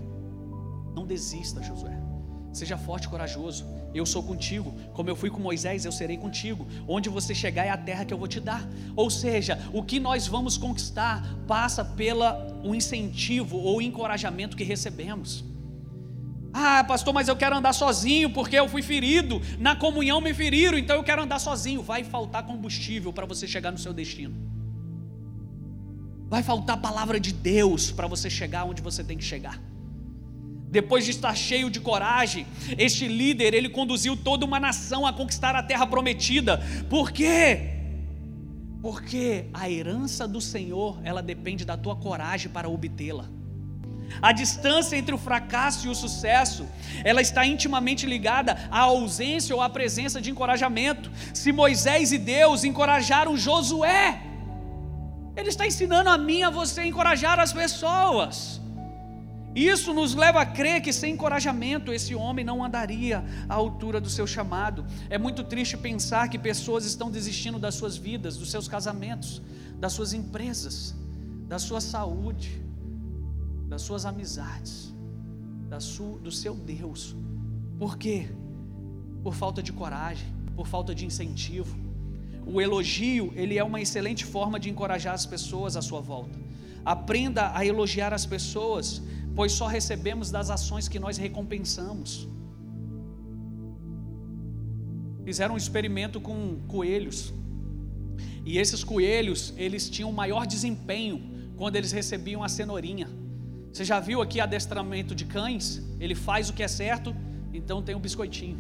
Não 0.95 1.07
desista, 1.07 1.63
Josué. 1.63 2.08
Seja 2.59 2.77
forte 2.77 3.05
e 3.05 3.09
corajoso. 3.09 3.65
Eu 3.95 4.05
sou 4.05 4.21
contigo. 4.21 4.75
Como 4.93 5.09
eu 5.09 5.15
fui 5.15 5.31
com 5.31 5.39
Moisés, 5.39 5.85
eu 5.85 5.93
serei 5.93 6.17
contigo. 6.17 6.67
Onde 6.89 7.09
você 7.09 7.33
chegar 7.33 7.65
é 7.65 7.71
a 7.71 7.77
terra 7.77 8.05
que 8.05 8.13
eu 8.13 8.19
vou 8.19 8.27
te 8.27 8.41
dar. 8.41 8.69
Ou 8.97 9.09
seja, 9.09 9.61
o 9.73 9.81
que 9.81 10.01
nós 10.01 10.27
vamos 10.27 10.59
conquistar 10.59 11.25
passa 11.47 11.85
pela 11.85 12.61
o 12.65 12.75
incentivo 12.75 13.57
ou 13.57 13.81
encorajamento 13.81 14.57
que 14.57 14.65
recebemos. 14.65 15.45
Ah, 16.53 16.83
pastor, 16.83 17.15
mas 17.15 17.29
eu 17.29 17.37
quero 17.37 17.57
andar 17.57 17.73
sozinho 17.73 18.31
porque 18.31 18.57
eu 18.57 18.69
fui 18.69 18.83
ferido. 18.83 19.41
Na 19.61 19.77
comunhão 19.77 20.21
me 20.21 20.35
feriram, 20.35 20.77
então 20.77 20.97
eu 20.97 21.05
quero 21.05 21.23
andar 21.23 21.39
sozinho. 21.39 21.81
Vai 21.81 22.03
faltar 22.03 22.45
combustível 22.45 23.13
para 23.13 23.25
você 23.25 23.47
chegar 23.47 23.71
no 23.71 23.79
seu 23.79 23.93
destino. 23.93 24.35
Vai 26.29 26.43
faltar 26.43 26.77
palavra 26.81 27.21
de 27.21 27.33
Deus 27.33 27.93
para 27.93 28.09
você 28.09 28.29
chegar 28.29 28.65
onde 28.65 28.83
você 28.83 29.05
tem 29.05 29.17
que 29.17 29.25
chegar. 29.25 29.63
Depois 30.71 31.05
de 31.05 31.13
estar 31.13 31.35
cheio 31.35 31.71
de 31.71 31.81
coragem, 31.81 32.47
este 32.77 33.09
líder, 33.09 33.55
ele 33.55 33.71
conduziu 33.71 34.17
toda 34.17 34.45
uma 34.45 34.61
nação 34.61 35.07
a 35.07 35.13
conquistar 35.13 35.57
a 35.57 35.63
terra 35.63 35.87
prometida. 35.87 36.63
Por 36.91 37.11
quê? 37.11 37.79
Porque 38.83 39.47
a 39.53 39.69
herança 39.69 40.29
do 40.29 40.41
Senhor, 40.41 41.01
ela 41.03 41.23
depende 41.23 41.65
da 41.65 41.77
tua 41.77 41.97
coragem 41.97 42.51
para 42.51 42.69
obtê-la. 42.69 43.27
A 44.21 44.33
distância 44.33 44.97
entre 44.97 45.15
o 45.15 45.19
fracasso 45.19 45.87
e 45.87 45.91
o 45.91 45.95
sucesso, 45.95 46.67
ela 47.05 47.21
está 47.21 47.47
intimamente 47.47 48.07
ligada 48.07 48.69
à 48.71 48.81
ausência 48.81 49.55
ou 49.55 49.63
à 49.63 49.69
presença 49.69 50.21
de 50.21 50.31
encorajamento. 50.31 51.11
Se 51.33 51.51
Moisés 51.51 52.13
e 52.13 52.19
Deus 52.19 52.65
encorajaram 52.65 53.37
Josué, 53.37 54.21
ele 55.37 55.49
está 55.49 55.67
ensinando 55.67 56.11
a 56.11 56.19
mim 56.19 56.43
a 56.43 56.51
você 56.51 56.85
encorajar 56.85 57.39
as 57.41 57.53
pessoas. 57.53 58.61
Isso 59.55 59.93
nos 59.93 60.15
leva 60.15 60.41
a 60.41 60.47
crer 60.47 60.81
que 60.81 60.93
sem 60.93 61.15
encorajamento 61.15 61.93
esse 61.93 62.15
homem 62.15 62.45
não 62.45 62.63
andaria 62.63 63.25
à 63.49 63.55
altura 63.55 64.01
do 64.01 64.09
seu 64.09 64.27
chamado. 64.27 64.87
É 65.09 65.19
muito 65.19 65.43
triste 65.43 65.77
pensar 65.77 66.29
que 66.29 66.39
pessoas 66.39 66.85
estão 66.85 67.11
desistindo 67.11 67.59
das 67.59 67.75
suas 67.75 67.97
vidas, 67.97 68.37
dos 68.37 68.51
seus 68.51 68.69
casamentos, 68.69 69.43
das 69.79 69.93
suas 69.93 70.13
empresas, 70.13 70.95
da 71.49 71.59
sua 71.59 71.81
saúde, 71.81 72.63
das 73.69 73.83
suas 73.83 74.05
amizades, 74.05 74.95
da 75.69 75.81
sua, 75.81 76.19
do 76.19 76.31
seu 76.31 76.55
Deus. 76.55 77.17
Por 77.79 77.97
quê? 77.97 78.29
Por 79.23 79.35
falta 79.35 79.63
de 79.63 79.73
coragem, 79.73 80.29
por 80.55 80.67
falta 80.67 80.95
de 80.95 81.07
incentivo. 81.07 81.77
O 82.47 82.61
elogio, 82.61 83.33
ele 83.37 83.59
é 83.59 83.65
uma 83.65 83.81
excelente 83.81 84.25
forma 84.25 84.59
de 84.59 84.71
encorajar 84.71 85.15
as 85.15 85.27
pessoas 85.27 85.77
à 85.77 85.83
sua 85.83 86.01
volta. 86.01 86.39
Aprenda 86.85 87.53
a 87.55 87.65
elogiar 87.65 88.15
as 88.15 88.25
pessoas, 88.25 89.03
pois 89.39 89.53
só 89.53 89.67
recebemos 89.69 90.33
das 90.33 90.51
ações 90.51 90.89
que 90.93 90.99
nós 90.99 91.17
recompensamos. 91.17 92.27
Fizeram 95.25 95.55
um 95.55 95.57
experimento 95.57 96.21
com 96.21 96.39
coelhos. 96.67 97.33
E 98.45 98.59
esses 98.59 98.83
coelhos, 98.83 99.55
eles 99.57 99.89
tinham 99.89 100.11
maior 100.11 100.45
desempenho 100.45 101.19
quando 101.57 101.77
eles 101.77 101.93
recebiam 101.93 102.43
a 102.43 102.49
cenourinha. 102.49 103.09
Você 103.73 103.85
já 103.85 104.01
viu 104.01 104.21
aqui 104.21 104.41
adestramento 104.41 105.15
de 105.15 105.25
cães? 105.25 105.67
Ele 106.01 106.17
faz 106.17 106.51
o 106.51 106.53
que 106.53 106.65
é 106.65 106.71
certo, 106.83 107.15
então 107.55 107.81
tem 107.81 107.95
um 107.95 108.01
biscoitinho. 108.01 108.59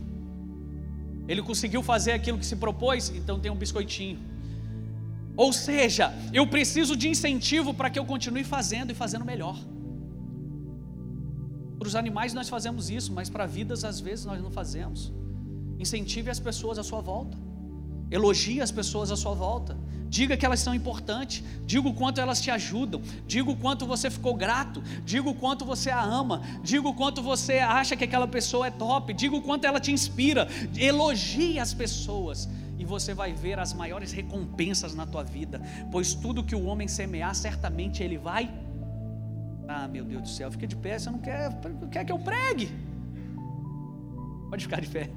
Ele 1.27 1.43
conseguiu 1.43 1.83
fazer 1.83 2.13
aquilo 2.13 2.39
que 2.39 2.47
se 2.47 2.55
propôs, 2.55 3.09
então 3.17 3.41
tem 3.41 3.51
um 3.51 3.57
biscoitinho. 3.57 4.21
Ou 5.37 5.53
seja, 5.53 6.15
eu 6.33 6.47
preciso 6.47 6.95
de 6.97 7.09
incentivo 7.09 7.75
para 7.75 7.91
que 7.91 7.99
eu 7.99 8.05
continue 8.05 8.45
fazendo 8.45 8.93
e 8.93 8.95
fazendo 8.95 9.25
melhor. 9.25 9.59
Para 11.79 11.89
os 11.89 11.95
animais 11.95 12.35
nós 12.35 12.49
fazemos 12.49 12.91
isso, 12.91 13.13
mas 13.13 13.31
para 13.31 13.47
vidas 13.47 13.85
às 13.85 14.01
vezes 14.01 14.25
nós 14.25 14.43
não 14.43 14.51
fazemos. 14.51 15.13
Incentive 15.79 16.29
as 16.29 16.41
pessoas 16.41 16.79
à 16.79 16.83
sua 16.83 17.01
volta. 17.01 17.39
Elogie 18.11 18.61
as 18.61 18.73
pessoas 18.73 19.11
à 19.11 19.17
sua 19.17 19.35
volta. 19.35 19.77
Diga 20.09 20.37
que 20.37 20.47
elas 20.47 20.61
são 20.61 20.75
importantes. 20.75 21.45
Diga 21.67 21.87
o 21.87 21.95
quanto 21.95 22.21
elas 22.21 22.41
te 22.41 22.51
ajudam. 22.51 23.01
Diga 23.27 23.51
o 23.51 23.57
quanto 23.57 23.87
você 23.87 24.11
ficou 24.11 24.35
grato. 24.35 24.83
Diga 25.05 25.29
o 25.29 25.35
quanto 25.35 25.65
você 25.65 25.91
a 25.91 26.03
ama. 26.03 26.43
Diga 26.63 26.89
o 26.89 26.95
quanto 26.95 27.23
você 27.23 27.59
acha 27.59 27.95
que 27.95 28.05
aquela 28.05 28.27
pessoa 28.27 28.67
é 28.67 28.71
top. 28.71 29.13
Diga 29.13 29.37
o 29.37 29.43
quanto 29.43 29.67
ela 29.67 29.79
te 29.79 29.93
inspira. 29.93 30.49
Elogie 30.77 31.59
as 31.59 31.75
pessoas. 31.75 32.49
E 32.79 32.85
você 32.85 33.13
vai 33.13 33.33
ver 33.33 33.59
as 33.59 33.75
maiores 33.75 34.11
recompensas 34.11 34.95
na 34.95 35.07
tua 35.07 35.23
vida. 35.23 35.61
Pois 35.93 36.15
tudo 36.15 36.45
que 36.45 36.55
o 36.55 36.65
homem 36.65 36.89
semear, 36.89 37.35
certamente 37.35 38.03
ele 38.03 38.17
vai. 38.17 38.51
Ah, 39.69 39.87
meu 39.87 40.03
Deus 40.03 40.23
do 40.23 40.29
céu, 40.29 40.51
fica 40.51 40.67
de 40.67 40.75
pé. 40.75 40.99
Você 40.99 41.11
não 41.11 41.19
quer, 41.19 41.53
quer 41.93 42.05
que 42.07 42.11
eu 42.11 42.19
pregue? 42.19 42.71
Pode 44.49 44.65
ficar 44.65 44.81
de 44.81 44.89
pé. 44.89 45.11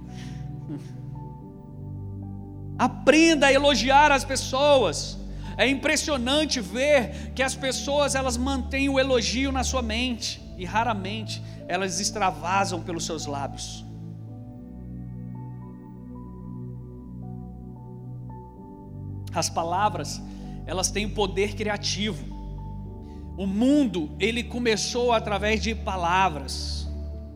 Aprenda 2.78 3.47
a 3.47 3.54
elogiar 3.54 4.12
as 4.12 4.26
pessoas. 4.26 5.18
É 5.56 5.66
impressionante 5.68 6.60
ver 6.60 7.32
que 7.34 7.41
as 7.41 7.56
pessoas 7.56 8.14
elas 8.14 8.36
mantêm 8.36 8.89
o 8.89 8.99
elogio 8.99 9.54
na 9.54 9.64
sua 9.64 9.82
mente 9.82 10.41
e 10.58 10.66
raramente 10.66 11.41
elas 11.68 12.02
extravasam 12.02 12.82
pelos 12.82 13.06
seus 13.06 13.26
lábios. 13.26 13.86
As 19.34 19.49
palavras, 19.49 20.22
elas 20.66 20.91
têm 20.91 21.08
poder 21.08 21.56
criativo. 21.56 22.40
O 23.38 23.47
mundo, 23.47 24.11
ele 24.19 24.43
começou 24.43 25.11
através 25.11 25.61
de 25.61 25.73
palavras. 25.73 26.88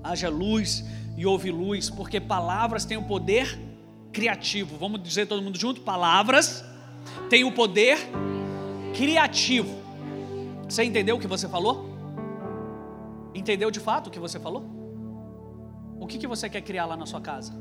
Haja 0.04 0.30
luz 0.30 0.86
e 1.18 1.26
houve 1.26 1.52
luz, 1.52 1.90
porque 1.90 2.20
palavras 2.20 2.86
têm 2.86 2.98
o 2.98 3.04
poder 3.04 3.58
criativo. 4.12 4.78
Vamos 4.78 5.02
dizer 5.02 5.28
todo 5.28 5.42
mundo 5.42 5.58
junto? 5.58 5.82
Palavras 5.82 6.64
têm 7.30 7.44
o 7.44 7.52
poder 7.52 7.98
criativo. 8.94 9.76
Você 10.68 10.84
entendeu 10.84 11.16
o 11.16 11.20
que 11.20 11.28
você 11.28 11.48
falou? 11.48 11.90
Entendeu 13.34 13.70
de 13.70 13.80
fato 13.80 14.08
o 14.08 14.12
que 14.12 14.20
você 14.20 14.40
falou? 14.40 14.66
O 16.00 16.08
que, 16.08 16.18
que 16.18 16.28
você 16.28 16.50
quer 16.50 16.62
criar 16.62 16.86
lá 16.86 16.96
na 16.96 17.06
sua 17.06 17.22
casa? 17.22 17.54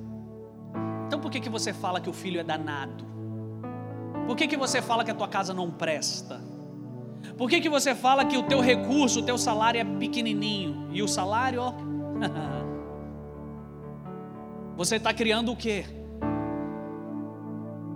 Então 1.07 1.20
por 1.20 1.30
que, 1.30 1.41
que 1.41 1.49
você 1.49 1.72
fala 1.72 2.01
que 2.01 2.11
o 2.11 2.12
filho 2.12 2.41
é 2.41 2.45
danado? 2.45 3.05
Por 4.26 4.37
que, 4.37 4.47
que 4.47 4.57
você 4.57 4.80
fala 4.80 5.05
que 5.05 5.11
a 5.11 5.14
tua 5.14 5.28
casa 5.28 5.53
não 5.53 5.70
presta? 5.70 6.41
Por 7.37 7.51
que, 7.51 7.61
que 7.61 7.68
você 7.68 7.95
fala 7.95 8.25
que 8.25 8.37
o 8.37 8.43
teu 8.43 8.61
recurso, 8.61 9.20
o 9.20 9.22
teu 9.22 9.37
salário 9.37 9.81
é 9.81 9.85
pequenininho? 9.85 10.89
E 10.93 11.03
o 11.03 11.09
salário, 11.09 11.61
ó. 11.61 11.75
você 14.77 14.97
está 14.97 15.12
criando 15.12 15.53
o 15.53 15.57
quê? 15.57 15.85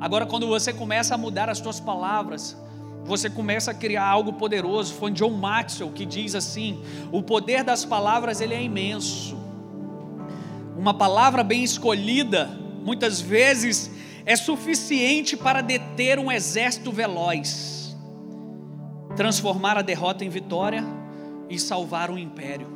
Agora, 0.00 0.26
quando 0.26 0.46
você 0.46 0.72
começa 0.72 1.14
a 1.14 1.18
mudar 1.18 1.48
as 1.48 1.58
suas 1.58 1.80
palavras, 1.80 2.56
você 3.04 3.28
começa 3.28 3.70
a 3.70 3.74
criar 3.74 4.06
algo 4.06 4.34
poderoso. 4.34 4.94
Foi 4.94 5.10
John 5.10 5.30
Maxwell 5.30 5.90
que 5.90 6.04
diz 6.04 6.34
assim: 6.34 6.82
o 7.10 7.22
poder 7.22 7.64
das 7.64 7.84
palavras 7.84 8.40
ele 8.40 8.54
é 8.54 8.62
imenso. 8.62 9.36
Uma 10.76 10.94
palavra 10.94 11.42
bem 11.42 11.64
escolhida, 11.64 12.48
muitas 12.84 13.20
vezes, 13.20 13.90
é 14.24 14.36
suficiente 14.36 15.36
para 15.36 15.60
deter 15.60 16.18
um 16.18 16.30
exército 16.30 16.92
veloz, 16.92 17.77
transformar 19.18 19.76
a 19.76 19.82
derrota 19.82 20.24
em 20.24 20.28
vitória 20.28 20.84
e 21.50 21.58
salvar 21.58 22.08
um 22.08 22.16
império. 22.16 22.68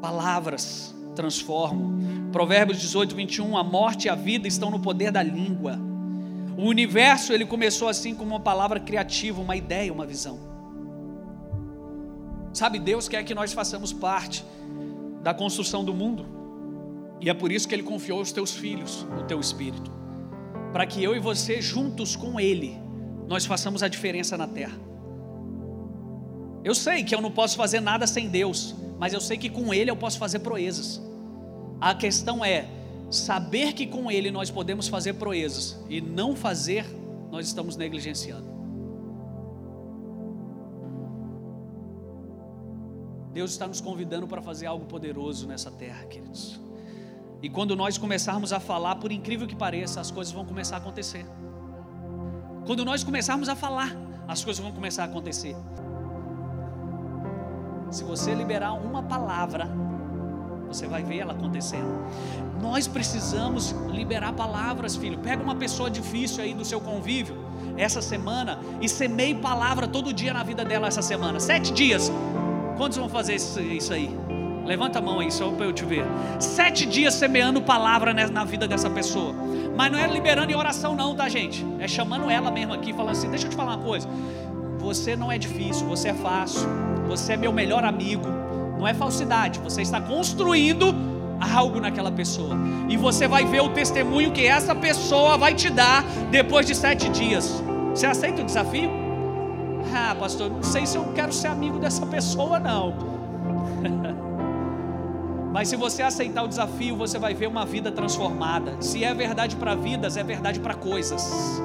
Palavras 0.00 0.94
transformam. 1.16 2.30
Provérbios 2.30 2.78
18, 2.78 3.16
21, 3.16 3.58
a 3.58 3.64
morte 3.64 4.04
e 4.04 4.08
a 4.08 4.14
vida 4.14 4.46
estão 4.46 4.70
no 4.70 4.78
poder 4.78 5.10
da 5.10 5.24
língua. 5.24 5.76
O 6.56 6.66
universo 6.66 7.32
ele 7.32 7.44
começou 7.44 7.88
assim 7.88 8.14
com 8.14 8.22
uma 8.22 8.38
palavra 8.38 8.78
criativa, 8.78 9.40
uma 9.40 9.56
ideia, 9.56 9.92
uma 9.92 10.06
visão. 10.06 10.38
Sabe, 12.52 12.78
Deus 12.78 13.08
quer 13.08 13.24
que 13.24 13.34
nós 13.34 13.52
façamos 13.52 13.92
parte 13.92 14.44
da 15.20 15.34
construção 15.34 15.84
do 15.84 15.92
mundo. 15.92 16.26
E 17.20 17.28
é 17.28 17.34
por 17.34 17.50
isso 17.50 17.66
que 17.66 17.74
ele 17.74 17.82
confiou 17.82 18.20
os 18.20 18.30
teus 18.30 18.52
filhos 18.54 19.04
no 19.16 19.24
teu 19.24 19.40
espírito, 19.40 19.90
para 20.72 20.86
que 20.86 21.02
eu 21.02 21.16
e 21.16 21.18
você 21.18 21.60
juntos 21.60 22.14
com 22.14 22.38
ele 22.38 22.88
nós 23.30 23.46
façamos 23.46 23.80
a 23.82 23.88
diferença 23.88 24.36
na 24.36 24.48
terra. 24.48 24.76
Eu 26.64 26.74
sei 26.74 27.04
que 27.04 27.14
eu 27.14 27.20
não 27.20 27.30
posso 27.30 27.56
fazer 27.56 27.80
nada 27.80 28.06
sem 28.06 28.28
Deus, 28.28 28.74
mas 28.98 29.14
eu 29.14 29.20
sei 29.20 29.38
que 29.38 29.48
com 29.48 29.72
ele 29.72 29.90
eu 29.90 29.96
posso 29.96 30.18
fazer 30.18 30.40
proezas. 30.40 31.00
A 31.80 31.94
questão 31.94 32.44
é 32.44 32.68
saber 33.10 33.72
que 33.72 33.86
com 33.86 34.10
Ele 34.10 34.30
nós 34.30 34.50
podemos 34.50 34.86
fazer 34.86 35.14
proezas 35.14 35.82
e 35.88 36.00
não 36.00 36.36
fazer, 36.36 36.84
nós 37.30 37.46
estamos 37.46 37.76
negligenciando. 37.76 38.50
Deus 43.32 43.52
está 43.52 43.66
nos 43.66 43.80
convidando 43.80 44.26
para 44.26 44.42
fazer 44.42 44.66
algo 44.66 44.84
poderoso 44.86 45.46
nessa 45.46 45.70
terra, 45.70 46.04
queridos. 46.04 46.60
E 47.40 47.48
quando 47.48 47.74
nós 47.74 47.96
começarmos 47.96 48.52
a 48.52 48.60
falar, 48.60 48.96
por 48.96 49.10
incrível 49.10 49.46
que 49.46 49.56
pareça, 49.56 50.00
as 50.00 50.10
coisas 50.10 50.32
vão 50.32 50.44
começar 50.44 50.76
a 50.76 50.78
acontecer. 50.78 51.24
Quando 52.66 52.84
nós 52.84 53.02
começarmos 53.02 53.48
a 53.48 53.56
falar, 53.56 53.96
as 54.28 54.44
coisas 54.44 54.62
vão 54.62 54.72
começar 54.72 55.02
a 55.02 55.06
acontecer. 55.06 55.56
Se 57.90 58.04
você 58.04 58.34
liberar 58.34 58.72
uma 58.72 59.02
palavra, 59.02 59.68
você 60.68 60.86
vai 60.86 61.02
ver 61.02 61.18
ela 61.18 61.32
acontecendo. 61.32 62.04
Nós 62.62 62.86
precisamos 62.86 63.72
liberar 63.88 64.32
palavras, 64.32 64.94
filho. 64.94 65.18
Pega 65.18 65.42
uma 65.42 65.56
pessoa 65.56 65.90
difícil 65.90 66.44
aí 66.44 66.54
do 66.54 66.64
seu 66.64 66.80
convívio 66.80 67.36
essa 67.76 68.00
semana 68.00 68.58
e 68.80 68.88
semeie 68.88 69.34
palavra 69.34 69.88
todo 69.88 70.12
dia 70.12 70.32
na 70.32 70.44
vida 70.44 70.64
dela 70.64 70.86
essa 70.86 71.02
semana. 71.02 71.40
Sete 71.40 71.72
dias. 71.72 72.10
Quantos 72.76 72.98
vão 72.98 73.08
fazer 73.08 73.34
isso, 73.34 73.92
aí? 73.92 74.29
Levanta 74.70 75.00
a 75.00 75.02
mão 75.02 75.18
aí, 75.18 75.32
só 75.32 75.50
para 75.50 75.66
eu 75.66 75.72
te 75.72 75.84
ver. 75.84 76.04
Sete 76.38 76.86
dias 76.86 77.14
semeando 77.14 77.60
palavra 77.60 78.14
na 78.14 78.44
vida 78.44 78.68
dessa 78.68 78.88
pessoa. 78.88 79.34
Mas 79.76 79.90
não 79.90 79.98
é 79.98 80.06
liberando 80.06 80.52
em 80.52 80.54
oração, 80.54 80.94
não, 80.94 81.12
tá, 81.12 81.28
gente? 81.28 81.66
É 81.80 81.88
chamando 81.88 82.30
ela 82.30 82.52
mesmo 82.52 82.72
aqui, 82.72 82.92
falando 82.92 83.10
assim: 83.10 83.28
deixa 83.28 83.46
eu 83.46 83.50
te 83.50 83.56
falar 83.56 83.74
uma 83.74 83.84
coisa. 83.84 84.08
Você 84.78 85.16
não 85.16 85.32
é 85.32 85.36
difícil, 85.36 85.88
você 85.88 86.10
é 86.10 86.14
fácil. 86.14 86.68
Você 87.08 87.32
é 87.32 87.36
meu 87.36 87.52
melhor 87.52 87.84
amigo. 87.84 88.28
Não 88.78 88.86
é 88.86 88.94
falsidade. 88.94 89.58
Você 89.58 89.82
está 89.82 90.00
construindo 90.00 90.94
algo 91.52 91.80
naquela 91.80 92.12
pessoa. 92.12 92.56
E 92.88 92.96
você 92.96 93.26
vai 93.26 93.44
ver 93.44 93.62
o 93.62 93.70
testemunho 93.70 94.30
que 94.30 94.46
essa 94.46 94.72
pessoa 94.72 95.36
vai 95.36 95.52
te 95.52 95.68
dar 95.68 96.04
depois 96.30 96.64
de 96.64 96.76
sete 96.76 97.08
dias. 97.08 97.60
Você 97.92 98.06
aceita 98.06 98.40
o 98.40 98.44
desafio? 98.44 98.88
Ah, 99.92 100.14
pastor, 100.14 100.48
não 100.48 100.62
sei 100.62 100.86
se 100.86 100.96
eu 100.96 101.06
quero 101.12 101.32
ser 101.32 101.48
amigo 101.48 101.80
dessa 101.80 102.06
pessoa, 102.06 102.60
não. 102.60 102.94
Mas 105.52 105.68
se 105.68 105.76
você 105.76 106.02
aceitar 106.02 106.44
o 106.44 106.48
desafio, 106.48 106.96
você 106.96 107.18
vai 107.18 107.34
ver 107.34 107.48
uma 107.48 107.66
vida 107.66 107.90
transformada. 107.90 108.76
Se 108.80 109.02
é 109.02 109.12
verdade 109.12 109.56
para 109.56 109.74
vidas, 109.74 110.16
é 110.16 110.22
verdade 110.22 110.60
para 110.60 110.74
coisas. 110.74 111.60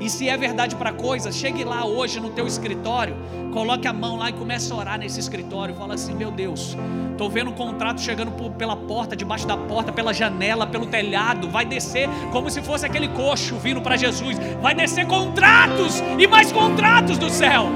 E 0.00 0.08
se 0.08 0.28
é 0.28 0.36
verdade 0.36 0.76
para 0.76 0.92
coisas, 0.92 1.36
chegue 1.36 1.62
lá 1.62 1.84
hoje 1.84 2.20
no 2.20 2.30
teu 2.30 2.46
escritório, 2.46 3.14
coloque 3.52 3.86
a 3.86 3.92
mão 3.92 4.16
lá 4.16 4.30
e 4.30 4.32
comece 4.32 4.72
a 4.72 4.76
orar 4.76 4.98
nesse 4.98 5.20
escritório. 5.20 5.74
Fala 5.74 5.94
assim: 5.94 6.14
Meu 6.14 6.30
Deus, 6.30 6.74
estou 7.10 7.28
vendo 7.28 7.50
um 7.50 7.54
contrato 7.54 8.00
chegando 8.00 8.30
por, 8.30 8.52
pela 8.52 8.76
porta, 8.76 9.14
debaixo 9.14 9.46
da 9.46 9.58
porta, 9.58 9.92
pela 9.92 10.14
janela, 10.14 10.66
pelo 10.66 10.86
telhado. 10.86 11.50
Vai 11.50 11.66
descer 11.66 12.08
como 12.32 12.48
se 12.48 12.62
fosse 12.62 12.86
aquele 12.86 13.08
coxo 13.08 13.56
vindo 13.56 13.82
para 13.82 13.96
Jesus. 13.96 14.38
Vai 14.62 14.74
descer 14.74 15.06
contratos 15.06 16.00
e 16.18 16.26
mais 16.26 16.50
contratos 16.50 17.18
do 17.18 17.28
céu. 17.28 17.68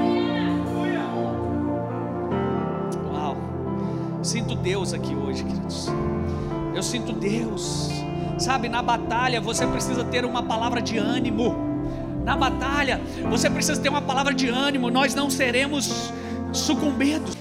Sinto 4.25 4.55
Deus 4.55 4.93
aqui 4.93 5.15
hoje, 5.15 5.43
queridos. 5.43 5.87
Eu 6.73 6.83
sinto 6.83 7.13
Deus. 7.13 7.89
Sabe, 8.37 8.67
na 8.67 8.81
batalha 8.81 9.39
você 9.39 9.65
precisa 9.65 10.03
ter 10.03 10.25
uma 10.25 10.43
palavra 10.43 10.81
de 10.81 10.97
ânimo 10.97 11.55
na 12.25 12.35
batalha, 12.35 12.99
você 13.29 13.49
precisa 13.49 13.79
ter 13.79 13.87
uma 13.87 14.01
palavra 14.01 14.33
de 14.33 14.49
ânimo. 14.49 14.89
Nós 14.89 15.13
não 15.13 15.29
seremos 15.29 16.11
sucumbidos. 16.51 17.37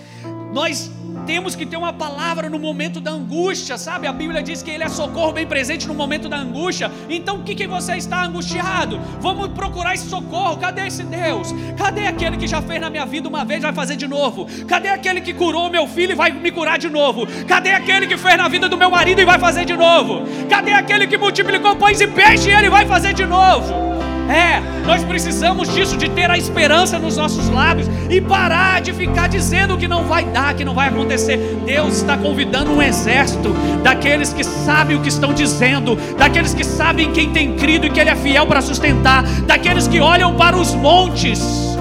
Nós 0.52 0.90
temos 1.26 1.54
que 1.54 1.66
ter 1.66 1.76
uma 1.76 1.92
palavra 1.92 2.48
no 2.48 2.58
momento 2.58 3.00
da 3.00 3.10
angústia, 3.10 3.76
sabe? 3.78 4.06
A 4.06 4.12
Bíblia 4.12 4.42
diz 4.42 4.62
que 4.62 4.70
Ele 4.70 4.84
é 4.84 4.88
socorro 4.88 5.32
bem 5.32 5.46
presente 5.46 5.86
no 5.86 5.94
momento 5.94 6.28
da 6.28 6.36
angústia. 6.36 6.90
Então, 7.08 7.36
o 7.36 7.42
que, 7.42 7.54
que 7.54 7.66
você 7.66 7.96
está 7.96 8.24
angustiado? 8.24 9.00
Vamos 9.20 9.48
procurar 9.48 9.94
esse 9.94 10.08
socorro. 10.08 10.56
Cadê 10.56 10.86
esse 10.86 11.02
Deus? 11.02 11.54
Cadê 11.76 12.06
aquele 12.06 12.36
que 12.36 12.46
já 12.46 12.60
fez 12.62 12.80
na 12.80 12.90
minha 12.90 13.06
vida 13.06 13.28
uma 13.28 13.44
vez 13.44 13.62
vai 13.62 13.72
fazer 13.72 13.96
de 13.96 14.06
novo? 14.06 14.46
Cadê 14.66 14.88
aquele 14.88 15.20
que 15.20 15.32
curou 15.32 15.70
meu 15.70 15.86
filho 15.86 16.12
e 16.12 16.14
vai 16.14 16.30
me 16.30 16.50
curar 16.50 16.78
de 16.78 16.88
novo? 16.88 17.26
Cadê 17.46 17.70
aquele 17.70 18.06
que 18.06 18.16
fez 18.16 18.36
na 18.36 18.48
vida 18.48 18.68
do 18.68 18.76
meu 18.76 18.90
marido 18.90 19.20
e 19.20 19.24
vai 19.24 19.38
fazer 19.38 19.64
de 19.64 19.76
novo? 19.76 20.22
Cadê 20.48 20.72
aquele 20.72 21.06
que 21.06 21.16
multiplicou 21.16 21.76
pães 21.76 22.00
e 22.00 22.06
peixe 22.06 22.50
e 22.50 22.54
ele 22.54 22.70
vai 22.70 22.86
fazer 22.86 23.14
de 23.14 23.26
novo? 23.26 23.93
É, 24.28 24.60
nós 24.86 25.04
precisamos 25.04 25.72
disso, 25.72 25.96
de 25.96 26.08
ter 26.08 26.30
a 26.30 26.38
esperança 26.38 26.98
nos 26.98 27.16
nossos 27.16 27.48
lábios 27.50 27.88
e 28.08 28.20
parar 28.20 28.80
de 28.80 28.92
ficar 28.92 29.28
dizendo 29.28 29.76
que 29.76 29.86
não 29.86 30.04
vai 30.04 30.24
dar, 30.24 30.54
que 30.54 30.64
não 30.64 30.74
vai 30.74 30.88
acontecer. 30.88 31.36
Deus 31.66 31.96
está 31.96 32.16
convidando 32.16 32.72
um 32.72 32.82
exército 32.82 33.54
daqueles 33.82 34.32
que 34.32 34.44
sabem 34.44 34.96
o 34.96 35.00
que 35.00 35.08
estão 35.08 35.32
dizendo, 35.34 35.96
daqueles 36.16 36.54
que 36.54 36.64
sabem 36.64 37.12
quem 37.12 37.30
tem 37.30 37.54
crido 37.56 37.86
e 37.86 37.90
que 37.90 38.00
Ele 38.00 38.10
é 38.10 38.16
fiel 38.16 38.46
para 38.46 38.60
sustentar, 38.60 39.22
daqueles 39.46 39.86
que 39.86 40.00
olham 40.00 40.34
para 40.34 40.56
os 40.56 40.74
montes 40.74 41.73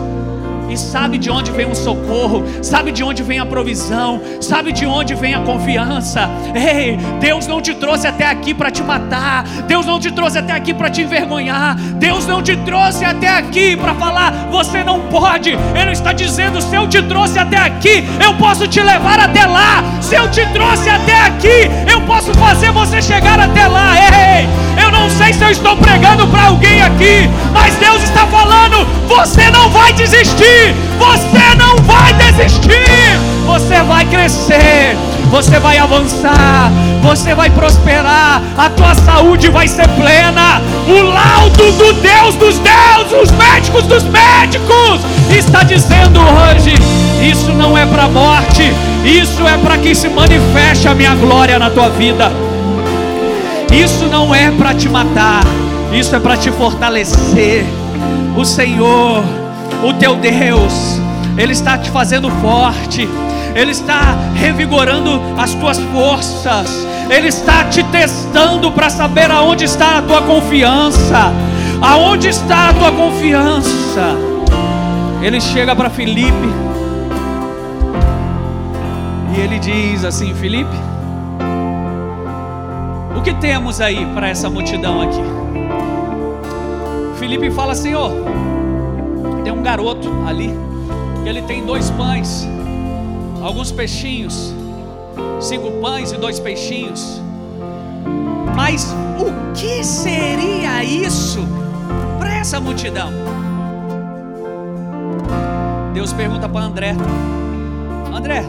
e 0.74 0.78
sabe 0.78 1.20
de 1.20 1.30
onde 1.30 1.52
vem 1.52 1.68
o 1.68 1.76
socorro, 1.76 2.44
sabe 2.62 2.92
de 2.92 3.04
onde 3.04 3.22
vem 3.22 3.40
a 3.40 3.46
provisão, 3.46 4.20
sabe 4.42 4.72
de 4.72 4.86
onde 4.86 5.14
vem 5.14 5.36
a 5.36 5.42
confiança. 5.42 6.28
Ei, 6.56 6.98
Deus 7.20 7.46
não 7.46 7.62
te 7.62 7.76
trouxe 7.76 8.08
até 8.08 8.26
aqui 8.26 8.54
para 8.54 8.72
te 8.72 8.82
matar, 8.82 9.44
Deus 9.68 9.86
não 9.86 10.00
te 10.00 10.12
trouxe 10.12 10.40
até 10.40 10.54
aqui 10.54 10.74
para 10.74 10.90
te 10.90 11.02
envergonhar, 11.02 11.76
Deus 11.76 12.26
não 12.26 12.42
te 12.42 12.56
trouxe 12.58 13.06
até 13.06 13.30
aqui 13.30 13.78
para 13.78 13.94
falar, 13.94 14.48
você 14.50 14.84
não 14.84 15.02
pode. 15.02 15.52
Ele 15.52 15.92
está 15.92 16.12
dizendo: 16.12 16.60
se 16.60 16.76
eu 16.76 16.88
te 16.88 17.02
trouxe 17.04 17.38
até 17.38 17.58
aqui, 17.58 18.04
eu 18.24 18.34
posso 18.36 18.68
te 18.68 18.82
levar 18.82 19.20
até 19.20 19.46
lá. 19.46 19.84
Se 20.02 20.16
eu 20.16 20.30
te 20.32 20.46
trouxe 20.48 20.90
até 20.90 21.22
aqui, 21.22 21.70
eu 21.92 22.02
posso 22.02 22.34
fazer 22.34 22.72
você 22.72 23.02
chegar 23.02 23.40
até 23.40 23.68
lá. 23.68 23.94
Ei, 23.96 24.48
eu 24.84 24.92
não 24.92 25.10
sei 25.10 25.34
se 25.34 25.44
eu 25.44 25.52
estou 25.52 25.78
pregando 25.78 26.28
para 26.28 26.46
alguém 26.46 26.82
aqui, 26.82 27.30
mas 27.54 27.76
Deus 27.76 28.02
está 28.04 28.26
falando: 28.28 28.73
desistir. 29.94 30.76
Você 31.00 31.56
não 31.58 31.78
vai 31.78 32.14
desistir, 32.14 33.20
você 33.46 33.82
vai 33.84 34.06
crescer, 34.06 34.96
você 35.30 35.60
vai 35.60 35.78
avançar, 35.78 36.72
você 37.02 37.34
vai 37.34 37.50
prosperar, 37.50 38.42
a 38.58 38.70
tua 38.70 38.94
saúde 38.96 39.50
vai 39.50 39.68
ser 39.68 39.88
plena. 39.90 40.62
O 40.88 41.02
laudo 41.02 41.72
do 41.72 41.94
Deus 41.94 42.36
dos 42.36 42.60
deuses, 42.60 43.14
os 43.24 43.32
médicos 43.32 43.84
dos 43.86 44.04
médicos, 44.04 45.02
está 45.30 45.64
dizendo 45.64 46.20
hoje: 46.20 46.74
isso 47.22 47.52
não 47.54 47.78
é 47.78 47.86
para 47.86 48.08
morte, 48.08 48.72
isso 49.04 49.48
é 49.48 49.58
para 49.58 49.78
que 49.78 49.96
se 49.96 50.10
manifeste 50.10 50.88
a 50.88 50.94
minha 50.94 51.16
glória 51.16 51.58
na 51.58 51.70
tua 51.70 51.90
vida. 51.90 52.32
Isso 53.72 54.06
não 54.06 54.36
é 54.36 54.52
para 54.52 54.74
te 54.76 54.88
matar, 54.88 55.44
isso 55.92 56.16
é 56.16 56.20
para 56.20 56.38
te 56.38 56.52
fortalecer. 56.52 57.66
O 58.38 58.46
Senhor 58.46 59.24
o 59.84 59.94
teu 59.94 60.16
Deus, 60.16 61.00
Ele 61.38 61.52
está 61.52 61.78
te 61.78 61.92
fazendo 61.92 62.30
forte, 62.42 63.08
Ele 63.54 63.72
está 63.72 64.16
revigorando 64.34 65.22
as 65.38 65.54
tuas 65.54 65.78
forças, 65.78 66.70
Ele 67.10 67.28
está 67.28 67.66
te 67.66 67.84
testando 67.84 68.72
para 68.72 68.90
saber 68.90 69.30
aonde 69.30 69.66
está 69.66 69.98
a 69.98 70.02
tua 70.02 70.22
confiança, 70.22 71.34
aonde 71.82 72.30
está 72.30 72.70
a 72.70 72.74
tua 72.74 72.92
confiança. 72.92 74.16
Ele 75.22 75.40
chega 75.40 75.76
para 75.76 75.90
Felipe 75.90 76.50
e 79.36 79.40
ele 79.40 79.58
diz 79.58 80.04
assim: 80.04 80.34
Felipe, 80.34 80.76
o 83.18 83.22
que 83.22 83.34
temos 83.36 83.82
aí 83.82 84.06
para 84.14 84.30
essa 84.30 84.50
multidão 84.50 85.02
aqui? 85.02 85.24
Felipe 87.18 87.50
fala: 87.52 87.74
Senhor, 87.74 88.12
tem 88.12 88.53
um 89.64 89.66
garoto 89.66 90.10
ali, 90.28 90.50
que 91.24 91.30
ele 91.30 91.42
tem 91.44 91.66
dois 91.66 91.90
pães, 91.92 92.46
alguns 93.42 93.72
peixinhos, 93.72 94.54
cinco 95.40 95.72
pães 95.80 96.12
e 96.12 96.18
dois 96.18 96.38
peixinhos. 96.38 97.22
Mas 98.54 98.94
o 99.18 99.54
que 99.54 99.82
seria 99.86 100.84
isso 100.84 101.40
para 102.20 102.36
essa 102.36 102.60
multidão? 102.60 103.10
Deus 105.94 106.12
pergunta 106.12 106.50
para 106.50 106.66
André: 106.66 106.94
André, 108.14 108.44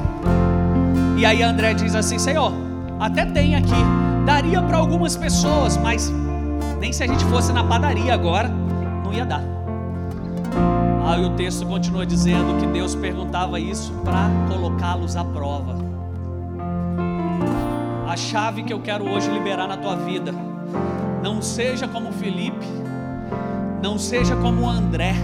e 1.17 1.25
aí 1.25 1.45
André 1.45 1.75
diz 1.75 1.95
assim: 1.95 2.19
Senhor, 2.19 2.53
até 2.99 3.25
tem 3.25 3.55
aqui, 3.55 3.71
daria 4.27 4.61
para 4.61 4.79
algumas 4.79 5.17
pessoas, 5.17 5.77
mas 5.77 6.13
nem 6.81 6.93
se 6.93 7.05
a 7.05 7.07
gente 7.07 7.25
fosse 7.27 7.53
na 7.53 7.63
padaria 7.63 8.13
agora, 8.13 8.49
não 9.05 9.13
ia 9.13 9.25
dar. 9.25 9.64
Aí 11.07 11.23
o 11.23 11.31
texto 11.31 11.67
continua 11.67 12.07
dizendo 12.07 12.59
que 12.59 12.67
Deus 12.67 12.95
perguntava 12.95 13.61
isso 13.61 13.93
para 14.05 14.31
colocá-los 14.49 15.17
à 15.17 15.25
prova. 15.25 15.77
A 18.09 18.17
chave 18.17 18.63
que 18.63 18.73
eu 18.73 18.81
quero 18.81 19.07
hoje 19.09 19.31
liberar 19.31 19.69
na 19.69 19.77
tua 19.77 19.97
vida, 19.97 20.33
não 21.23 21.43
seja 21.43 21.87
como 21.87 22.11
Felipe, 22.13 22.67
não 23.83 23.99
seja 23.99 24.35
como 24.37 24.69
André, 24.69 25.15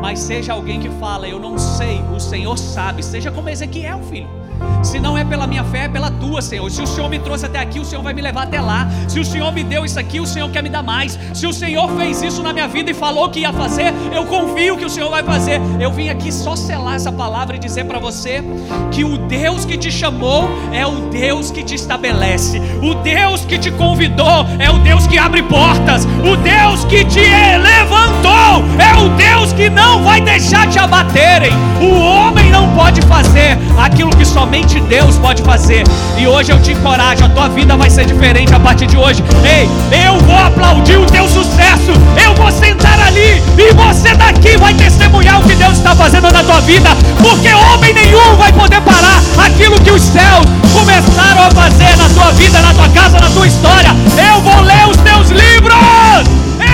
mas 0.00 0.20
seja 0.20 0.52
alguém 0.52 0.78
que 0.78 0.90
fala: 1.00 1.26
Eu 1.26 1.40
não 1.40 1.58
sei, 1.58 2.00
o 2.14 2.20
Senhor 2.20 2.56
sabe. 2.56 3.02
Seja 3.02 3.32
como 3.32 3.48
Ezequiel, 3.48 4.00
filho. 4.02 4.43
Se 4.82 5.00
não 5.00 5.16
é 5.16 5.24
pela 5.24 5.46
minha 5.46 5.64
fé, 5.64 5.84
é 5.84 5.88
pela 5.88 6.10
tua, 6.10 6.42
Senhor. 6.42 6.70
Se 6.70 6.82
o 6.82 6.86
Senhor 6.86 7.08
me 7.08 7.18
trouxe 7.18 7.46
até 7.46 7.58
aqui, 7.58 7.80
o 7.80 7.84
Senhor 7.84 8.02
vai 8.02 8.12
me 8.12 8.20
levar 8.20 8.42
até 8.42 8.60
lá. 8.60 8.88
Se 9.08 9.18
o 9.18 9.24
Senhor 9.24 9.50
me 9.52 9.64
deu 9.64 9.84
isso 9.84 9.98
aqui, 9.98 10.20
o 10.20 10.26
Senhor 10.26 10.50
quer 10.50 10.62
me 10.62 10.68
dar 10.68 10.82
mais. 10.82 11.18
Se 11.32 11.46
o 11.46 11.52
Senhor 11.52 11.88
fez 11.96 12.22
isso 12.22 12.42
na 12.42 12.52
minha 12.52 12.68
vida 12.68 12.90
e 12.90 12.94
falou 12.94 13.30
que 13.30 13.40
ia 13.40 13.52
fazer, 13.52 13.92
eu 14.14 14.24
confio 14.26 14.76
que 14.76 14.84
o 14.84 14.90
Senhor 14.90 15.10
vai 15.10 15.22
fazer. 15.22 15.60
Eu 15.80 15.90
vim 15.90 16.08
aqui 16.08 16.30
só 16.30 16.54
selar 16.54 16.96
essa 16.96 17.10
palavra 17.10 17.56
e 17.56 17.58
dizer 17.58 17.84
para 17.84 17.98
você 17.98 18.42
que 18.90 19.04
o 19.04 19.18
Deus 19.18 19.64
que 19.64 19.76
te 19.76 19.90
chamou 19.90 20.48
é 20.72 20.86
o 20.86 21.08
Deus 21.08 21.50
que 21.50 21.62
te 21.62 21.74
estabelece. 21.74 22.60
O 22.82 22.94
Deus 22.94 23.44
que 23.44 23.58
te 23.58 23.70
convidou 23.70 24.46
é 24.58 24.70
o 24.70 24.78
Deus 24.78 25.06
que 25.06 25.18
abre 25.18 25.42
portas. 25.42 26.04
O 26.04 26.36
Deus 26.36 26.84
que 26.84 27.04
te 27.04 27.20
levantou 27.20 28.64
é 28.78 29.04
o 29.04 29.08
Deus 29.16 29.52
que 29.52 29.70
não 29.70 30.02
vai 30.02 30.20
deixar 30.20 30.68
te 30.68 30.78
abaterem. 30.78 31.52
O 31.80 32.00
homem 32.00 32.43
não 32.54 32.68
pode 32.68 33.02
fazer, 33.02 33.58
aquilo 33.76 34.10
que 34.10 34.24
somente 34.24 34.78
Deus 34.82 35.18
pode 35.18 35.42
fazer. 35.42 35.82
E 36.16 36.24
hoje 36.24 36.52
eu 36.52 36.62
te 36.62 36.70
encorajo, 36.70 37.24
a 37.24 37.28
tua 37.28 37.48
vida 37.48 37.76
vai 37.76 37.90
ser 37.90 38.06
diferente 38.06 38.54
a 38.54 38.60
partir 38.60 38.86
de 38.86 38.96
hoje. 38.96 39.24
Ei, 39.44 39.68
eu 40.06 40.20
vou 40.20 40.38
aplaudir 40.38 40.96
o 40.96 41.06
teu 41.06 41.26
sucesso, 41.28 41.92
eu 42.24 42.32
vou 42.36 42.52
sentar 42.52 42.98
ali 43.08 43.42
e 43.58 43.72
você 43.74 44.14
daqui 44.14 44.56
vai 44.56 44.72
testemunhar 44.74 45.40
o 45.40 45.42
que 45.42 45.56
Deus 45.56 45.78
está 45.78 45.96
fazendo 45.96 46.30
na 46.30 46.44
tua 46.44 46.60
vida, 46.60 46.90
porque 47.20 47.52
homem 47.52 47.92
nenhum 47.92 48.36
vai 48.36 48.52
poder 48.52 48.80
parar 48.82 49.20
aquilo 49.44 49.80
que 49.80 49.90
os 49.90 50.02
céus 50.02 50.46
começaram 50.72 51.48
a 51.48 51.50
fazer 51.50 51.96
na 51.96 52.08
tua 52.10 52.30
vida, 52.32 52.60
na 52.60 52.72
tua 52.72 52.88
casa, 52.90 53.18
na 53.18 53.30
tua 53.30 53.48
história. 53.48 53.90
Eu 54.30 54.40
vou 54.42 54.60
ler 54.60 54.88
os 54.88 54.96
teus 54.98 55.28
livros, 55.30 55.74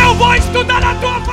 eu 0.04 0.14
vou 0.14 0.34
estudar 0.34 0.84
a 0.84 0.94
tua 0.96 1.29